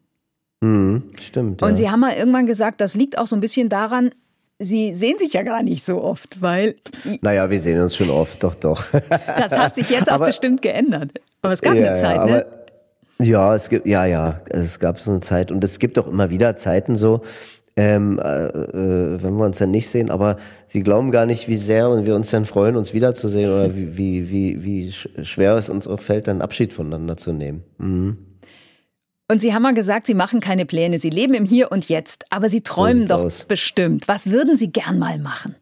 Mhm. 0.61 1.11
Stimmt. 1.21 1.62
Und 1.62 1.71
ja. 1.71 1.77
Sie 1.77 1.91
haben 1.91 2.01
mal 2.01 2.15
irgendwann 2.15 2.47
gesagt, 2.47 2.81
das 2.81 2.95
liegt 2.95 3.19
auch 3.19 3.27
so 3.27 3.37
ein 3.37 3.41
bisschen 3.41 3.69
daran, 3.69 4.11
Sie 4.61 4.95
sehen 4.95 5.19
sich 5.19 5.33
ja 5.33 5.43
gar 5.43 5.65
nicht 5.65 5.85
so 5.85 6.01
oft, 6.01 6.41
weil 6.41 6.77
Naja, 7.23 7.51
wir 7.51 7.61
sehen 7.61 7.81
uns 7.81 7.97
schon 7.97 8.09
oft, 8.09 8.43
doch, 8.45 8.55
doch. 8.55 8.87
das 9.11 9.51
hat 9.51 9.75
sich 9.75 9.91
jetzt 9.91 10.09
auch 10.09 10.15
Aber- 10.15 10.27
bestimmt 10.27 10.62
geändert. 10.62 11.11
Aber 11.43 11.53
es 11.53 11.61
gab 11.61 11.73
eine 11.73 11.97
Zeit, 11.97 12.17
ja, 12.17 12.25
ne? 12.27 12.47
Ja, 13.21 13.55
es 13.55 13.69
gibt, 13.69 13.87
ja, 13.87 14.07
ja, 14.07 14.41
es 14.51 14.79
gab 14.79 15.01
so 15.01 15.11
eine 15.11 15.21
Zeit 15.21 15.51
und 15.51 15.62
es 15.65 15.79
gibt 15.81 15.99
auch 15.99 16.07
immer 16.07 16.31
wieder 16.31 16.57
Zeiten 16.57 16.95
so, 16.97 17.23
ähm, 17.77 18.18
äh, 18.20 18.47
äh, 18.47 19.22
wenn 19.22 19.37
wir 19.37 19.45
uns 19.47 19.59
dann 19.59 19.70
nicht 19.72 19.89
sehen, 19.89 20.11
aber 20.11 20.37
sie 20.66 20.83
glauben 20.83 21.11
gar 21.11 21.27
nicht, 21.27 21.49
wie 21.49 21.57
sehr 21.57 21.91
und 21.91 22.07
wir 22.07 22.14
uns 22.14 22.31
dann 22.31 22.45
freuen, 22.47 22.77
uns 22.77 22.93
wiederzusehen 22.95 23.51
oder 23.53 23.75
wie, 23.75 23.97
wie, 23.97 24.31
wie, 24.31 24.62
wie 24.64 24.91
sch- 24.91 25.25
schwer 25.25 25.57
es 25.57 25.68
uns 25.70 25.87
auch 25.89 26.01
fällt, 26.01 26.29
dann 26.29 26.41
Abschied 26.41 26.72
voneinander 26.72 27.16
zu 27.16 27.33
nehmen. 27.33 27.64
Mhm. 27.79 28.18
Und 29.27 29.41
Sie 29.41 29.55
haben 29.55 29.62
mal 29.62 29.75
gesagt, 29.75 30.07
Sie 30.07 30.14
machen 30.14 30.41
keine 30.41 30.66
Pläne, 30.66 30.99
Sie 30.99 31.11
leben 31.11 31.35
im 31.35 31.47
Hier 31.47 31.72
und 31.72 31.89
Jetzt, 31.89 32.27
aber 32.31 32.49
Sie 32.49 32.61
träumen 32.61 32.99
sieht's 32.99 33.09
doch 33.09 33.20
aus. 33.20 33.45
bestimmt. 33.45 34.07
Was 34.07 34.31
würden 34.31 34.57
Sie 34.57 34.70
gern 34.70 34.99
mal 34.99 35.18
machen? 35.18 35.57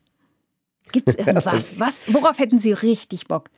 Gibt 0.91 1.09
es 1.09 1.15
irgendwas? 1.27 1.81
Was, 1.81 2.13
worauf 2.13 2.39
hätten 2.39 2.59
Sie 2.59 2.73
richtig 2.73 3.27
Bock? 3.29 3.49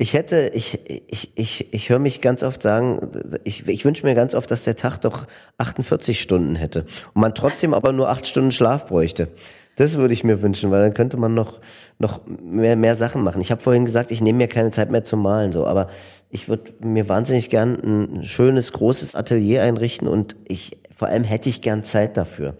Ich 0.00 0.14
hätte, 0.14 0.50
ich, 0.54 0.80
ich, 1.10 1.32
ich, 1.34 1.74
ich 1.74 1.90
höre 1.90 1.98
mich 1.98 2.22
ganz 2.22 2.42
oft 2.42 2.62
sagen, 2.62 3.10
ich, 3.44 3.68
ich 3.68 3.84
wünsche 3.84 4.06
mir 4.06 4.14
ganz 4.14 4.34
oft, 4.34 4.50
dass 4.50 4.64
der 4.64 4.74
Tag 4.74 4.96
doch 4.96 5.26
48 5.58 6.18
Stunden 6.18 6.54
hätte 6.54 6.86
und 7.12 7.20
man 7.20 7.34
trotzdem 7.34 7.74
aber 7.74 7.92
nur 7.92 8.08
acht 8.08 8.26
Stunden 8.26 8.50
Schlaf 8.50 8.86
bräuchte. 8.86 9.28
Das 9.76 9.98
würde 9.98 10.14
ich 10.14 10.24
mir 10.24 10.40
wünschen, 10.40 10.70
weil 10.70 10.80
dann 10.80 10.94
könnte 10.94 11.18
man 11.18 11.34
noch, 11.34 11.60
noch 11.98 12.22
mehr, 12.26 12.76
mehr 12.76 12.96
Sachen 12.96 13.22
machen. 13.22 13.42
Ich 13.42 13.50
habe 13.50 13.60
vorhin 13.60 13.84
gesagt, 13.84 14.10
ich 14.10 14.22
nehme 14.22 14.38
mir 14.38 14.48
keine 14.48 14.70
Zeit 14.70 14.90
mehr 14.90 15.04
zum 15.04 15.20
Malen, 15.20 15.52
so, 15.52 15.66
aber 15.66 15.88
ich 16.30 16.48
würde 16.48 16.72
mir 16.80 17.10
wahnsinnig 17.10 17.50
gern 17.50 17.74
ein 17.74 18.22
schönes, 18.22 18.72
großes 18.72 19.14
Atelier 19.14 19.62
einrichten 19.64 20.08
und 20.08 20.34
ich, 20.48 20.78
vor 20.90 21.08
allem 21.08 21.24
hätte 21.24 21.50
ich 21.50 21.60
gern 21.60 21.84
Zeit 21.84 22.16
dafür. 22.16 22.56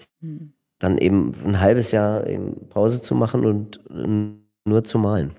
Dann 0.78 0.98
eben 0.98 1.32
ein 1.46 1.58
halbes 1.58 1.90
Jahr 1.90 2.26
eben 2.26 2.68
Pause 2.68 3.00
zu 3.00 3.14
machen 3.14 3.46
und 3.46 3.80
nur 4.66 4.84
zu 4.84 4.98
malen. 4.98 5.32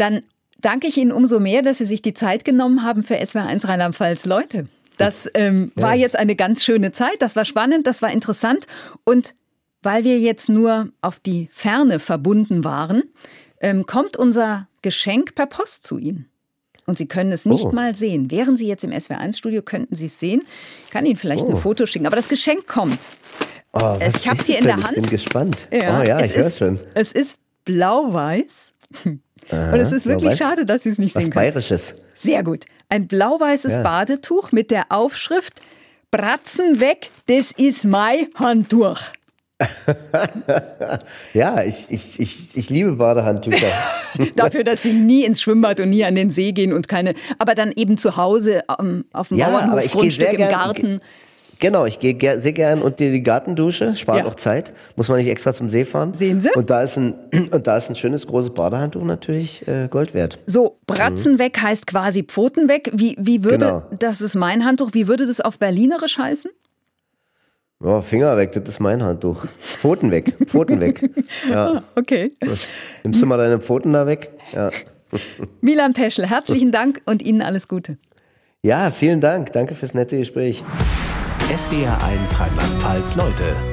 Dann 0.00 0.20
danke 0.60 0.86
ich 0.86 0.96
Ihnen 0.96 1.12
umso 1.12 1.40
mehr, 1.40 1.60
dass 1.62 1.78
Sie 1.78 1.84
sich 1.84 2.00
die 2.00 2.14
Zeit 2.14 2.44
genommen 2.46 2.82
haben 2.82 3.02
für 3.02 3.16
SWR1 3.16 3.68
Rheinland-Pfalz. 3.68 4.24
Leute, 4.24 4.66
das 4.96 5.28
ähm, 5.34 5.72
war 5.74 5.94
jetzt 5.94 6.16
eine 6.16 6.36
ganz 6.36 6.64
schöne 6.64 6.90
Zeit. 6.92 7.20
Das 7.20 7.36
war 7.36 7.44
spannend, 7.44 7.86
das 7.86 8.00
war 8.00 8.10
interessant. 8.10 8.66
Und 9.04 9.34
weil 9.82 10.04
wir 10.04 10.18
jetzt 10.18 10.48
nur 10.48 10.88
auf 11.02 11.20
die 11.20 11.48
Ferne 11.52 11.98
verbunden 12.00 12.64
waren, 12.64 13.02
ähm, 13.60 13.84
kommt 13.84 14.16
unser 14.16 14.68
Geschenk 14.82 15.34
per 15.34 15.46
Post 15.46 15.86
zu 15.86 15.98
Ihnen. 15.98 16.26
Und 16.86 16.96
Sie 16.96 17.06
können 17.06 17.30
es 17.30 17.44
nicht 17.44 17.66
Oh. 17.66 17.72
mal 17.72 17.94
sehen. 17.94 18.30
Wären 18.30 18.56
Sie 18.56 18.66
jetzt 18.66 18.84
im 18.84 18.90
SWR1-Studio, 18.90 19.60
könnten 19.62 19.94
Sie 19.94 20.06
es 20.06 20.18
sehen. 20.18 20.42
Ich 20.86 20.90
kann 20.90 21.04
Ihnen 21.04 21.16
vielleicht 21.16 21.44
ein 21.44 21.52
Oh. 21.52 21.56
Foto 21.56 21.84
schicken. 21.84 22.06
Aber 22.06 22.16
das 22.16 22.28
Geschenk 22.28 22.66
kommt. 22.66 22.98
Oh, 23.74 23.96
ich 24.00 24.26
hab's 24.28 24.40
ist 24.40 24.46
hier 24.46 24.58
in 24.58 24.64
der 24.64 24.76
Hand. 24.76 24.96
Ich 24.96 25.02
bin 25.02 25.06
gespannt. 25.10 25.68
oh 25.70 25.76
ja, 25.76 26.18
es 26.20 26.30
ich 26.30 26.36
höre 26.38 26.50
schon. 26.50 26.80
Es 26.94 27.12
ist 27.12 27.38
blau-weiß. 27.66 28.72
Und 29.50 29.80
es 29.80 29.92
ist 29.92 30.06
wirklich 30.06 30.36
schade, 30.36 30.64
dass 30.66 30.82
Sie 30.84 30.88
es 30.90 30.98
nicht 30.98 31.14
Was 31.14 31.24
sehen 31.24 31.32
können. 31.32 31.44
Bayerisches. 31.52 31.94
Sehr 32.14 32.42
gut. 32.42 32.64
Ein 32.88 33.06
blau-weißes 33.08 33.74
Ja. 33.76 33.82
Badetuch 33.82 34.52
mit 34.52 34.70
der 34.70 34.86
Aufschrift 34.90 35.54
Bratzen 36.10 36.80
weg, 36.80 37.10
das 37.26 37.52
ist 37.52 37.84
mein 37.84 38.26
Handtuch. 38.36 39.00
Ja, 41.34 41.62
ich, 41.62 41.86
ich, 41.90 42.18
ich, 42.20 42.56
ich 42.56 42.70
liebe 42.70 42.92
Badehandtücher. 42.92 43.66
Dafür, 44.36 44.64
dass 44.64 44.82
sie 44.82 44.92
nie 44.92 45.24
ins 45.24 45.40
Schwimmbad 45.42 45.80
und 45.80 45.90
nie 45.90 46.04
an 46.04 46.14
den 46.14 46.30
See 46.30 46.52
gehen 46.52 46.72
und 46.72 46.88
keine, 46.88 47.14
aber 47.38 47.54
dann 47.54 47.72
eben 47.72 47.96
zu 47.98 48.16
Hause 48.16 48.62
ähm, 48.78 49.04
auf 49.12 49.28
dem 49.28 49.36
Ja, 49.38 49.48
aber 49.48 49.58
Bauernhof, 49.66 49.92
Grundstück 49.92 50.22
sehr 50.24 50.30
im 50.32 50.38
gern- 50.38 50.50
Garten. 50.50 51.00
Genau, 51.60 51.84
ich 51.86 51.98
gehe 52.00 52.14
ger 52.14 52.40
sehr 52.40 52.52
gern 52.52 52.82
unter 52.82 53.04
die 53.10 53.22
Gartendusche, 53.22 53.94
spart 53.94 54.18
Ja. 54.20 54.26
auch 54.26 54.34
Zeit, 54.34 54.72
muss 54.96 55.08
man 55.08 55.18
nicht 55.18 55.28
extra 55.28 55.52
zum 55.52 55.68
See 55.68 55.84
fahren. 55.84 56.14
Sehen 56.14 56.40
Sie? 56.40 56.50
Und 56.54 56.70
da 56.70 56.82
ist 56.82 56.96
ein, 56.96 57.14
und 57.52 57.66
da 57.66 57.76
ist 57.76 57.88
ein 57.90 57.94
schönes 57.96 58.26
großes 58.26 58.50
Badehandtuch 58.54 59.04
natürlich 59.04 59.66
äh, 59.68 59.88
Gold 59.88 60.14
wert. 60.14 60.38
So, 60.46 60.78
Bratzen 60.86 61.38
weg 61.38 61.58
heißt 61.62 61.86
quasi 61.86 62.22
Pfoten 62.24 62.68
weg. 62.68 62.90
Wie, 62.94 63.16
wie 63.20 63.44
würde, 63.44 63.58
Genau. 63.66 63.82
das 63.98 64.20
ist 64.20 64.34
mein 64.34 64.64
Handtuch, 64.64 64.90
wie 64.92 65.06
würde 65.06 65.26
das 65.26 65.40
auf 65.40 65.58
Berlinerisch 65.58 66.18
heißen? 66.18 66.50
Ja, 67.82 68.02
Finger 68.02 68.36
weg, 68.36 68.52
das 68.52 68.64
ist 68.68 68.78
mein 68.80 69.02
Handtuch. 69.02 69.46
Pfoten 69.58 70.10
weg, 70.10 70.34
Pfoten 70.46 70.80
weg. 70.80 71.08
Ja. 71.50 71.82
Okay. 71.94 72.32
Nimmst 73.04 73.22
du 73.22 73.26
mal 73.26 73.38
deine 73.38 73.58
Pfoten 73.58 73.92
da 73.94 74.06
weg? 74.06 74.30
Ja. 74.52 74.70
Milan 75.62 75.92
Peschel, 75.94 76.26
herzlichen 76.26 76.72
Dank 76.72 77.00
und 77.06 77.22
Ihnen 77.22 77.40
alles 77.42 77.68
Gute. 77.68 77.96
ja, 78.62 78.90
vielen 78.90 79.20
Dank. 79.22 79.52
Danke 79.52 79.74
fürs 79.74 79.94
nette 79.94 80.18
Gespräch. 80.18 80.62
SWR1 81.50 82.38
Rheinland-Pfalz 82.38 83.16
Leute 83.16 83.69